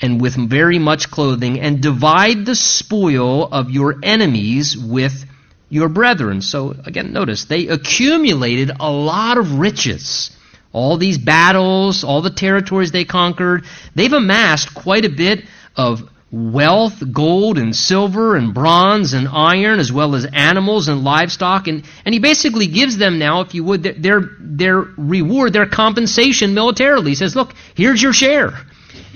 and 0.00 0.18
with 0.18 0.34
very 0.34 0.78
much 0.78 1.10
clothing, 1.10 1.60
and 1.60 1.82
divide 1.82 2.46
the 2.46 2.54
spoil 2.54 3.48
of 3.52 3.70
your 3.70 3.96
enemies 4.02 4.78
with 4.78 5.26
your 5.68 5.90
brethren. 5.90 6.40
So 6.40 6.74
again, 6.86 7.12
notice 7.12 7.44
they 7.44 7.66
accumulated 7.66 8.70
a 8.80 8.90
lot 8.90 9.36
of 9.36 9.58
riches. 9.58 10.30
All 10.72 10.96
these 10.96 11.18
battles, 11.18 12.02
all 12.04 12.22
the 12.22 12.30
territories 12.30 12.92
they 12.92 13.04
conquered, 13.04 13.64
they've 13.94 14.12
amassed 14.12 14.74
quite 14.74 15.04
a 15.04 15.10
bit 15.10 15.44
of 15.76 16.08
wealth, 16.30 17.12
gold 17.12 17.58
and 17.58 17.76
silver 17.76 18.36
and 18.36 18.54
bronze 18.54 19.12
and 19.12 19.28
iron, 19.28 19.78
as 19.78 19.92
well 19.92 20.14
as 20.14 20.24
animals 20.24 20.88
and 20.88 21.04
livestock. 21.04 21.68
And, 21.68 21.84
and 22.06 22.14
he 22.14 22.18
basically 22.18 22.66
gives 22.66 22.96
them 22.96 23.18
now, 23.18 23.42
if 23.42 23.54
you 23.54 23.64
would, 23.64 23.82
their, 23.82 24.30
their 24.40 24.78
reward, 24.80 25.52
their 25.52 25.66
compensation 25.66 26.54
militarily. 26.54 27.10
He 27.10 27.16
says, 27.16 27.36
look, 27.36 27.52
here's 27.74 28.02
your 28.02 28.14
share. 28.14 28.54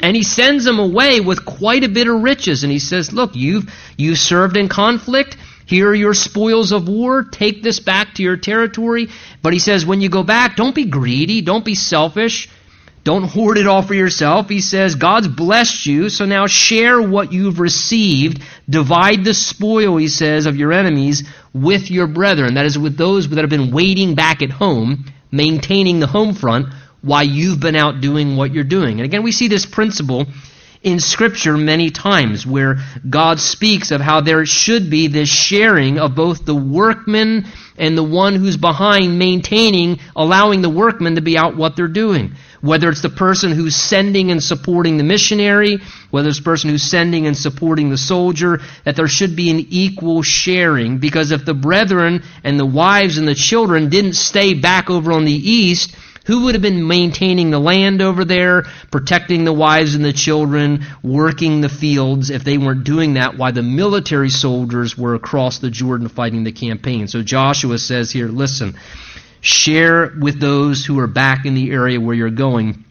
And 0.02 0.14
he 0.14 0.22
sends 0.22 0.64
them 0.64 0.78
away 0.78 1.20
with 1.20 1.46
quite 1.46 1.84
a 1.84 1.88
bit 1.88 2.06
of 2.06 2.22
riches. 2.22 2.64
And 2.64 2.70
he 2.70 2.78
says, 2.78 3.14
look, 3.14 3.34
you've, 3.34 3.72
you 3.96 4.14
served 4.14 4.58
in 4.58 4.68
conflict. 4.68 5.38
Here 5.66 5.88
are 5.88 5.94
your 5.94 6.14
spoils 6.14 6.72
of 6.72 6.88
war. 6.88 7.24
Take 7.24 7.62
this 7.62 7.80
back 7.80 8.14
to 8.14 8.22
your 8.22 8.36
territory. 8.36 9.08
But 9.42 9.52
he 9.52 9.58
says, 9.58 9.84
when 9.84 10.00
you 10.00 10.08
go 10.08 10.22
back, 10.22 10.56
don't 10.56 10.74
be 10.74 10.86
greedy. 10.86 11.42
Don't 11.42 11.64
be 11.64 11.74
selfish. 11.74 12.48
Don't 13.02 13.24
hoard 13.24 13.56
it 13.56 13.68
all 13.68 13.82
for 13.82 13.94
yourself. 13.94 14.48
He 14.48 14.60
says, 14.60 14.96
God's 14.96 15.28
blessed 15.28 15.86
you, 15.86 16.08
so 16.08 16.24
now 16.24 16.48
share 16.48 17.00
what 17.00 17.32
you've 17.32 17.60
received. 17.60 18.42
Divide 18.68 19.24
the 19.24 19.34
spoil, 19.34 19.96
he 19.96 20.08
says, 20.08 20.46
of 20.46 20.56
your 20.56 20.72
enemies 20.72 21.22
with 21.52 21.88
your 21.88 22.08
brethren. 22.08 22.54
That 22.54 22.66
is, 22.66 22.76
with 22.76 22.96
those 22.96 23.28
that 23.28 23.38
have 23.38 23.50
been 23.50 23.70
waiting 23.70 24.16
back 24.16 24.42
at 24.42 24.50
home, 24.50 25.04
maintaining 25.30 26.00
the 26.00 26.08
home 26.08 26.34
front, 26.34 26.66
while 27.00 27.22
you've 27.22 27.60
been 27.60 27.76
out 27.76 28.00
doing 28.00 28.36
what 28.36 28.52
you're 28.52 28.64
doing. 28.64 28.98
And 28.98 29.04
again, 29.04 29.22
we 29.22 29.30
see 29.30 29.46
this 29.46 29.66
principle 29.66 30.26
in 30.86 31.00
Scripture 31.00 31.56
many 31.56 31.90
times 31.90 32.46
where 32.46 32.76
God 33.10 33.40
speaks 33.40 33.90
of 33.90 34.00
how 34.00 34.20
there 34.20 34.46
should 34.46 34.88
be 34.88 35.08
this 35.08 35.28
sharing 35.28 35.98
of 35.98 36.14
both 36.14 36.44
the 36.44 36.54
workman 36.54 37.46
and 37.76 37.98
the 37.98 38.04
one 38.04 38.36
who's 38.36 38.56
behind 38.56 39.18
maintaining, 39.18 39.98
allowing 40.14 40.62
the 40.62 40.70
workmen 40.70 41.16
to 41.16 41.20
be 41.20 41.36
out 41.36 41.56
what 41.56 41.74
they're 41.74 41.88
doing. 41.88 42.34
Whether 42.60 42.88
it's 42.88 43.02
the 43.02 43.08
person 43.08 43.50
who's 43.50 43.74
sending 43.74 44.30
and 44.30 44.40
supporting 44.40 44.96
the 44.96 45.02
missionary, 45.02 45.78
whether 46.10 46.28
it's 46.28 46.38
the 46.38 46.44
person 46.44 46.70
who's 46.70 46.88
sending 46.88 47.26
and 47.26 47.36
supporting 47.36 47.90
the 47.90 47.98
soldier, 47.98 48.60
that 48.84 48.94
there 48.94 49.08
should 49.08 49.34
be 49.34 49.50
an 49.50 49.66
equal 49.68 50.22
sharing. 50.22 50.98
Because 50.98 51.32
if 51.32 51.44
the 51.44 51.52
brethren 51.52 52.22
and 52.44 52.60
the 52.60 52.64
wives 52.64 53.18
and 53.18 53.26
the 53.26 53.34
children 53.34 53.88
didn't 53.88 54.14
stay 54.14 54.54
back 54.54 54.88
over 54.88 55.10
on 55.10 55.24
the 55.24 55.32
east, 55.32 55.96
who 56.26 56.44
would 56.44 56.54
have 56.54 56.62
been 56.62 56.86
maintaining 56.86 57.50
the 57.50 57.58
land 57.58 58.02
over 58.02 58.24
there, 58.24 58.62
protecting 58.90 59.44
the 59.44 59.52
wives 59.52 59.94
and 59.94 60.04
the 60.04 60.12
children, 60.12 60.84
working 61.02 61.60
the 61.60 61.68
fields 61.68 62.30
if 62.30 62.44
they 62.44 62.58
weren't 62.58 62.84
doing 62.84 63.14
that 63.14 63.36
while 63.36 63.52
the 63.52 63.62
military 63.62 64.30
soldiers 64.30 64.96
were 64.96 65.14
across 65.14 65.58
the 65.58 65.70
Jordan 65.70 66.08
fighting 66.08 66.44
the 66.44 66.52
campaign? 66.52 67.08
So 67.08 67.22
Joshua 67.22 67.78
says 67.78 68.10
here, 68.10 68.28
listen, 68.28 68.76
Share 69.46 70.12
with 70.18 70.40
those 70.40 70.84
who 70.84 70.98
are 70.98 71.06
back 71.06 71.46
in 71.46 71.54
the 71.54 71.70
area 71.70 72.00
where 72.00 72.16
you're 72.16 72.30
going. 72.30 72.84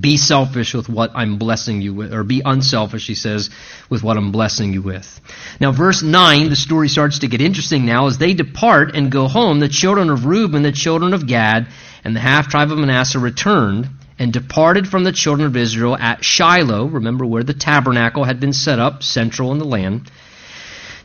Be 0.00 0.16
selfish 0.16 0.74
with 0.74 0.88
what 0.88 1.12
I'm 1.14 1.36
blessing 1.38 1.80
you 1.80 1.94
with, 1.94 2.12
or 2.12 2.24
be 2.24 2.42
unselfish, 2.44 3.06
he 3.06 3.14
says, 3.14 3.50
with 3.88 4.02
what 4.02 4.16
I'm 4.16 4.32
blessing 4.32 4.72
you 4.72 4.82
with. 4.82 5.20
Now, 5.60 5.70
verse 5.70 6.02
9, 6.02 6.48
the 6.48 6.56
story 6.56 6.88
starts 6.88 7.20
to 7.20 7.28
get 7.28 7.40
interesting 7.40 7.86
now. 7.86 8.08
As 8.08 8.18
they 8.18 8.34
depart 8.34 8.96
and 8.96 9.12
go 9.12 9.28
home, 9.28 9.60
the 9.60 9.68
children 9.68 10.10
of 10.10 10.26
Reuben, 10.26 10.62
the 10.62 10.72
children 10.72 11.14
of 11.14 11.28
Gad, 11.28 11.68
and 12.04 12.14
the 12.16 12.20
half 12.20 12.48
tribe 12.48 12.70
of 12.70 12.78
Manasseh 12.78 13.18
returned 13.18 13.88
and 14.18 14.32
departed 14.32 14.88
from 14.88 15.04
the 15.04 15.12
children 15.12 15.46
of 15.46 15.56
Israel 15.56 15.96
at 15.96 16.24
Shiloh, 16.24 16.86
remember 16.86 17.24
where 17.26 17.42
the 17.42 17.54
tabernacle 17.54 18.24
had 18.24 18.40
been 18.40 18.52
set 18.52 18.78
up, 18.78 19.02
central 19.02 19.52
in 19.52 19.58
the 19.58 19.64
land 19.64 20.10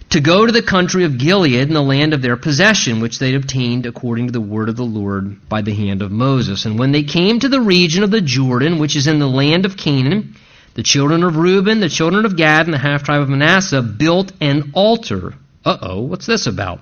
to 0.09 0.21
go 0.21 0.45
to 0.45 0.51
the 0.51 0.61
country 0.61 1.03
of 1.03 1.17
Gilead 1.17 1.67
and 1.67 1.75
the 1.75 1.81
land 1.81 2.13
of 2.13 2.21
their 2.21 2.37
possession, 2.37 3.01
which 3.01 3.19
they 3.19 3.33
had 3.33 3.41
obtained 3.41 3.85
according 3.85 4.27
to 4.27 4.31
the 4.31 4.41
word 4.41 4.69
of 4.69 4.77
the 4.77 4.85
Lord 4.85 5.49
by 5.49 5.61
the 5.61 5.73
hand 5.73 6.01
of 6.01 6.11
Moses. 6.11 6.65
And 6.65 6.79
when 6.79 6.91
they 6.91 7.03
came 7.03 7.39
to 7.39 7.49
the 7.49 7.59
region 7.59 8.03
of 8.03 8.11
the 8.11 8.21
Jordan, 8.21 8.79
which 8.79 8.95
is 8.95 9.07
in 9.07 9.19
the 9.19 9.27
land 9.27 9.65
of 9.65 9.75
Canaan, 9.75 10.35
the 10.75 10.83
children 10.83 11.23
of 11.23 11.35
Reuben, 11.35 11.79
the 11.79 11.89
children 11.89 12.25
of 12.25 12.37
Gad, 12.37 12.67
and 12.67 12.73
the 12.73 12.77
half 12.77 13.03
tribe 13.03 13.21
of 13.21 13.29
Manasseh 13.29 13.81
built 13.81 14.31
an 14.39 14.71
altar. 14.73 15.33
Uh 15.65 15.77
oh, 15.81 16.01
what's 16.01 16.25
this 16.25 16.47
about? 16.47 16.79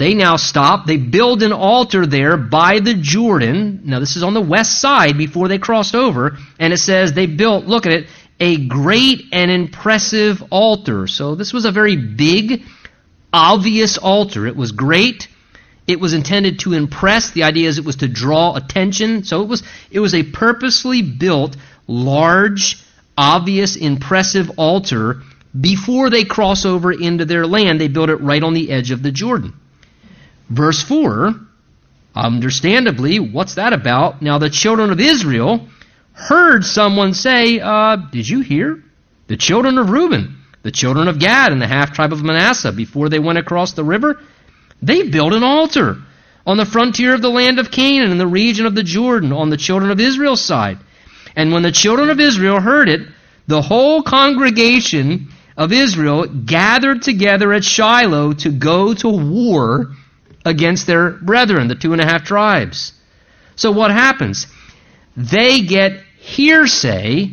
They 0.00 0.14
now 0.14 0.36
stop. 0.36 0.86
They 0.86 0.96
build 0.96 1.42
an 1.42 1.52
altar 1.52 2.06
there 2.06 2.38
by 2.38 2.80
the 2.80 2.94
Jordan. 2.94 3.82
Now, 3.84 4.00
this 4.00 4.16
is 4.16 4.22
on 4.22 4.32
the 4.32 4.40
west 4.40 4.80
side 4.80 5.18
before 5.18 5.46
they 5.46 5.58
crossed 5.58 5.94
over. 5.94 6.38
And 6.58 6.72
it 6.72 6.78
says 6.78 7.12
they 7.12 7.26
built, 7.26 7.66
look 7.66 7.84
at 7.84 7.92
it, 7.92 8.06
a 8.40 8.66
great 8.66 9.24
and 9.30 9.50
impressive 9.50 10.42
altar. 10.50 11.06
So 11.06 11.34
this 11.34 11.52
was 11.52 11.66
a 11.66 11.70
very 11.70 11.96
big, 11.96 12.62
obvious 13.30 13.98
altar. 13.98 14.46
It 14.46 14.56
was 14.56 14.72
great. 14.72 15.28
It 15.86 16.00
was 16.00 16.14
intended 16.14 16.60
to 16.60 16.72
impress. 16.72 17.32
The 17.32 17.42
idea 17.42 17.68
is 17.68 17.76
it 17.76 17.84
was 17.84 17.96
to 17.96 18.08
draw 18.08 18.56
attention. 18.56 19.24
So 19.24 19.42
it 19.42 19.48
was 19.48 19.62
it 19.90 20.00
was 20.00 20.14
a 20.14 20.22
purposely 20.22 21.02
built, 21.02 21.58
large, 21.86 22.82
obvious, 23.18 23.76
impressive 23.76 24.50
altar 24.56 25.20
before 25.60 26.08
they 26.08 26.24
cross 26.24 26.64
over 26.64 26.90
into 26.90 27.26
their 27.26 27.46
land. 27.46 27.78
They 27.78 27.88
built 27.88 28.08
it 28.08 28.22
right 28.22 28.42
on 28.42 28.54
the 28.54 28.70
edge 28.70 28.92
of 28.92 29.02
the 29.02 29.12
Jordan. 29.12 29.59
Verse 30.50 30.82
4, 30.82 31.34
understandably, 32.14 33.20
what's 33.20 33.54
that 33.54 33.72
about? 33.72 34.20
Now 34.20 34.38
the 34.38 34.50
children 34.50 34.90
of 34.90 35.00
Israel 35.00 35.68
heard 36.12 36.64
someone 36.64 37.14
say, 37.14 37.60
uh, 37.60 37.96
Did 37.96 38.28
you 38.28 38.40
hear? 38.40 38.82
The 39.28 39.36
children 39.36 39.78
of 39.78 39.90
Reuben, 39.90 40.38
the 40.62 40.72
children 40.72 41.06
of 41.06 41.20
Gad, 41.20 41.52
and 41.52 41.62
the 41.62 41.68
half 41.68 41.92
tribe 41.92 42.12
of 42.12 42.24
Manasseh, 42.24 42.72
before 42.72 43.08
they 43.08 43.20
went 43.20 43.38
across 43.38 43.72
the 43.74 43.84
river, 43.84 44.20
they 44.82 45.08
built 45.08 45.32
an 45.32 45.44
altar 45.44 45.98
on 46.44 46.56
the 46.56 46.66
frontier 46.66 47.14
of 47.14 47.22
the 47.22 47.30
land 47.30 47.60
of 47.60 47.70
Canaan 47.70 48.10
in 48.10 48.18
the 48.18 48.26
region 48.26 48.66
of 48.66 48.74
the 48.74 48.82
Jordan 48.82 49.32
on 49.32 49.50
the 49.50 49.56
children 49.56 49.92
of 49.92 50.00
Israel's 50.00 50.40
side. 50.42 50.78
And 51.36 51.52
when 51.52 51.62
the 51.62 51.70
children 51.70 52.10
of 52.10 52.18
Israel 52.18 52.60
heard 52.60 52.88
it, 52.88 53.06
the 53.46 53.62
whole 53.62 54.02
congregation 54.02 55.28
of 55.56 55.72
Israel 55.72 56.26
gathered 56.26 57.02
together 57.02 57.52
at 57.52 57.62
Shiloh 57.62 58.32
to 58.32 58.50
go 58.50 58.94
to 58.94 59.08
war 59.08 59.92
against 60.44 60.86
their 60.86 61.10
brethren, 61.10 61.68
the 61.68 61.74
two 61.74 61.92
and 61.92 62.00
a 62.00 62.06
half 62.06 62.24
tribes. 62.24 62.92
So 63.56 63.70
what 63.70 63.90
happens? 63.90 64.46
They 65.16 65.60
get 65.60 66.00
hearsay 66.18 67.32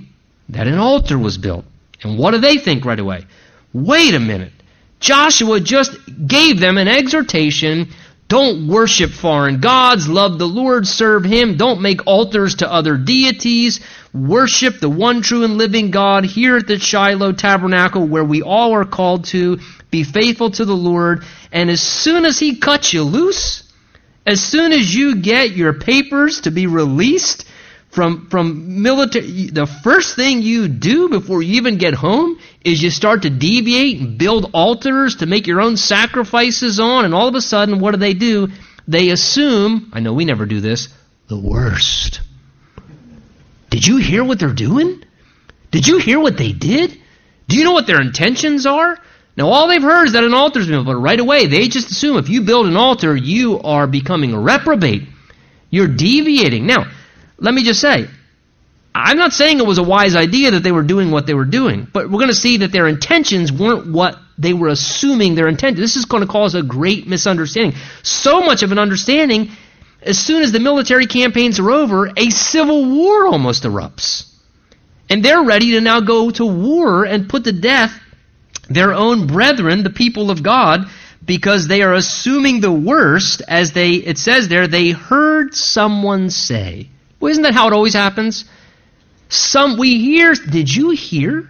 that 0.50 0.68
an 0.68 0.78
altar 0.78 1.18
was 1.18 1.38
built. 1.38 1.66
And 2.04 2.18
what 2.18 2.32
do 2.32 2.40
they 2.40 2.58
think 2.58 2.86
right 2.86 3.00
away? 3.00 3.26
Wait 3.74 4.14
a 4.14 4.20
minute. 4.20 4.54
Joshua 5.00 5.60
just 5.60 5.92
gave 6.28 6.60
them 6.60 6.78
an 6.78 6.88
exhortation 6.88 7.90
don't 8.28 8.68
worship 8.68 9.12
foreign 9.12 9.62
gods. 9.62 10.10
Love 10.10 10.38
the 10.38 10.48
Lord. 10.48 10.86
Serve 10.86 11.24
Him. 11.24 11.56
Don't 11.56 11.82
make 11.82 12.06
altars 12.06 12.56
to 12.56 12.72
other 12.72 12.98
deities. 12.98 13.80
Worship 14.14 14.80
the 14.80 14.90
one 14.90 15.22
true 15.22 15.46
and 15.46 15.58
living 15.58 15.92
God 15.92 16.26
here 16.26 16.58
at 16.58 16.68
the 16.68 16.78
Shiloh 16.78 17.32
Tabernacle 17.32 18.06
where 18.06 18.26
we 18.26 18.42
all 18.42 18.74
are 18.74 18.86
called 18.86 19.26
to 19.26 19.60
be 19.92 20.04
faithful 20.04 20.52
to 20.52 20.66
the 20.66 20.76
Lord. 20.76 21.24
And 21.54 21.70
as 21.70 21.82
soon 21.82 22.26
as 22.26 22.38
He 22.38 22.58
cuts 22.58 22.92
you 22.92 23.04
loose, 23.04 23.64
as 24.26 24.44
soon 24.44 24.74
as 24.74 24.94
you 24.94 25.16
get 25.16 25.52
your 25.52 25.74
papers 25.74 26.42
to 26.42 26.52
be 26.52 26.68
released, 26.68 27.46
from 27.90 28.28
from 28.30 28.82
military 28.84 29.48
the 29.48 29.66
first 29.66 30.16
thing 30.16 30.42
you 30.42 30.68
do 30.68 31.08
before 31.10 31.42
you 31.42 31.56
even 31.56 31.78
get 31.78 31.94
home 31.94 32.38
is 32.68 32.84
you 32.84 32.90
start 32.90 33.22
to 33.22 33.30
deviate 33.30 34.00
and 34.00 34.18
build 34.18 34.52
altars 34.54 35.16
to 35.18 35.26
make 35.26 35.48
your 35.48 35.62
own 35.62 35.78
sacrifices 35.78 36.82
on 36.82 37.06
and 37.06 37.16
all 37.16 37.30
of 37.30 37.36
a 37.36 37.42
sudden 37.42 37.80
what 37.80 37.92
do 37.92 37.98
they 37.98 38.14
do? 38.14 38.50
They 38.88 39.10
assume 39.10 39.90
i 39.94 40.02
know 40.02 40.14
we 40.14 40.26
never 40.26 40.46
do 40.46 40.60
this 40.60 40.90
the 41.30 41.40
worst. 41.40 42.22
Did 43.70 43.86
you 43.86 43.98
hear 43.98 44.24
what 44.24 44.40
they're 44.40 44.54
doing? 44.54 45.04
Did 45.72 45.88
you 45.88 45.98
hear 45.98 46.20
what 46.20 46.38
they 46.38 46.52
did? 46.52 46.98
Do 47.48 47.58
you 47.58 47.64
know 47.64 47.74
what 47.74 47.88
their 47.88 48.02
intentions 48.02 48.66
are? 48.66 48.98
Now 49.38 49.48
all 49.48 49.68
they've 49.68 49.82
heard 49.82 50.08
is 50.08 50.14
that 50.14 50.24
an 50.24 50.34
altar's 50.34 50.68
been 50.68 50.76
built 50.76 50.88
but 50.88 50.96
right 50.96 51.20
away 51.20 51.48
they 51.48 51.70
just 51.70 51.90
assume 51.90 52.18
if 52.18 52.28
you 52.28 52.42
build 52.42 52.68
an 52.68 52.76
altar 52.76 53.16
you 53.16 53.60
are 53.62 53.88
becoming 53.88 54.34
a 54.34 54.40
reprobate. 54.40 55.04
You're 55.70 55.88
deviating. 55.88 56.66
Now 56.66 56.86
let 57.40 57.54
me 57.54 57.64
just 57.64 57.80
say, 57.80 58.08
I'm 59.00 59.18
not 59.18 59.34
saying 59.34 59.60
it 59.60 59.66
was 59.66 59.78
a 59.78 59.84
wise 59.84 60.16
idea 60.16 60.52
that 60.52 60.64
they 60.64 60.72
were 60.72 60.84
doing 60.84 61.12
what 61.12 61.28
they 61.28 61.34
were 61.34 61.46
doing, 61.46 61.88
but 61.92 62.06
we're 62.10 62.20
going 62.20 62.30
to 62.30 62.36
see 62.36 62.58
that 62.58 62.72
their 62.72 62.88
intentions 62.88 63.52
weren't 63.52 63.92
what 63.92 64.18
they 64.38 64.54
were 64.54 64.70
assuming 64.70 65.36
their 65.36 65.48
intent. 65.48 65.78
This 65.78 65.96
is 65.96 66.06
going 66.06 66.22
to 66.22 66.28
cause 66.28 66.56
a 66.56 66.64
great 66.64 67.08
misunderstanding. 67.08 67.80
So 68.02 68.42
much 68.42 68.64
of 68.64 68.72
an 68.72 68.80
understanding, 68.80 69.52
as 70.02 70.18
soon 70.18 70.42
as 70.42 70.52
the 70.52 70.60
military 70.60 71.06
campaigns 71.06 71.60
are 71.60 71.72
over, 71.72 72.12
a 72.16 72.30
civil 72.32 72.86
war 72.86 73.28
almost 73.28 73.64
erupts. 73.64 74.32
And 75.10 75.24
they're 75.24 75.44
ready 75.44 75.72
to 75.74 75.82
now 75.82 76.02
go 76.02 76.32
to 76.32 76.46
war 76.46 77.06
and 77.06 77.30
put 77.30 77.44
to 77.44 77.52
death 77.52 77.98
their 78.70 78.94
own 78.94 79.28
brethren, 79.28 79.84
the 79.84 79.90
people 79.90 80.32
of 80.32 80.44
God, 80.44 80.90
because 81.24 81.68
they 81.68 81.82
are 81.84 81.94
assuming 81.94 82.62
the 82.62 82.72
worst 82.72 83.42
as 83.48 83.74
they, 83.74 83.92
it 83.92 84.18
says 84.18 84.48
there, 84.48 84.68
they 84.68 84.90
heard 84.90 85.54
someone 85.54 86.30
say. 86.30 86.90
Well, 87.20 87.32
isn't 87.32 87.44
that 87.44 87.54
how 87.54 87.68
it 87.68 87.74
always 87.74 87.94
happens? 87.94 88.46
Some 89.30 89.78
we 89.78 90.00
hear. 90.00 90.34
Did 90.34 90.74
you 90.74 90.92
hear 90.92 91.50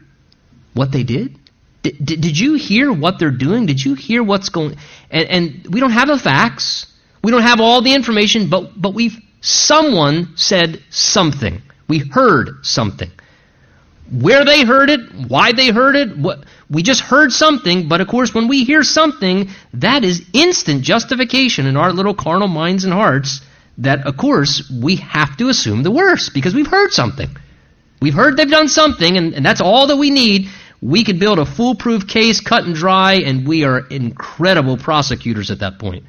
what 0.73 0.91
they 0.91 1.03
did? 1.03 1.37
Did, 1.83 2.21
did, 2.21 2.37
you 2.37 2.55
hear 2.55 2.91
what 2.91 3.17
they're 3.17 3.31
doing? 3.31 3.65
Did 3.65 3.83
you 3.83 3.93
hear 3.93 4.21
what's 4.23 4.49
going? 4.49 4.75
And, 5.09 5.29
and 5.29 5.67
we 5.73 5.79
don't 5.79 5.91
have 5.91 6.07
the 6.07 6.17
facts. 6.17 6.87
We 7.23 7.31
don't 7.31 7.43
have 7.43 7.61
all 7.61 7.81
the 7.81 7.93
information, 7.93 8.49
but 8.49 8.79
but 8.79 8.93
we've 8.93 9.17
someone 9.41 10.33
said 10.35 10.83
something. 10.89 11.61
We 11.87 11.99
heard 11.99 12.65
something. 12.65 13.11
Where 14.11 14.45
they 14.45 14.63
heard 14.63 14.89
it, 14.89 15.01
why 15.27 15.51
they 15.51 15.69
heard 15.69 15.95
it, 15.95 16.17
what 16.17 16.45
we 16.69 16.81
just 16.81 17.01
heard 17.01 17.31
something, 17.31 17.87
but 17.89 18.01
of 18.01 18.07
course 18.07 18.33
when 18.33 18.47
we 18.47 18.63
hear 18.63 18.83
something, 18.83 19.49
that 19.73 20.03
is 20.03 20.25
instant 20.33 20.81
justification 20.81 21.65
in 21.65 21.75
our 21.75 21.91
little 21.91 22.13
carnal 22.13 22.47
minds 22.47 22.85
and 22.85 22.93
hearts 22.93 23.41
that, 23.79 24.07
of 24.07 24.17
course, 24.17 24.71
we 24.71 24.95
have 24.97 25.37
to 25.37 25.49
assume 25.49 25.83
the 25.83 25.91
worst 25.91 26.33
because 26.33 26.55
we've 26.55 26.67
heard 26.67 26.91
something. 26.91 27.29
We've 28.01 28.13
heard 28.13 28.37
they've 28.37 28.49
done 28.49 28.67
something, 28.67 29.17
and, 29.17 29.33
and 29.33 29.45
that's 29.45 29.61
all 29.61 29.87
that 29.87 29.97
we 29.97 30.09
need. 30.09 30.49
We 30.81 31.03
could 31.03 31.19
build 31.19 31.39
a 31.39 31.45
foolproof 31.45 32.07
case, 32.07 32.39
cut 32.41 32.65
and 32.65 32.75
dry, 32.75 33.15
and 33.15 33.47
we 33.47 33.63
are 33.63 33.79
incredible 33.79 34.77
prosecutors 34.77 35.49
at 35.49 35.59
that 35.59 35.79
point. 35.79 36.05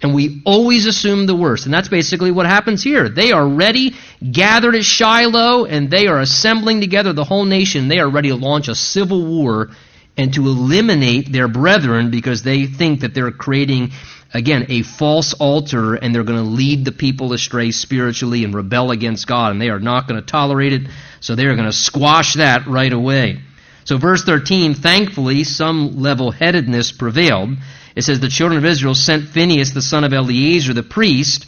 And 0.00 0.14
we 0.14 0.42
always 0.44 0.86
assume 0.86 1.26
the 1.26 1.34
worst. 1.34 1.64
And 1.64 1.72
that's 1.72 1.88
basically 1.88 2.32
what 2.32 2.46
happens 2.46 2.82
here. 2.82 3.08
They 3.08 3.30
are 3.30 3.46
ready, 3.46 3.94
gathered 4.20 4.74
at 4.74 4.84
Shiloh, 4.84 5.64
and 5.64 5.90
they 5.90 6.08
are 6.08 6.20
assembling 6.20 6.80
together 6.80 7.12
the 7.12 7.24
whole 7.24 7.44
nation. 7.44 7.88
They 7.88 8.00
are 8.00 8.10
ready 8.10 8.30
to 8.30 8.36
launch 8.36 8.68
a 8.68 8.74
civil 8.74 9.24
war 9.24 9.70
and 10.16 10.34
to 10.34 10.42
eliminate 10.42 11.30
their 11.32 11.48
brethren 11.48 12.10
because 12.10 12.42
they 12.42 12.66
think 12.66 13.00
that 13.00 13.14
they're 13.14 13.30
creating, 13.30 13.92
again, 14.34 14.66
a 14.68 14.82
false 14.82 15.34
altar 15.34 15.94
and 15.94 16.12
they're 16.14 16.24
going 16.24 16.42
to 16.42 16.50
lead 16.50 16.84
the 16.84 16.92
people 16.92 17.32
astray 17.32 17.70
spiritually 17.70 18.44
and 18.44 18.54
rebel 18.54 18.90
against 18.90 19.28
God. 19.28 19.52
And 19.52 19.60
they 19.60 19.70
are 19.70 19.80
not 19.80 20.08
going 20.08 20.20
to 20.20 20.26
tolerate 20.26 20.72
it. 20.72 20.82
So 21.22 21.36
they 21.36 21.46
are 21.46 21.54
going 21.54 21.66
to 21.66 21.72
squash 21.72 22.34
that 22.34 22.66
right 22.66 22.92
away. 22.92 23.40
So, 23.84 23.96
verse 23.96 24.24
13, 24.24 24.74
thankfully, 24.74 25.44
some 25.44 26.00
level 26.00 26.32
headedness 26.32 26.92
prevailed. 26.92 27.50
It 27.94 28.02
says, 28.02 28.20
The 28.20 28.28
children 28.28 28.58
of 28.58 28.64
Israel 28.64 28.94
sent 28.94 29.28
Phinehas, 29.28 29.72
the 29.72 29.82
son 29.82 30.04
of 30.04 30.12
Eleazar, 30.12 30.74
the 30.74 30.82
priest, 30.82 31.46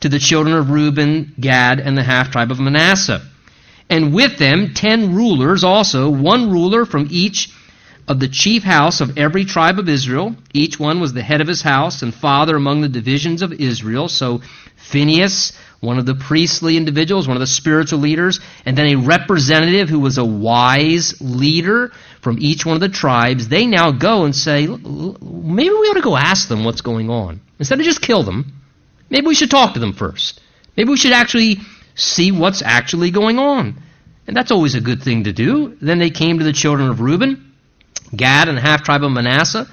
to 0.00 0.08
the 0.08 0.18
children 0.18 0.56
of 0.56 0.70
Reuben, 0.70 1.32
Gad, 1.38 1.78
and 1.78 1.96
the 1.96 2.02
half 2.02 2.32
tribe 2.32 2.50
of 2.50 2.60
Manasseh. 2.60 3.22
And 3.88 4.12
with 4.12 4.38
them, 4.38 4.74
ten 4.74 5.14
rulers 5.14 5.62
also, 5.62 6.10
one 6.10 6.50
ruler 6.50 6.84
from 6.84 7.06
each 7.10 7.50
of 8.08 8.18
the 8.18 8.28
chief 8.28 8.64
house 8.64 9.00
of 9.00 9.16
every 9.16 9.44
tribe 9.44 9.78
of 9.78 9.88
Israel. 9.88 10.34
Each 10.52 10.78
one 10.78 11.00
was 11.00 11.12
the 11.12 11.22
head 11.22 11.40
of 11.40 11.48
his 11.48 11.62
house 11.62 12.02
and 12.02 12.12
father 12.12 12.56
among 12.56 12.80
the 12.80 12.88
divisions 12.88 13.42
of 13.42 13.52
Israel. 13.52 14.08
So, 14.08 14.42
Phinehas 14.76 15.52
one 15.84 15.98
of 15.98 16.06
the 16.06 16.14
priestly 16.14 16.76
individuals, 16.76 17.28
one 17.28 17.36
of 17.36 17.40
the 17.40 17.46
spiritual 17.46 17.98
leaders, 18.00 18.40
and 18.64 18.76
then 18.76 18.86
a 18.86 18.96
representative 18.96 19.88
who 19.88 20.00
was 20.00 20.18
a 20.18 20.24
wise 20.24 21.20
leader 21.20 21.92
from 22.20 22.38
each 22.40 22.64
one 22.64 22.74
of 22.74 22.80
the 22.80 22.88
tribes, 22.88 23.48
they 23.48 23.66
now 23.66 23.92
go 23.92 24.24
and 24.24 24.34
say, 24.34 24.66
maybe 24.66 25.70
we 25.70 25.88
ought 25.88 25.94
to 25.94 26.00
go 26.00 26.16
ask 26.16 26.48
them 26.48 26.64
what's 26.64 26.80
going 26.80 27.10
on. 27.10 27.40
Instead 27.58 27.78
of 27.78 27.84
just 27.84 28.00
kill 28.00 28.22
them, 28.22 28.52
maybe 29.10 29.26
we 29.26 29.34
should 29.34 29.50
talk 29.50 29.74
to 29.74 29.80
them 29.80 29.92
first. 29.92 30.40
Maybe 30.76 30.90
we 30.90 30.96
should 30.96 31.12
actually 31.12 31.58
see 31.94 32.32
what's 32.32 32.62
actually 32.62 33.10
going 33.10 33.38
on. 33.38 33.80
And 34.26 34.36
that's 34.36 34.50
always 34.50 34.74
a 34.74 34.80
good 34.80 35.02
thing 35.02 35.24
to 35.24 35.32
do. 35.32 35.76
Then 35.80 35.98
they 35.98 36.10
came 36.10 36.38
to 36.38 36.44
the 36.44 36.52
children 36.52 36.88
of 36.88 37.00
Reuben, 37.00 37.52
Gad, 38.16 38.48
and 38.48 38.58
half 38.58 38.82
tribe 38.82 39.04
of 39.04 39.12
Manasseh, 39.12 39.68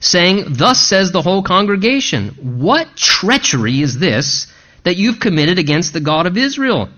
saying, 0.00 0.44
Thus 0.48 0.80
says 0.80 1.12
the 1.12 1.22
whole 1.22 1.42
congregation, 1.42 2.30
What 2.40 2.96
treachery 2.96 3.82
is 3.82 3.98
this? 3.98 4.49
That 4.84 4.96
you've 4.96 5.20
committed 5.20 5.58
against 5.58 5.92
the 5.92 6.00
God 6.00 6.26
of 6.26 6.36
Israel, 6.36 6.88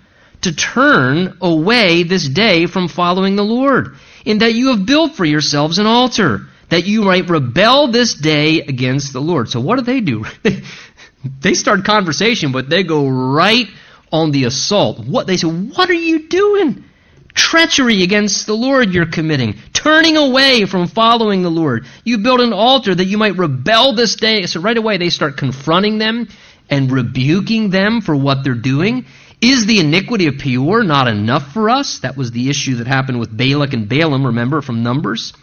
to 0.43 0.55
turn 0.55 1.39
away 1.41 2.03
this 2.03 2.29
day 2.29 2.67
from 2.67 2.89
following 2.89 3.37
the 3.37 3.45
Lord, 3.45 3.97
in 4.25 4.39
that 4.39 4.55
you 4.55 4.69
have 4.69 4.87
built 4.87 5.15
for 5.15 5.25
yourselves 5.25 5.79
an 5.79 5.87
altar, 5.87 6.47
that 6.69 6.87
you 6.87 7.03
might 7.03 7.29
rebel 7.29 7.89
this 7.89 8.15
day 8.15 8.61
against 8.61 9.13
the 9.13 9.21
Lord. 9.21 9.49
So 9.49 9.61
what 9.61 9.77
do 9.77 9.83
they 9.83 10.01
do? 10.01 10.25
they 11.41 11.55
start 11.55 11.85
conversation, 11.85 12.51
but 12.53 12.69
they 12.69 12.83
go 12.83 13.09
right 13.09 13.69
on 14.11 14.31
the 14.31 14.45
assault. 14.45 14.99
What 14.99 15.27
they 15.27 15.37
say, 15.37 15.49
what 15.49 15.91
are 15.91 15.95
you 15.95 16.29
doing? 16.29 16.85
Treachery 17.35 18.03
against 18.03 18.47
the 18.47 18.55
Lord 18.55 18.93
you're 18.93 19.07
committing. 19.07 19.55
Turning 19.73 20.17
away 20.17 20.67
from 20.67 20.87
following 20.87 21.43
the 21.43 21.51
Lord. 21.51 21.87
You 22.05 22.19
build 22.19 22.41
an 22.41 22.53
altar 22.53 22.95
that 22.95 23.07
you 23.07 23.17
might 23.17 23.37
rebel 23.37 23.95
this 23.95 24.17
day. 24.17 24.47
So 24.47 24.61
right 24.61 24.77
away 24.77 24.99
they 24.99 25.09
start 25.09 25.39
confronting 25.39 25.99
them 25.99 26.29
and 26.73 26.91
rebuking 26.91 27.69
them 27.69 28.01
for 28.01 28.17
what 28.17 28.43
they're 28.43 28.55
doing? 28.55 29.05
Is 29.43 29.67
the 29.67 29.79
iniquity 29.79 30.27
of 30.29 30.39
Peor 30.39 30.83
not 30.83 31.07
enough 31.07 31.53
for 31.53 31.69
us? 31.69 31.99
That 31.99 32.17
was 32.17 32.31
the 32.31 32.49
issue 32.49 32.77
that 32.77 32.87
happened 32.87 33.21
with 33.21 33.37
Balak 33.37 33.75
and 33.75 33.91
Balaam, 33.91 34.25
remember, 34.27 34.63
from 34.63 34.83
Numbers. 34.83 35.35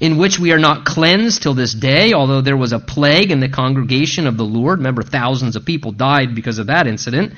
In 0.00 0.16
which 0.16 0.38
we 0.38 0.52
are 0.52 0.60
not 0.60 0.84
cleansed 0.84 1.42
till 1.42 1.54
this 1.54 1.74
day, 1.74 2.12
although 2.12 2.40
there 2.40 2.56
was 2.56 2.72
a 2.72 2.78
plague 2.78 3.32
in 3.32 3.40
the 3.40 3.48
congregation 3.48 4.28
of 4.28 4.36
the 4.36 4.44
Lord. 4.44 4.78
Remember, 4.78 5.02
thousands 5.02 5.56
of 5.56 5.64
people 5.64 5.90
died 5.90 6.36
because 6.36 6.60
of 6.60 6.68
that 6.68 6.86
incident. 6.86 7.32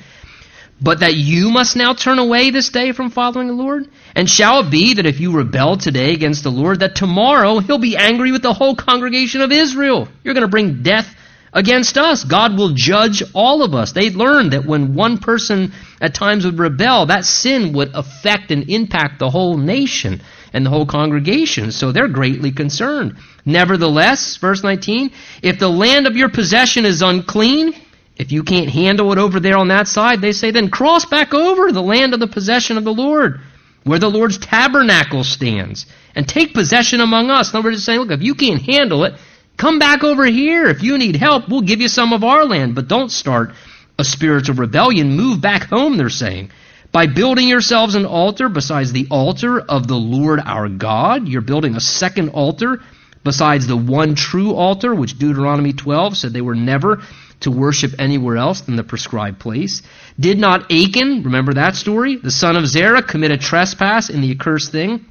But 0.79 0.99
that 0.99 1.15
you 1.15 1.49
must 1.49 1.75
now 1.75 1.93
turn 1.93 2.19
away 2.19 2.51
this 2.51 2.69
day 2.69 2.91
from 2.91 3.09
following 3.09 3.47
the 3.47 3.53
Lord? 3.53 3.89
And 4.15 4.29
shall 4.29 4.59
it 4.59 4.69
be 4.69 4.93
that 4.93 5.07
if 5.07 5.19
you 5.19 5.35
rebel 5.35 5.77
today 5.77 6.13
against 6.13 6.43
the 6.43 6.51
Lord, 6.51 6.81
that 6.81 6.95
tomorrow 6.95 7.59
he'll 7.59 7.79
be 7.79 7.97
angry 7.97 8.31
with 8.31 8.43
the 8.43 8.53
whole 8.53 8.75
congregation 8.75 9.41
of 9.41 9.51
Israel? 9.51 10.07
You're 10.23 10.35
going 10.35 10.45
to 10.45 10.51
bring 10.51 10.83
death 10.83 11.15
against 11.53 11.97
us. 11.97 12.23
God 12.23 12.57
will 12.57 12.73
judge 12.73 13.23
all 13.33 13.63
of 13.63 13.73
us. 13.73 13.91
They 13.91 14.09
learned 14.09 14.53
that 14.53 14.65
when 14.65 14.93
one 14.93 15.17
person 15.17 15.73
at 16.01 16.13
times 16.13 16.45
would 16.45 16.59
rebel, 16.59 17.07
that 17.07 17.25
sin 17.25 17.73
would 17.73 17.95
affect 17.95 18.51
and 18.51 18.69
impact 18.69 19.19
the 19.19 19.29
whole 19.29 19.57
nation 19.57 20.21
and 20.53 20.65
the 20.65 20.69
whole 20.69 20.85
congregation. 20.85 21.71
So 21.71 21.91
they're 21.91 22.07
greatly 22.07 22.51
concerned. 22.51 23.17
Nevertheless, 23.45 24.37
verse 24.37 24.63
19, 24.63 25.11
if 25.41 25.59
the 25.59 25.69
land 25.69 26.07
of 26.07 26.15
your 26.15 26.29
possession 26.29 26.85
is 26.85 27.01
unclean, 27.01 27.73
if 28.15 28.31
you 28.31 28.43
can't 28.43 28.69
handle 28.69 29.11
it 29.11 29.17
over 29.17 29.39
there 29.39 29.57
on 29.57 29.69
that 29.69 29.87
side, 29.87 30.21
they 30.21 30.33
say, 30.33 30.51
then 30.51 30.69
cross 30.69 31.05
back 31.05 31.33
over 31.33 31.71
the 31.71 31.81
land 31.81 32.13
of 32.13 32.19
the 32.19 32.27
possession 32.27 32.77
of 32.77 32.83
the 32.83 32.93
Lord, 32.93 33.39
where 33.83 33.99
the 33.99 34.09
Lord's 34.09 34.37
tabernacle 34.37 35.23
stands, 35.23 35.85
and 36.15 36.27
take 36.27 36.53
possession 36.53 36.99
among 36.99 37.29
us. 37.29 37.53
In 37.53 37.57
other 37.57 37.69
words, 37.69 37.83
saying, 37.83 37.99
look, 37.99 38.11
if 38.11 38.21
you 38.21 38.35
can't 38.35 38.61
handle 38.61 39.05
it, 39.05 39.13
Come 39.59 39.77
back 39.77 40.05
over 40.05 40.25
here. 40.25 40.67
If 40.67 40.83
you 40.83 40.97
need 40.97 41.17
help, 41.17 41.49
we'll 41.49 41.59
give 41.59 41.81
you 41.81 41.89
some 41.89 42.13
of 42.13 42.23
our 42.23 42.45
land. 42.45 42.75
But 42.75 42.87
don't 42.87 43.11
start 43.11 43.51
a 43.97 44.05
spiritual 44.05 44.55
rebellion. 44.55 45.17
Move 45.17 45.41
back 45.41 45.63
home, 45.63 45.97
they're 45.97 46.09
saying. 46.09 46.51
By 46.93 47.07
building 47.07 47.49
yourselves 47.49 47.93
an 47.95 48.05
altar 48.05 48.47
besides 48.47 48.93
the 48.93 49.07
altar 49.11 49.59
of 49.59 49.85
the 49.85 49.97
Lord 49.97 50.39
our 50.39 50.69
God, 50.69 51.27
you're 51.27 51.41
building 51.41 51.75
a 51.75 51.81
second 51.81 52.29
altar 52.29 52.81
besides 53.25 53.67
the 53.67 53.75
one 53.75 54.15
true 54.15 54.53
altar, 54.53 54.95
which 54.95 55.19
Deuteronomy 55.19 55.73
12 55.73 56.15
said 56.15 56.31
they 56.31 56.39
were 56.39 56.55
never 56.55 57.01
to 57.41 57.51
worship 57.51 57.91
anywhere 57.99 58.37
else 58.37 58.61
than 58.61 58.77
the 58.77 58.83
prescribed 58.85 59.39
place. 59.39 59.81
Did 60.17 60.39
not 60.39 60.71
Achan, 60.71 61.23
remember 61.23 61.55
that 61.55 61.75
story, 61.75 62.15
the 62.15 62.31
son 62.31 62.55
of 62.55 62.65
Zerah, 62.65 63.03
commit 63.03 63.31
a 63.31 63.37
trespass 63.37 64.09
in 64.09 64.21
the 64.21 64.31
accursed 64.31 64.71
thing? 64.71 65.05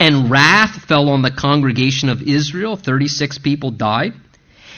And 0.00 0.30
wrath 0.30 0.86
fell 0.86 1.10
on 1.10 1.20
the 1.20 1.30
congregation 1.30 2.08
of 2.08 2.22
Israel. 2.22 2.76
36 2.76 3.38
people 3.38 3.70
died. 3.70 4.14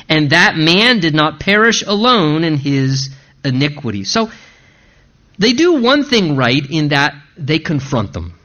And 0.09 0.31
that 0.31 0.57
man 0.57 0.99
did 0.99 1.15
not 1.15 1.39
perish 1.39 1.83
alone 1.87 2.43
in 2.43 2.57
his 2.57 3.11
iniquity. 3.45 4.03
So 4.03 4.31
they 5.39 5.53
do 5.53 5.81
one 5.81 6.05
thing 6.05 6.37
right 6.37 6.69
in 6.69 6.89
that 6.89 7.15
they 7.39 7.61
confront 7.61 8.13
them. 8.13 8.39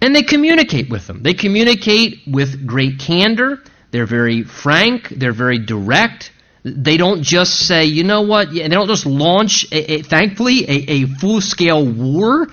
And 0.00 0.16
they 0.16 0.22
communicate 0.22 0.88
with 0.88 1.06
them. 1.06 1.22
They 1.22 1.34
communicate 1.34 2.22
with 2.26 2.66
great 2.66 2.98
candor. 2.98 3.62
They're 3.90 4.06
very 4.06 4.42
frank. 4.42 5.08
They're 5.10 5.32
very 5.32 5.58
direct. 5.58 6.32
They 6.64 6.96
don't 6.96 7.22
just 7.22 7.66
say, 7.68 7.84
you 7.84 8.04
know 8.04 8.22
what, 8.22 8.52
they 8.52 8.66
don't 8.66 8.88
just 8.88 9.06
launch, 9.06 9.70
a, 9.70 9.92
a, 9.92 10.02
thankfully, 10.02 10.64
a, 10.64 10.90
a 10.90 11.06
full 11.06 11.40
scale 11.40 11.86
war 11.86 12.48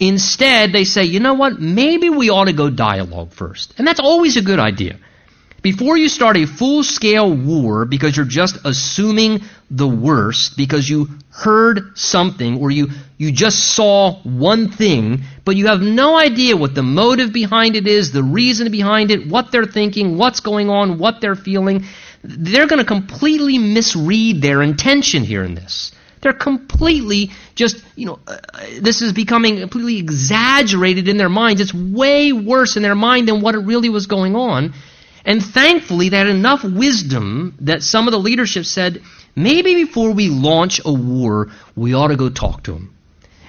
Instead, 0.00 0.72
they 0.72 0.84
say, 0.84 1.04
you 1.04 1.20
know 1.20 1.34
what, 1.34 1.60
maybe 1.60 2.08
we 2.08 2.30
ought 2.30 2.44
to 2.44 2.52
go 2.52 2.70
dialogue 2.70 3.32
first. 3.32 3.74
And 3.78 3.86
that's 3.86 4.00
always 4.00 4.36
a 4.36 4.42
good 4.42 4.60
idea. 4.60 4.98
Before 5.60 5.96
you 5.96 6.08
start 6.08 6.36
a 6.36 6.46
full 6.46 6.84
scale 6.84 7.34
war 7.34 7.84
because 7.84 8.16
you're 8.16 8.24
just 8.26 8.58
assuming 8.64 9.40
the 9.70 9.88
worst, 9.88 10.56
because 10.56 10.88
you 10.88 11.08
heard 11.30 11.98
something 11.98 12.58
or 12.60 12.70
you, 12.70 12.88
you 13.16 13.32
just 13.32 13.74
saw 13.74 14.22
one 14.22 14.70
thing, 14.70 15.22
but 15.44 15.56
you 15.56 15.66
have 15.66 15.80
no 15.80 16.16
idea 16.16 16.56
what 16.56 16.76
the 16.76 16.84
motive 16.84 17.32
behind 17.32 17.74
it 17.74 17.88
is, 17.88 18.12
the 18.12 18.22
reason 18.22 18.70
behind 18.70 19.10
it, 19.10 19.28
what 19.28 19.50
they're 19.50 19.66
thinking, 19.66 20.16
what's 20.16 20.38
going 20.38 20.70
on, 20.70 20.98
what 20.98 21.20
they're 21.20 21.34
feeling, 21.34 21.84
they're 22.22 22.68
going 22.68 22.78
to 22.78 22.84
completely 22.84 23.58
misread 23.58 24.40
their 24.40 24.62
intention 24.62 25.24
here 25.24 25.42
in 25.42 25.56
this. 25.56 25.90
They're 26.20 26.32
completely 26.32 27.30
just, 27.54 27.82
you 27.96 28.06
know, 28.06 28.18
uh, 28.26 28.38
this 28.80 29.02
is 29.02 29.12
becoming 29.12 29.60
completely 29.60 29.98
exaggerated 29.98 31.08
in 31.08 31.16
their 31.16 31.28
minds. 31.28 31.60
It's 31.60 31.74
way 31.74 32.32
worse 32.32 32.76
in 32.76 32.82
their 32.82 32.94
mind 32.94 33.28
than 33.28 33.40
what 33.40 33.54
it 33.54 33.58
really 33.58 33.88
was 33.88 34.06
going 34.06 34.34
on. 34.34 34.74
And 35.24 35.42
thankfully, 35.42 36.08
they 36.08 36.16
had 36.16 36.28
enough 36.28 36.64
wisdom 36.64 37.56
that 37.60 37.82
some 37.82 38.08
of 38.08 38.12
the 38.12 38.18
leadership 38.18 38.64
said, 38.64 39.02
maybe 39.36 39.74
before 39.74 40.12
we 40.12 40.28
launch 40.28 40.80
a 40.84 40.92
war, 40.92 41.48
we 41.76 41.94
ought 41.94 42.08
to 42.08 42.16
go 42.16 42.30
talk 42.30 42.64
to 42.64 42.72
them. 42.72 42.97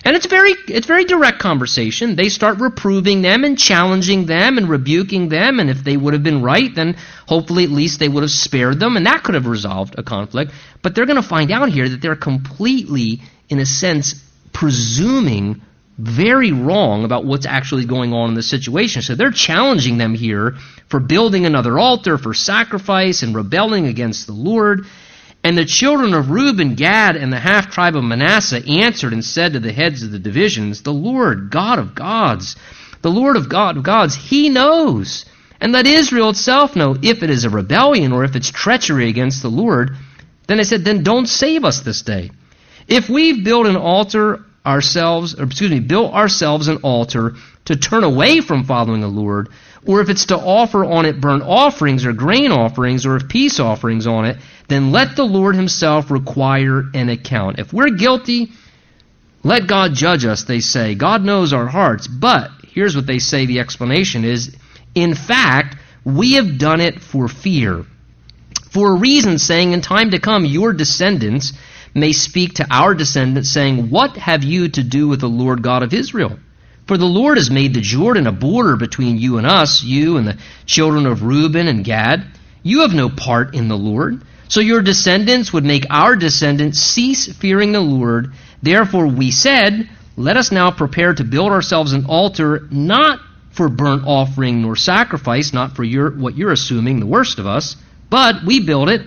And 0.05 0.15
it's 0.15 0.25
very 0.25 0.53
it's 0.67 0.87
very 0.87 1.03
direct 1.05 1.39
conversation. 1.39 2.15
They 2.15 2.29
start 2.29 2.59
reproving 2.59 3.21
them 3.21 3.43
and 3.43 3.57
challenging 3.57 4.25
them 4.25 4.57
and 4.57 4.69
rebuking 4.69 5.29
them, 5.29 5.59
and 5.59 5.69
if 5.69 5.83
they 5.83 5.97
would 5.97 6.13
have 6.13 6.23
been 6.23 6.41
right, 6.41 6.73
then 6.73 6.95
hopefully 7.27 7.65
at 7.65 7.69
least 7.69 7.99
they 7.99 8.07
would 8.07 8.23
have 8.23 8.31
spared 8.31 8.79
them, 8.79 8.97
and 8.97 9.05
that 9.05 9.23
could 9.23 9.35
have 9.35 9.47
resolved 9.47 9.99
a 9.99 10.03
conflict. 10.03 10.51
But 10.81 10.95
they're 10.95 11.05
going 11.05 11.21
to 11.21 11.27
find 11.27 11.51
out 11.51 11.69
here 11.69 11.89
that 11.89 12.01
they're 12.01 12.15
completely, 12.15 13.21
in 13.49 13.59
a 13.59 13.65
sense, 13.65 14.15
presuming 14.53 15.61
very 15.97 16.53
wrong 16.53 17.03
about 17.03 17.25
what's 17.25 17.45
actually 17.45 17.85
going 17.85 18.13
on 18.13 18.29
in 18.29 18.35
the 18.35 18.41
situation. 18.41 19.01
So 19.01 19.15
they're 19.15 19.31
challenging 19.31 19.97
them 19.97 20.15
here 20.15 20.55
for 20.87 21.01
building 21.01 21.45
another 21.45 21.77
altar, 21.77 22.17
for 22.17 22.33
sacrifice, 22.33 23.21
and 23.21 23.35
rebelling 23.35 23.85
against 23.85 24.25
the 24.25 24.33
Lord. 24.33 24.85
And 25.43 25.57
the 25.57 25.65
children 25.65 26.13
of 26.13 26.31
Reuben, 26.31 26.75
Gad, 26.75 27.15
and 27.15 27.31
the 27.31 27.39
half 27.39 27.71
tribe 27.71 27.95
of 27.95 28.03
Manasseh 28.03 28.65
answered 28.67 29.13
and 29.13 29.23
said 29.23 29.53
to 29.53 29.59
the 29.59 29.71
heads 29.71 30.03
of 30.03 30.11
the 30.11 30.19
divisions, 30.19 30.81
The 30.81 30.93
Lord, 30.93 31.49
God 31.49 31.79
of 31.79 31.95
gods, 31.95 32.57
the 33.01 33.11
Lord 33.11 33.37
of 33.37 33.47
God 33.47 33.77
of 33.77 33.83
gods, 33.83 34.15
He 34.15 34.49
knows. 34.49 35.25
And 35.61 35.71
let 35.71 35.87
Israel 35.87 36.29
itself 36.29 36.75
know 36.75 36.95
if 37.01 37.23
it 37.23 37.29
is 37.29 37.45
a 37.45 37.49
rebellion 37.49 38.11
or 38.11 38.23
if 38.23 38.35
it's 38.35 38.49
treachery 38.49 39.09
against 39.09 39.41
the 39.41 39.49
Lord. 39.49 39.95
Then 40.47 40.57
they 40.57 40.63
said, 40.63 40.83
Then 40.83 41.03
don't 41.03 41.27
save 41.27 41.63
us 41.63 41.81
this 41.81 42.01
day. 42.01 42.31
If 42.87 43.09
we've 43.09 43.43
built 43.43 43.67
an 43.67 43.75
altar 43.75 44.45
ourselves, 44.65 45.39
or 45.39 45.43
excuse 45.45 45.71
me, 45.71 45.79
built 45.79 46.13
ourselves 46.13 46.67
an 46.67 46.77
altar 46.77 47.35
to 47.65 47.75
turn 47.75 48.03
away 48.03 48.41
from 48.41 48.63
following 48.63 49.01
the 49.01 49.07
Lord, 49.07 49.49
or 49.85 50.01
if 50.01 50.09
it's 50.09 50.25
to 50.25 50.37
offer 50.37 50.83
on 50.83 51.05
it 51.05 51.21
burnt 51.21 51.43
offerings 51.43 52.05
or 52.05 52.13
grain 52.13 52.51
offerings 52.51 53.05
or 53.05 53.19
peace 53.19 53.59
offerings 53.59 54.07
on 54.07 54.25
it, 54.25 54.37
then 54.69 54.91
let 54.91 55.15
the 55.15 55.25
Lord 55.25 55.55
Himself 55.55 56.11
require 56.11 56.85
an 56.93 57.09
account. 57.09 57.59
If 57.59 57.73
we're 57.73 57.89
guilty, 57.89 58.51
let 59.43 59.67
God 59.67 59.93
judge 59.93 60.25
us, 60.25 60.43
they 60.43 60.59
say. 60.59 60.95
God 60.95 61.23
knows 61.23 61.53
our 61.53 61.67
hearts. 61.67 62.07
But 62.07 62.51
here's 62.67 62.95
what 62.95 63.07
they 63.07 63.19
say 63.19 63.45
the 63.45 63.59
explanation 63.59 64.23
is 64.23 64.55
in 64.95 65.13
fact, 65.13 65.77
we 66.03 66.33
have 66.33 66.57
done 66.57 66.81
it 66.81 67.01
for 67.01 67.27
fear. 67.27 67.85
For 68.71 68.91
a 68.91 68.99
reason, 68.99 69.39
saying, 69.39 69.73
In 69.73 69.81
time 69.81 70.11
to 70.11 70.19
come, 70.19 70.45
your 70.45 70.73
descendants 70.73 71.53
may 71.93 72.11
speak 72.11 72.55
to 72.55 72.67
our 72.69 72.93
descendants, 72.93 73.49
saying, 73.49 73.89
What 73.89 74.17
have 74.17 74.43
you 74.43 74.69
to 74.69 74.83
do 74.83 75.07
with 75.07 75.21
the 75.21 75.29
Lord 75.29 75.61
God 75.61 75.83
of 75.83 75.93
Israel? 75.93 76.37
For 76.87 76.97
the 76.97 77.05
Lord 77.05 77.37
has 77.37 77.51
made 77.51 77.73
the 77.73 77.81
Jordan 77.81 78.27
a 78.27 78.31
border 78.31 78.75
between 78.75 79.17
you 79.17 79.37
and 79.37 79.45
us, 79.45 79.83
you 79.83 80.17
and 80.17 80.27
the 80.27 80.37
children 80.65 81.05
of 81.05 81.23
Reuben 81.23 81.67
and 81.67 81.83
Gad. 81.83 82.25
You 82.63 82.81
have 82.81 82.93
no 82.93 83.09
part 83.09 83.55
in 83.55 83.67
the 83.67 83.77
Lord. 83.77 84.21
So 84.49 84.61
your 84.61 84.81
descendants 84.81 85.53
would 85.53 85.63
make 85.63 85.85
our 85.91 86.15
descendants 86.15 86.79
cease 86.79 87.31
fearing 87.31 87.71
the 87.71 87.79
Lord. 87.79 88.33
Therefore 88.63 89.05
we 89.05 89.29
said, 89.29 89.87
Let 90.17 90.37
us 90.37 90.51
now 90.51 90.71
prepare 90.71 91.13
to 91.13 91.23
build 91.23 91.51
ourselves 91.51 91.93
an 91.93 92.05
altar, 92.07 92.67
not 92.71 93.19
for 93.51 93.69
burnt 93.69 94.07
offering 94.07 94.63
nor 94.63 94.75
sacrifice, 94.75 95.53
not 95.53 95.75
for 95.75 95.83
your, 95.83 96.09
what 96.09 96.35
you're 96.35 96.51
assuming, 96.51 96.99
the 96.99 97.05
worst 97.05 97.37
of 97.37 97.45
us, 97.45 97.75
but 98.09 98.43
we 98.43 98.59
build 98.59 98.89
it 98.89 99.01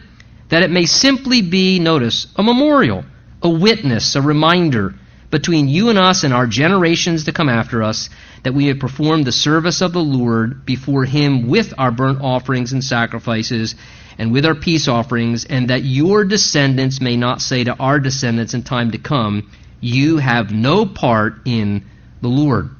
that 0.49 0.62
it 0.62 0.70
may 0.70 0.86
simply 0.86 1.43
be, 1.43 1.80
notice, 1.80 2.28
a 2.36 2.43
memorial, 2.43 3.05
a 3.43 3.51
witness, 3.51 4.14
a 4.14 4.22
reminder 4.22 4.95
between 5.30 5.66
you 5.66 5.88
and 5.88 5.99
us 5.99 6.22
and 6.22 6.34
our 6.34 6.47
generations 6.47 7.24
to 7.24 7.32
come 7.32 7.49
after 7.49 7.82
us, 7.82 8.11
that 8.45 8.55
we 8.55 8.66
have 8.66 8.78
performed 8.78 9.24
the 9.24 9.32
service 9.32 9.80
of 9.80 9.93
the 9.93 9.99
Lord 9.99 10.66
before 10.66 11.05
Him 11.05 11.49
with 11.49 11.72
our 11.78 11.90
burnt 11.90 12.20
offerings 12.20 12.72
and 12.72 12.84
sacrifices 12.84 13.74
and 14.18 14.32
with 14.32 14.46
our 14.46 14.54
peace 14.54 14.88
offerings, 14.88 15.44
and 15.44 15.70
that 15.70 15.84
your 15.84 16.24
descendants 16.24 17.00
may 17.00 17.16
not 17.16 17.40
say 17.40 17.64
to 17.64 17.74
our 17.76 18.00
descendants 18.00 18.54
in 18.54 18.62
time 18.62 18.92
to 18.92 18.98
come, 18.98 19.50
You 19.80 20.18
have 20.18 20.52
no 20.52 20.86
part 20.86 21.34
in 21.44 21.84
the 22.20 22.28
Lord. 22.28 22.70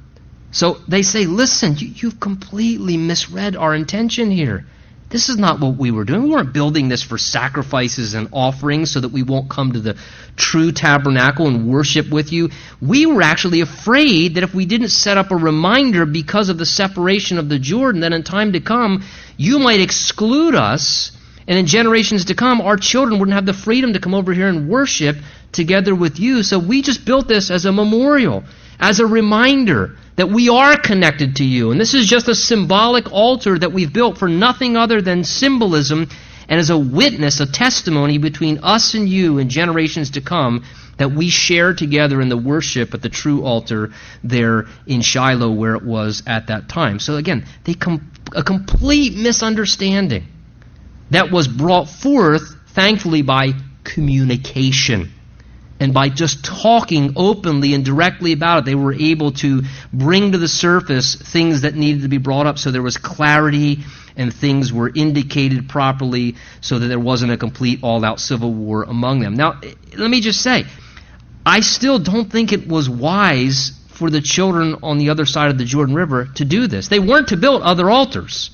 So 0.51 0.77
they 0.87 1.01
say, 1.01 1.25
Listen, 1.25 1.75
you, 1.77 2.09
have 2.09 2.19
completely 2.19 2.97
misread 2.97 3.55
our 3.55 3.75
intention 3.75 4.31
here. 4.31 4.65
This 5.13 5.29
is 5.29 5.37
not 5.37 5.59
what 5.59 5.77
we 5.77 5.91
were 5.91 6.05
doing. 6.05 6.23
We 6.23 6.29
weren't 6.31 6.53
building 6.53 6.89
this 6.89 7.03
for 7.03 7.19
sacrifices 7.19 8.15
and 8.15 8.29
offerings 8.31 8.89
so 8.89 8.99
that 8.99 9.11
we 9.11 9.21
won't 9.21 9.47
come 9.47 9.73
to 9.73 9.79
the 9.79 9.95
true 10.35 10.71
tabernacle 10.71 11.47
and 11.47 11.67
worship 11.67 12.09
with 12.09 12.31
you. 12.31 12.49
We 12.81 13.05
were 13.05 13.21
actually 13.21 13.61
afraid 13.61 14.33
that 14.33 14.43
if 14.43 14.55
we 14.55 14.65
didn't 14.65 14.87
set 14.87 15.19
up 15.19 15.29
a 15.29 15.35
reminder 15.35 16.07
because 16.07 16.49
of 16.49 16.57
the 16.57 16.65
separation 16.65 17.37
of 17.37 17.47
the 17.47 17.59
Jordan, 17.59 18.01
that 18.01 18.11
in 18.11 18.23
time 18.23 18.53
to 18.53 18.59
come, 18.59 19.03
you 19.37 19.59
might 19.59 19.81
exclude 19.81 20.55
us. 20.55 21.11
And 21.47 21.57
in 21.57 21.65
generations 21.65 22.25
to 22.25 22.35
come, 22.35 22.61
our 22.61 22.77
children 22.77 23.19
wouldn't 23.19 23.35
have 23.35 23.45
the 23.45 23.53
freedom 23.53 23.93
to 23.93 23.99
come 23.99 24.13
over 24.13 24.33
here 24.33 24.47
and 24.47 24.69
worship 24.69 25.17
together 25.51 25.93
with 25.93 26.19
you. 26.19 26.43
So 26.43 26.59
we 26.59 26.81
just 26.81 27.05
built 27.05 27.27
this 27.27 27.51
as 27.51 27.65
a 27.65 27.71
memorial, 27.71 28.43
as 28.79 28.99
a 28.99 29.05
reminder 29.05 29.97
that 30.15 30.29
we 30.29 30.49
are 30.49 30.77
connected 30.79 31.37
to 31.37 31.43
you. 31.43 31.71
And 31.71 31.79
this 31.79 31.93
is 31.93 32.07
just 32.07 32.27
a 32.27 32.35
symbolic 32.35 33.11
altar 33.11 33.57
that 33.57 33.73
we've 33.73 33.91
built 33.91 34.17
for 34.17 34.29
nothing 34.29 34.77
other 34.77 35.01
than 35.01 35.23
symbolism 35.23 36.09
and 36.49 36.59
as 36.59 36.69
a 36.69 36.77
witness, 36.77 37.39
a 37.39 37.51
testimony 37.51 38.17
between 38.17 38.59
us 38.63 38.93
and 38.93 39.07
you 39.07 39.37
in 39.37 39.49
generations 39.49 40.11
to 40.11 40.21
come 40.21 40.65
that 40.97 41.11
we 41.11 41.29
share 41.29 41.73
together 41.73 42.21
in 42.21 42.29
the 42.29 42.37
worship 42.37 42.93
at 42.93 43.01
the 43.01 43.09
true 43.09 43.43
altar 43.43 43.91
there 44.23 44.67
in 44.85 45.01
Shiloh 45.01 45.51
where 45.51 45.75
it 45.75 45.83
was 45.83 46.21
at 46.27 46.47
that 46.47 46.69
time. 46.69 46.99
So 46.99 47.15
again, 47.15 47.45
com- 47.79 48.11
a 48.35 48.43
complete 48.43 49.15
misunderstanding 49.17 50.27
that 51.13 51.31
was 51.31 51.47
brought 51.47 51.89
forth, 51.89 52.55
thankfully, 52.69 53.21
by 53.21 53.53
communication. 53.83 55.11
And 55.79 55.93
by 55.93 56.09
just 56.09 56.45
talking 56.45 57.13
openly 57.15 57.73
and 57.73 57.83
directly 57.83 58.31
about 58.31 58.59
it, 58.59 58.65
they 58.65 58.75
were 58.75 58.93
able 58.93 59.31
to 59.33 59.63
bring 59.91 60.31
to 60.31 60.37
the 60.37 60.47
surface 60.47 61.15
things 61.15 61.61
that 61.61 61.75
needed 61.75 62.03
to 62.03 62.07
be 62.07 62.19
brought 62.19 62.45
up 62.47 62.57
so 62.57 62.71
there 62.71 62.81
was 62.81 62.97
clarity 62.97 63.79
and 64.15 64.33
things 64.33 64.71
were 64.71 64.91
indicated 64.93 65.67
properly 65.67 66.35
so 66.61 66.79
that 66.79 66.87
there 66.87 66.99
wasn't 66.99 67.31
a 67.31 67.37
complete 67.37 67.79
all 67.81 68.05
out 68.05 68.19
civil 68.19 68.53
war 68.53 68.83
among 68.83 69.19
them. 69.19 69.33
Now, 69.33 69.59
let 69.97 70.09
me 70.09 70.21
just 70.21 70.41
say, 70.41 70.65
I 71.45 71.59
still 71.59 71.99
don't 71.99 72.31
think 72.31 72.53
it 72.53 72.67
was 72.67 72.89
wise 72.89 73.71
for 73.89 74.09
the 74.09 74.21
children 74.21 74.77
on 74.83 74.97
the 74.97 75.09
other 75.09 75.25
side 75.25 75.49
of 75.49 75.57
the 75.57 75.65
Jordan 75.65 75.95
River 75.95 76.29
to 76.35 76.45
do 76.45 76.67
this. 76.67 76.87
They 76.87 76.99
weren't 76.99 77.29
to 77.29 77.37
build 77.37 77.61
other 77.61 77.89
altars. 77.89 78.51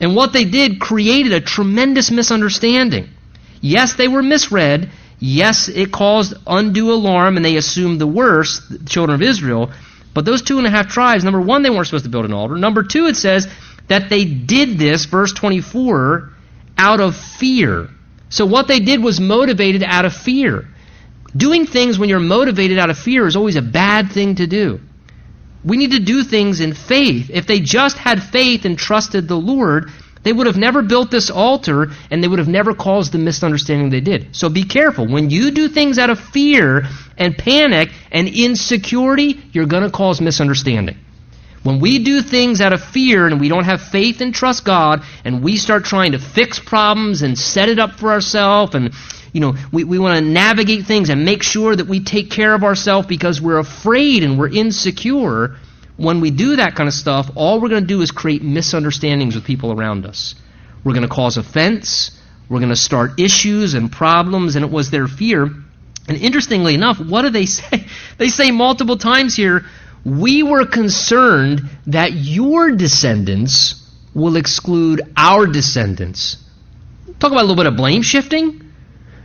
And 0.00 0.14
what 0.14 0.32
they 0.32 0.44
did 0.44 0.80
created 0.80 1.32
a 1.32 1.40
tremendous 1.40 2.10
misunderstanding. 2.10 3.08
Yes, 3.60 3.94
they 3.94 4.08
were 4.08 4.22
misread. 4.22 4.90
Yes, 5.18 5.68
it 5.68 5.90
caused 5.90 6.34
undue 6.46 6.92
alarm 6.92 7.36
and 7.36 7.44
they 7.44 7.56
assumed 7.56 8.00
the 8.00 8.06
worst, 8.06 8.68
the 8.68 8.78
children 8.88 9.14
of 9.14 9.22
Israel. 9.22 9.72
But 10.14 10.24
those 10.24 10.42
two 10.42 10.58
and 10.58 10.66
a 10.66 10.70
half 10.70 10.88
tribes, 10.88 11.24
number 11.24 11.40
one, 11.40 11.62
they 11.62 11.70
weren't 11.70 11.86
supposed 11.86 12.04
to 12.04 12.10
build 12.10 12.24
an 12.24 12.32
altar. 12.32 12.56
Number 12.56 12.82
two, 12.82 13.06
it 13.06 13.16
says 13.16 13.48
that 13.88 14.08
they 14.08 14.24
did 14.24 14.78
this, 14.78 15.04
verse 15.06 15.32
24, 15.32 16.30
out 16.76 17.00
of 17.00 17.16
fear. 17.16 17.88
So 18.28 18.46
what 18.46 18.68
they 18.68 18.80
did 18.80 19.02
was 19.02 19.20
motivated 19.20 19.82
out 19.82 20.04
of 20.04 20.14
fear. 20.14 20.66
Doing 21.36 21.66
things 21.66 21.98
when 21.98 22.08
you're 22.08 22.20
motivated 22.20 22.78
out 22.78 22.90
of 22.90 22.98
fear 22.98 23.26
is 23.26 23.36
always 23.36 23.56
a 23.56 23.62
bad 23.62 24.12
thing 24.12 24.36
to 24.36 24.46
do. 24.46 24.80
We 25.64 25.76
need 25.76 25.92
to 25.92 26.00
do 26.00 26.22
things 26.22 26.60
in 26.60 26.74
faith. 26.74 27.30
If 27.32 27.46
they 27.46 27.60
just 27.60 27.96
had 27.96 28.22
faith 28.22 28.64
and 28.64 28.78
trusted 28.78 29.28
the 29.28 29.36
Lord, 29.36 29.90
they 30.22 30.32
would 30.32 30.46
have 30.46 30.56
never 30.56 30.82
built 30.82 31.10
this 31.10 31.30
altar 31.30 31.90
and 32.10 32.22
they 32.22 32.28
would 32.28 32.38
have 32.38 32.48
never 32.48 32.74
caused 32.74 33.12
the 33.12 33.18
misunderstanding 33.18 33.90
they 33.90 34.00
did. 34.00 34.36
So 34.36 34.48
be 34.48 34.64
careful. 34.64 35.06
When 35.06 35.30
you 35.30 35.50
do 35.50 35.68
things 35.68 35.98
out 35.98 36.10
of 36.10 36.20
fear 36.20 36.84
and 37.16 37.36
panic 37.36 37.90
and 38.10 38.28
insecurity, 38.28 39.40
you're 39.52 39.66
going 39.66 39.84
to 39.84 39.90
cause 39.90 40.20
misunderstanding. 40.20 40.96
When 41.62 41.80
we 41.80 42.04
do 42.04 42.22
things 42.22 42.60
out 42.60 42.72
of 42.72 42.82
fear 42.82 43.26
and 43.26 43.40
we 43.40 43.48
don't 43.48 43.64
have 43.64 43.82
faith 43.82 44.20
and 44.20 44.34
trust 44.34 44.64
God 44.64 45.02
and 45.24 45.42
we 45.42 45.56
start 45.56 45.84
trying 45.84 46.12
to 46.12 46.18
fix 46.18 46.58
problems 46.58 47.22
and 47.22 47.36
set 47.36 47.68
it 47.68 47.78
up 47.78 47.98
for 47.98 48.12
ourselves 48.12 48.74
and 48.74 48.94
you 49.38 49.40
know, 49.40 49.54
we, 49.70 49.84
we 49.84 50.00
want 50.00 50.18
to 50.18 50.28
navigate 50.28 50.86
things 50.86 51.10
and 51.10 51.24
make 51.24 51.44
sure 51.44 51.76
that 51.76 51.86
we 51.86 52.02
take 52.02 52.28
care 52.28 52.52
of 52.54 52.64
ourselves 52.64 53.06
because 53.06 53.40
we're 53.40 53.60
afraid 53.60 54.24
and 54.24 54.36
we're 54.36 54.48
insecure, 54.48 55.54
when 55.96 56.20
we 56.20 56.32
do 56.32 56.56
that 56.56 56.74
kind 56.74 56.88
of 56.88 56.92
stuff, 56.92 57.30
all 57.36 57.60
we're 57.60 57.68
going 57.68 57.82
to 57.82 57.86
do 57.86 58.00
is 58.00 58.10
create 58.10 58.42
misunderstandings 58.42 59.36
with 59.36 59.44
people 59.44 59.70
around 59.70 60.06
us. 60.06 60.34
We're 60.82 60.94
going 60.94 61.06
to 61.06 61.14
cause 61.14 61.36
offense. 61.36 62.10
We're 62.48 62.58
going 62.58 62.70
to 62.70 62.76
start 62.76 63.20
issues 63.20 63.74
and 63.74 63.92
problems, 63.92 64.56
and 64.56 64.64
it 64.64 64.72
was 64.72 64.90
their 64.90 65.06
fear. 65.06 65.44
And 66.08 66.16
interestingly 66.16 66.74
enough, 66.74 66.98
what 66.98 67.22
do 67.22 67.30
they 67.30 67.46
say? 67.60 67.86
They 68.16 68.30
say 68.30 68.50
multiple 68.50 68.96
times 68.96 69.36
here, 69.36 69.66
we 70.04 70.42
were 70.42 70.66
concerned 70.66 71.62
that 71.86 72.10
your 72.10 72.72
descendants 72.72 73.88
will 74.14 74.34
exclude 74.34 75.00
our 75.16 75.46
descendants. 75.46 76.38
Talk 77.20 77.30
about 77.30 77.42
a 77.42 77.46
little 77.46 77.54
bit 77.54 77.66
of 77.66 77.76
blame 77.76 78.02
shifting. 78.02 78.67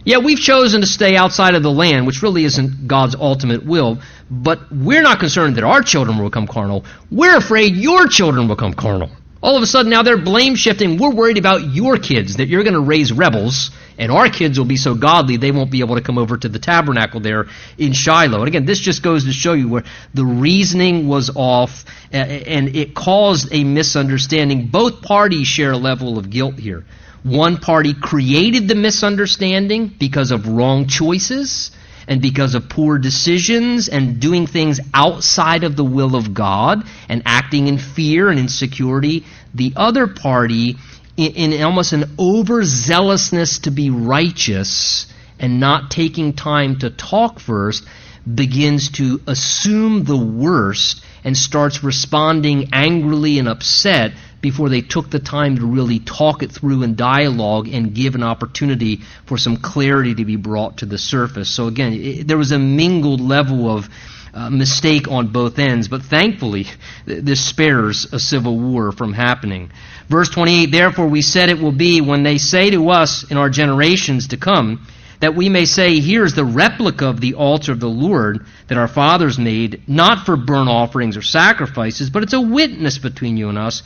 Yeah, 0.06 0.18
we've 0.18 0.40
chosen 0.40 0.82
to 0.82 0.88
stay 0.88 1.16
outside 1.16 1.56
of 1.56 1.64
the 1.64 1.72
land, 1.72 2.06
which 2.06 2.22
really 2.22 2.44
isn't 2.44 2.88
God's 2.88 3.16
ultimate 3.16 3.66
will, 3.66 4.00
but 4.30 4.60
we're 4.70 5.02
not 5.02 5.20
concerned 5.20 5.56
that 5.56 5.64
our 5.64 5.82
children 5.82 6.18
will 6.18 6.30
become 6.30 6.46
carnal. 6.46 6.84
We're 7.10 7.38
afraid 7.38 7.76
your 7.76 8.08
children 8.08 8.48
will 8.48 8.56
become 8.56 8.74
carnal. 8.74 9.12
All 9.42 9.56
of 9.58 9.64
a 9.64 9.66
sudden, 9.66 9.90
now 9.90 10.04
they're 10.04 10.18
blame 10.18 10.56
shifting. 10.56 10.98
We're 10.98 11.14
worried 11.14 11.38
about 11.38 11.74
your 11.74 11.98
kids, 11.98 12.38
that 12.38 12.48
you're 12.48 12.64
going 12.64 12.76
to 12.76 12.82
raise 12.82 13.12
rebels, 13.14 13.72
and 13.98 14.12
our 14.12 14.30
kids 14.30 14.58
will 14.58 14.66
be 14.66 14.78
so 14.78 14.96
godly 14.96 15.38
they 15.38 15.52
won't 15.52 15.72
be 15.72 15.82
able 15.82 15.96
to 15.96 16.02
come 16.02 16.18
over 16.18 16.38
to 16.38 16.50
the 16.50 16.60
tabernacle 16.60 17.20
there 17.20 17.48
in 17.78 17.94
Shiloh. 17.94 18.40
And 18.40 18.48
again, 18.48 18.66
this 18.66 18.80
just 18.80 19.04
goes 19.04 19.26
to 19.26 19.34
show 19.34 19.54
you 19.54 19.70
where 19.70 19.84
the 20.14 20.26
reasoning 20.26 21.08
was 21.08 21.30
off, 21.36 21.86
and 22.12 22.76
it 22.76 22.94
caused 22.94 23.54
a 23.54 23.64
misunderstanding. 23.64 24.68
Both 24.68 25.02
parties 25.02 25.48
share 25.48 25.72
a 25.72 25.78
level 25.78 26.18
of 26.18 26.30
guilt 26.30 26.58
here. 26.58 26.86
One 27.24 27.58
party 27.58 27.94
created 27.94 28.68
the 28.68 28.76
misunderstanding 28.76 29.88
because 29.88 30.32
of 30.32 30.48
wrong 30.48 30.88
choices 30.88 31.72
and 32.06 32.22
because 32.22 32.54
of 32.54 32.68
poor 32.68 32.98
decisions 32.98 33.88
and 33.88 34.20
doing 34.20 34.46
things 34.46 34.82
outside 34.94 35.64
of 35.64 35.78
the 35.78 35.86
will 35.86 36.18
of 36.18 36.34
God 36.34 36.86
and 37.08 37.24
acting 37.26 37.68
in 37.68 37.78
fear 37.78 38.30
and 38.30 38.38
insecurity. 38.38 39.24
The 39.54 39.72
other 39.78 40.08
party, 40.08 40.76
in, 41.16 41.54
in 41.54 41.64
almost 41.64 41.94
an 41.94 42.04
overzealousness 42.18 43.62
to 43.64 43.72
be 43.72 43.90
righteous 43.90 45.08
and 45.40 45.62
not 45.62 45.92
taking 45.92 46.34
time 46.34 46.80
to 46.80 46.90
talk 46.90 47.40
first, 47.40 47.86
begins 48.32 48.90
to 48.92 49.22
assume 49.28 50.04
the 50.04 50.18
worst 50.18 51.04
and 51.24 51.38
starts 51.38 51.84
responding 51.84 52.70
angrily 52.74 53.40
and 53.40 53.48
upset 53.48 54.12
before 54.44 54.68
they 54.68 54.82
took 54.82 55.10
the 55.10 55.20
time 55.20 55.56
to 55.56 55.66
really 55.66 56.00
talk 56.00 56.44
it 56.44 56.52
through 56.52 56.84
in 56.84 56.96
dialogue 56.96 57.70
and 57.70 57.96
give 57.96 58.14
an 58.14 58.24
opportunity 58.24 59.00
for 59.26 59.38
some 59.38 59.56
clarity 59.56 60.14
to 60.14 60.26
be 60.26 60.36
brought 60.36 60.80
to 60.80 60.86
the 60.86 60.98
surface. 60.98 61.50
So 61.50 61.68
again, 61.68 61.94
it, 61.94 62.28
there 62.28 62.38
was 62.38 62.52
a 62.52 62.60
mingled 62.60 63.22
level 63.22 63.72
of 63.74 63.88
uh, 64.34 64.50
mistake 64.50 65.08
on 65.08 65.32
both 65.32 65.60
ends, 65.60 65.88
but 65.88 66.02
thankfully, 66.02 66.68
this 67.06 67.44
spares 67.44 68.12
a 68.12 68.20
civil 68.20 68.60
war 68.60 68.92
from 68.92 69.14
happening. 69.14 69.72
Verse 70.10 70.30
28 70.30 70.66
Therefore, 70.66 71.08
we 71.08 71.22
said 71.22 71.48
it 71.48 71.62
will 71.62 71.72
be 71.72 72.02
when 72.02 72.24
they 72.24 72.38
say 72.38 72.70
to 72.70 72.90
us 72.90 73.24
in 73.32 73.38
our 73.38 73.50
generations 73.50 74.28
to 74.28 74.38
come, 74.38 74.86
that 75.22 75.36
we 75.36 75.48
may 75.48 75.64
say, 75.64 76.02
Here's 76.02 76.34
the 76.34 76.44
replica 76.44 77.08
of 77.08 77.22
the 77.22 77.36
altar 77.36 77.72
of 77.72 77.80
the 77.80 77.88
Lord 77.88 78.46
that 78.68 78.78
our 78.78 78.90
fathers 78.90 79.40
made, 79.40 79.84
not 79.88 80.26
for 80.26 80.36
burnt 80.36 80.68
offerings 80.68 81.16
or 81.16 81.22
sacrifices, 81.22 82.10
but 82.10 82.24
it's 82.24 82.34
a 82.34 82.42
witness 82.42 82.98
between 82.98 83.38
you 83.38 83.48
and 83.48 83.58
us. 83.58 83.84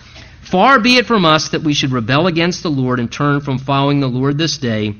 Far 0.49 0.79
be 0.79 0.95
it 0.95 1.07
from 1.07 1.25
us 1.25 1.49
that 1.49 1.61
we 1.61 1.73
should 1.73 1.91
rebel 1.91 2.25
against 2.25 2.63
the 2.63 2.69
Lord 2.69 3.01
and 3.01 3.11
turn 3.11 3.41
from 3.41 3.57
following 3.57 3.99
the 3.99 4.07
Lord 4.07 4.37
this 4.37 4.57
day 4.57 4.95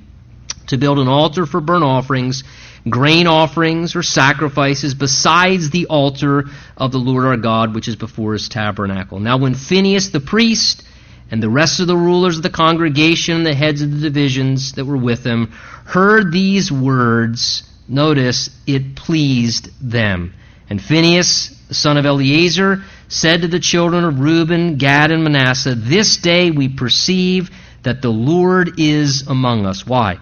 to 0.68 0.78
build 0.78 1.00
an 1.00 1.08
altar 1.08 1.46
for 1.46 1.62
burnt 1.62 1.86
offerings, 1.86 2.44
grain 2.90 3.28
offerings, 3.28 3.96
or 3.96 4.04
sacrifices 4.04 4.94
besides 4.94 5.70
the 5.70 5.86
altar 5.86 6.50
of 6.76 6.92
the 6.92 6.98
Lord 6.98 7.26
our 7.26 7.38
God, 7.38 7.74
which 7.74 7.88
is 7.88 7.96
before 7.96 8.34
his 8.34 8.50
tabernacle. 8.50 9.22
Now, 9.22 9.38
when 9.38 9.56
Phinehas 9.56 10.10
the 10.10 10.20
priest 10.20 10.84
and 11.32 11.42
the 11.42 11.50
rest 11.50 11.80
of 11.80 11.88
the 11.88 11.96
rulers 11.96 12.36
of 12.36 12.44
the 12.44 12.50
congregation, 12.50 13.38
and 13.38 13.46
the 13.46 13.56
heads 13.56 13.82
of 13.82 13.90
the 13.90 14.02
divisions 14.02 14.74
that 14.74 14.84
were 14.84 14.98
with 14.98 15.26
him, 15.26 15.54
heard 15.86 16.34
these 16.34 16.70
words, 16.70 17.64
notice, 17.88 18.50
it 18.68 18.98
pleased 18.98 19.70
them. 19.80 20.34
And 20.70 20.82
Phinehas, 20.82 21.57
the 21.68 21.74
son 21.74 21.98
of 21.98 22.06
Eleazar, 22.06 22.84
said 23.10 23.42
to 23.42 23.48
the 23.48 23.60
children 23.60 24.04
of 24.04 24.20
Reuben, 24.20 24.78
Gad, 24.78 25.12
and 25.12 25.24
Manasseh, 25.24 25.76
This 25.76 26.18
day 26.18 26.52
we 26.52 26.70
perceive 26.70 27.50
that 27.84 28.02
the 28.02 28.10
Lord 28.10 28.80
is 28.80 29.28
among 29.28 29.66
us. 29.66 29.86
Why? 29.86 30.20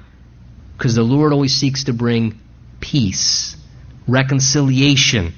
Because 0.77 0.95
the 0.95 1.03
Lord 1.03 1.33
always 1.33 1.55
seeks 1.55 1.85
to 1.85 1.93
bring 1.93 2.39
peace, 2.79 3.55
reconciliation. 4.07 5.33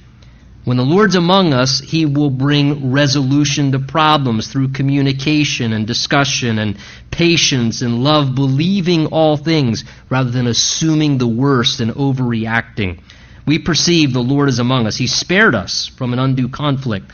When 0.64 0.76
the 0.76 0.84
Lord's 0.84 1.16
among 1.16 1.54
us, 1.54 1.80
He 1.80 2.06
will 2.06 2.30
bring 2.30 2.92
resolution 2.92 3.72
to 3.72 3.80
problems 3.80 4.48
through 4.48 4.70
communication 4.70 5.72
and 5.72 5.88
discussion 5.88 6.60
and 6.60 6.78
patience 7.12 7.82
and 7.82 8.04
love, 8.04 8.36
believing 8.36 9.08
all 9.08 9.38
things 9.38 9.86
rather 10.10 10.30
than 10.30 10.48
assuming 10.48 11.18
the 11.18 11.28
worst 11.28 11.80
and 11.80 11.92
overreacting. 11.92 13.00
We 13.48 13.60
perceive 13.60 14.12
the 14.14 14.20
Lord 14.20 14.50
is 14.50 14.60
among 14.60 14.86
us. 14.88 14.98
He 14.98 15.08
spared 15.08 15.56
us 15.56 15.88
from 15.88 16.14
an 16.14 16.20
undue 16.20 16.50
conflict 16.50 17.12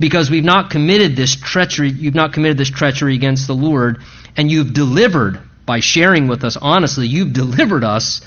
because 0.00 0.30
we've 0.30 0.42
not 0.42 0.70
committed 0.70 1.14
this 1.14 1.36
treachery, 1.36 1.90
you've 1.90 2.14
not 2.14 2.32
committed 2.32 2.58
this 2.58 2.70
treachery 2.70 3.14
against 3.14 3.46
the 3.46 3.54
Lord, 3.54 4.02
and 4.36 4.50
you've 4.50 4.72
delivered 4.72 5.40
by 5.66 5.80
sharing 5.80 6.26
with 6.26 6.42
us 6.42 6.56
honestly, 6.56 7.06
you've 7.06 7.32
delivered 7.32 7.84
us 7.84 8.22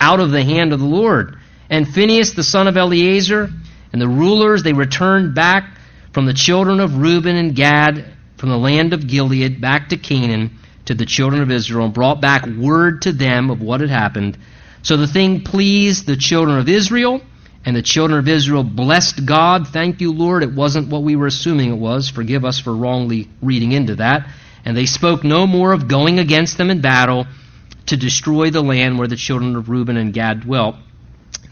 out 0.00 0.20
of 0.20 0.30
the 0.30 0.42
hand 0.42 0.72
of 0.72 0.80
the 0.80 0.86
Lord. 0.86 1.36
And 1.70 1.86
Phinehas, 1.86 2.32
the 2.32 2.42
son 2.42 2.66
of 2.66 2.76
Eleazar, 2.76 3.50
and 3.92 4.02
the 4.02 4.08
rulers, 4.08 4.62
they 4.62 4.72
returned 4.72 5.34
back 5.34 5.78
from 6.12 6.26
the 6.26 6.34
children 6.34 6.80
of 6.80 6.96
Reuben 6.96 7.36
and 7.36 7.54
Gad, 7.54 8.04
from 8.36 8.48
the 8.48 8.58
land 8.58 8.92
of 8.92 9.06
Gilead, 9.06 9.60
back 9.60 9.90
to 9.90 9.96
Canaan, 9.96 10.58
to 10.86 10.94
the 10.94 11.06
children 11.06 11.42
of 11.42 11.50
Israel, 11.50 11.84
and 11.84 11.94
brought 11.94 12.20
back 12.20 12.46
word 12.46 13.02
to 13.02 13.12
them 13.12 13.50
of 13.50 13.60
what 13.60 13.80
had 13.80 13.90
happened. 13.90 14.36
So 14.82 14.96
the 14.96 15.06
thing 15.06 15.42
pleased 15.42 16.06
the 16.06 16.16
children 16.16 16.58
of 16.58 16.68
Israel 16.68 17.20
and 17.64 17.76
the 17.76 17.82
children 17.82 18.18
of 18.18 18.28
Israel 18.28 18.64
blessed 18.64 19.24
God. 19.24 19.68
Thank 19.68 20.00
you, 20.00 20.12
Lord. 20.12 20.42
It 20.42 20.52
wasn't 20.52 20.88
what 20.88 21.04
we 21.04 21.14
were 21.14 21.28
assuming 21.28 21.70
it 21.70 21.78
was. 21.78 22.10
Forgive 22.10 22.44
us 22.44 22.58
for 22.58 22.74
wrongly 22.74 23.28
reading 23.40 23.72
into 23.72 23.96
that. 23.96 24.28
And 24.64 24.76
they 24.76 24.86
spoke 24.86 25.22
no 25.22 25.46
more 25.46 25.72
of 25.72 25.88
going 25.88 26.18
against 26.18 26.58
them 26.58 26.70
in 26.70 26.80
battle 26.80 27.26
to 27.86 27.96
destroy 27.96 28.50
the 28.50 28.62
land 28.62 28.98
where 28.98 29.08
the 29.08 29.16
children 29.16 29.56
of 29.56 29.68
Reuben 29.68 29.96
and 29.96 30.12
Gad 30.12 30.42
dwelt. 30.42 30.76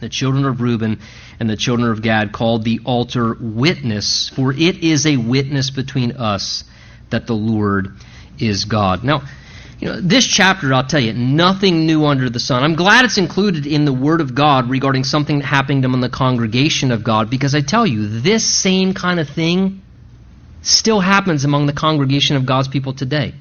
The 0.00 0.08
children 0.08 0.44
of 0.44 0.60
Reuben 0.60 1.00
and 1.38 1.48
the 1.48 1.56
children 1.56 1.90
of 1.90 2.02
Gad 2.02 2.32
called 2.32 2.64
the 2.64 2.80
altar 2.84 3.36
witness, 3.38 4.30
for 4.34 4.52
it 4.52 4.82
is 4.82 5.06
a 5.06 5.16
witness 5.16 5.70
between 5.70 6.12
us 6.12 6.64
that 7.10 7.26
the 7.26 7.34
Lord 7.34 7.96
is 8.38 8.64
God. 8.64 9.04
Now, 9.04 9.22
you 9.80 9.88
know, 9.88 10.00
this 10.00 10.26
chapter, 10.26 10.72
I'll 10.74 10.86
tell 10.86 11.00
you, 11.00 11.14
nothing 11.14 11.86
new 11.86 12.04
under 12.04 12.28
the 12.28 12.38
sun. 12.38 12.62
I'm 12.62 12.74
glad 12.74 13.06
it's 13.06 13.16
included 13.16 13.66
in 13.66 13.86
the 13.86 13.92
Word 13.92 14.20
of 14.20 14.34
God 14.34 14.68
regarding 14.68 15.04
something 15.04 15.38
that 15.38 15.46
happened 15.46 15.86
among 15.86 16.02
the 16.02 16.10
congregation 16.10 16.92
of 16.92 17.02
God, 17.02 17.30
because 17.30 17.54
I 17.54 17.62
tell 17.62 17.86
you, 17.86 18.20
this 18.20 18.44
same 18.44 18.92
kind 18.92 19.18
of 19.18 19.28
thing 19.28 19.80
still 20.60 21.00
happens 21.00 21.44
among 21.46 21.64
the 21.64 21.72
congregation 21.72 22.36
of 22.36 22.44
God's 22.44 22.68
people 22.68 22.92
today. 22.92 23.32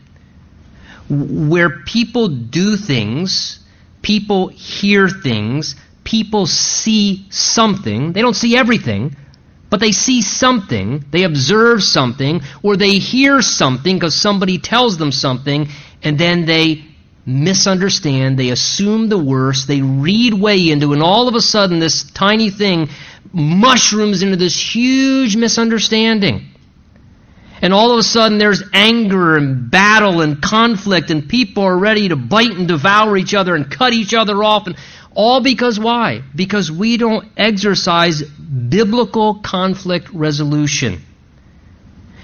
Where 1.10 1.82
people 1.84 2.30
do 2.30 2.78
things, 2.78 3.60
people 4.02 4.48
hear 4.48 5.10
things, 5.10 5.76
people 6.06 6.46
see 6.46 7.26
something. 7.30 8.14
They 8.14 8.22
don't 8.22 8.36
see 8.36 8.56
everything, 8.56 9.18
but 9.70 9.82
they 9.82 9.92
see 9.92 10.22
something, 10.22 11.04
they 11.12 11.24
observe 11.24 11.84
something, 11.84 12.42
or 12.64 12.78
they 12.78 12.94
hear 12.94 13.42
something 13.42 13.98
because 13.98 14.16
somebody 14.16 14.58
tells 14.58 14.98
them 14.98 15.12
something, 15.12 15.68
and 16.04 16.18
then 16.18 16.46
they 16.46 16.86
misunderstand, 17.26 18.40
they 18.40 18.50
assume 18.50 19.10
the 19.10 19.18
worst, 19.18 19.68
they 19.68 19.82
read 19.82 20.34
way 20.34 20.70
into, 20.70 20.94
and 20.94 21.04
all 21.04 21.28
of 21.28 21.36
a 21.36 21.42
sudden 21.42 21.80
this 21.80 22.04
tiny 22.12 22.50
thing 22.50 22.90
mushrooms 23.32 24.24
into 24.24 24.36
this 24.36 24.58
huge 24.60 25.36
misunderstanding. 25.36 26.46
And 27.62 27.74
all 27.74 27.92
of 27.92 28.00
a 28.00 28.04
sudden 28.04 28.38
there's 28.38 28.64
anger 28.74 29.36
and 29.36 29.70
battle 29.70 30.22
and 30.22 30.42
conflict, 30.42 31.12
and 31.12 31.28
people 31.28 31.64
are 31.64 31.78
ready 31.78 32.10
to 32.10 32.16
bite 32.16 32.52
and 32.52 32.68
devour 32.68 33.18
each 33.18 33.34
other 33.34 33.56
and 33.56 33.70
cut 33.70 33.94
each 33.94 34.14
other 34.14 34.44
off. 34.44 34.66
And 34.68 34.78
all 35.14 35.42
because 35.42 35.80
why? 35.80 36.22
Because 36.34 36.72
we 36.72 36.98
don't 36.98 37.28
exercise 37.36 38.24
biblical 38.24 39.36
conflict 39.36 40.10
resolution. 40.12 41.02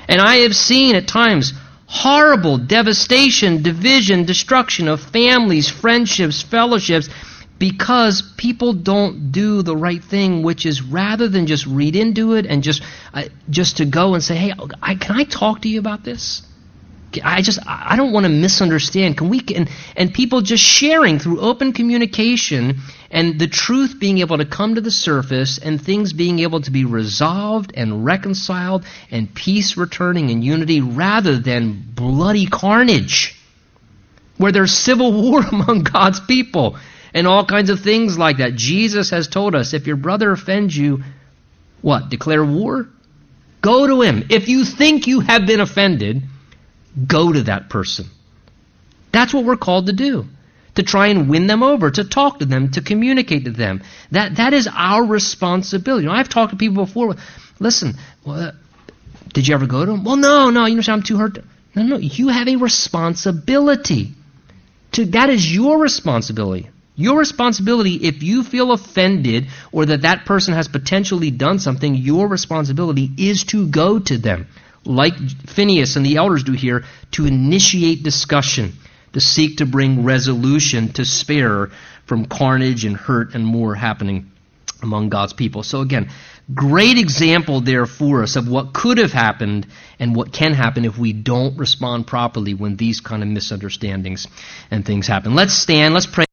And 0.08 0.22
I 0.22 0.38
have 0.38 0.56
seen 0.56 0.96
at 0.96 1.08
times 1.08 1.54
horrible 1.88 2.58
devastation, 2.58 3.62
division, 3.62 4.26
destruction 4.26 4.88
of 4.88 5.02
families, 5.02 5.70
friendships, 5.70 6.42
fellowships, 6.42 7.10
because 7.58 8.22
people 8.38 8.74
don't 8.74 9.32
do 9.32 9.62
the 9.62 9.76
right 9.76 10.04
thing, 10.04 10.44
which 10.44 10.66
is 10.66 10.82
rather 10.82 11.28
than 11.28 11.48
just 11.48 11.66
read 11.66 11.96
into 11.96 12.34
it 12.34 12.46
and 12.46 12.64
just 12.64 12.82
uh, 13.14 13.24
just 13.50 13.78
to 13.78 13.86
go 13.86 14.14
and 14.14 14.24
say, 14.24 14.36
"Hey, 14.36 14.54
I, 14.82 14.96
can 14.96 15.16
I 15.16 15.24
talk 15.24 15.62
to 15.62 15.70
you 15.70 15.80
about 15.80 16.04
this?" 16.04 16.42
I 17.24 17.42
just 17.42 17.60
I 17.68 17.96
don't 17.96 18.12
want 18.12 18.26
to 18.26 18.30
misunderstand. 18.30 19.18
Can 19.18 19.30
we 19.30 19.42
and 19.56 19.70
and 19.96 20.14
people 20.14 20.42
just 20.42 20.64
sharing 20.64 21.20
through 21.20 21.40
open 21.40 21.74
communication 21.74 22.80
and 23.12 23.40
the 23.40 23.48
truth 23.48 24.00
being 24.00 24.20
able 24.20 24.38
to 24.38 24.46
come 24.46 24.76
to 24.76 24.82
the 24.82 24.92
surface 24.92 25.58
and 25.58 25.82
things 25.82 26.14
being 26.14 26.40
able 26.40 26.62
to 26.62 26.72
be 26.72 26.86
resolved 26.86 27.72
and 27.76 28.06
reconciled 28.06 28.86
and 29.12 29.34
peace 29.34 29.78
returning 29.78 30.32
and 30.32 30.44
unity 30.44 30.82
rather 30.82 31.38
than 31.38 31.84
bloody 31.94 32.46
carnage 32.46 33.36
where 34.38 34.52
there's 34.52 34.74
civil 34.74 35.12
war 35.22 35.42
among 35.42 35.84
God's 35.84 36.20
people 36.20 36.78
and 37.14 37.28
all 37.28 37.46
kinds 37.46 37.70
of 37.70 37.80
things 37.80 38.18
like 38.18 38.38
that. 38.38 38.56
Jesus 38.56 39.10
has 39.12 39.28
told 39.28 39.56
us 39.56 39.74
if 39.74 39.88
your 39.88 39.96
brother 39.96 40.32
offends 40.32 40.76
you, 40.76 41.04
what? 41.82 42.10
Declare 42.10 42.44
war? 42.44 42.90
Go 43.62 43.88
to 43.88 44.02
him. 44.02 44.26
If 44.30 44.50
you 44.50 44.66
think 44.66 45.08
you 45.08 45.22
have 45.22 45.48
been 45.48 45.60
offended, 45.60 46.24
go 47.08 47.32
to 47.32 47.44
that 47.44 47.70
person. 47.70 48.06
That's 49.12 49.34
what 49.34 49.46
we're 49.46 49.58
called 49.58 49.88
to 49.88 49.94
do. 49.94 50.26
To 50.76 50.84
try 50.84 51.08
and 51.08 51.30
win 51.30 51.48
them 51.48 51.64
over, 51.64 51.90
to 51.90 52.04
talk 52.04 52.40
to 52.40 52.46
them, 52.46 52.72
to 52.72 52.82
communicate 52.82 53.46
to 53.46 53.52
them. 53.52 53.82
That, 54.12 54.36
that 54.36 54.54
is 54.54 54.68
our 54.68 55.06
responsibility. 55.06 56.04
You 56.04 56.10
know, 56.10 56.16
I've 56.16 56.28
talked 56.28 56.52
to 56.52 56.58
people 56.58 56.86
before. 56.86 57.16
Listen, 57.60 57.94
well, 58.26 58.50
uh, 58.50 58.52
did 59.34 59.48
you 59.48 59.56
ever 59.56 59.68
go 59.68 59.86
to 59.86 59.92
them? 59.92 60.04
Well, 60.04 60.18
no, 60.18 60.50
no, 60.50 60.66
you 60.66 60.76
know, 60.76 60.84
I'm 60.88 61.02
too 61.02 61.18
hurt. 61.18 61.38
No, 61.76 61.84
no, 61.84 61.98
you 61.98 62.28
have 62.28 62.50
a 62.50 62.58
responsibility. 62.58 64.12
To, 64.94 65.06
that 65.06 65.30
is 65.30 65.54
your 65.54 65.80
responsibility. 65.80 66.70
Your 66.98 67.20
responsibility, 67.20 67.96
if 67.96 68.24
you 68.24 68.44
feel 68.44 68.74
offended 68.74 69.48
or 69.72 69.86
that 69.86 70.02
that 70.02 70.26
person 70.26 70.54
has 70.54 70.68
potentially 70.68 71.32
done 71.32 71.60
something, 71.60 71.96
your 71.96 72.28
responsibility 72.28 73.10
is 73.18 73.46
to 73.46 73.68
go 73.68 74.00
to 74.00 74.18
them 74.18 74.48
like 74.86 75.14
Phinehas 75.48 75.96
and 75.96 76.06
the 76.06 76.18
elders 76.18 76.44
do 76.44 76.54
here, 76.54 76.84
to 77.12 77.26
initiate 77.26 78.04
discussion, 78.04 78.74
to 79.14 79.20
seek 79.20 79.58
to 79.58 79.66
bring 79.66 80.04
resolution 80.04 80.94
to 80.94 81.06
spare 81.06 81.70
from 82.06 82.26
carnage 82.26 82.86
and 82.86 82.96
hurt 82.96 83.34
and 83.34 83.46
more 83.46 83.76
happening 83.76 84.32
among 84.82 85.10
God's 85.10 85.34
people. 85.34 85.64
So 85.64 85.82
again, 85.82 86.10
great 86.54 86.98
example 86.98 87.62
there 87.62 87.86
for 87.86 88.24
us 88.24 88.36
of 88.36 88.48
what 88.48 88.74
could 88.74 88.98
have 88.98 89.12
happened 89.12 89.68
and 90.00 90.16
what 90.16 90.32
can 90.32 90.54
happen 90.54 90.86
if 90.86 90.98
we 90.98 91.14
don't 91.14 91.58
respond 91.58 92.08
properly 92.08 92.54
when 92.54 92.76
these 92.76 93.00
kind 93.02 93.24
of 93.24 93.30
misunderstandings 93.30 94.28
and 94.70 94.86
things 94.86 95.08
happen. 95.08 95.34
Let's 95.34 95.54
stand, 95.54 95.94
let's 95.94 96.06
pray. 96.06 96.24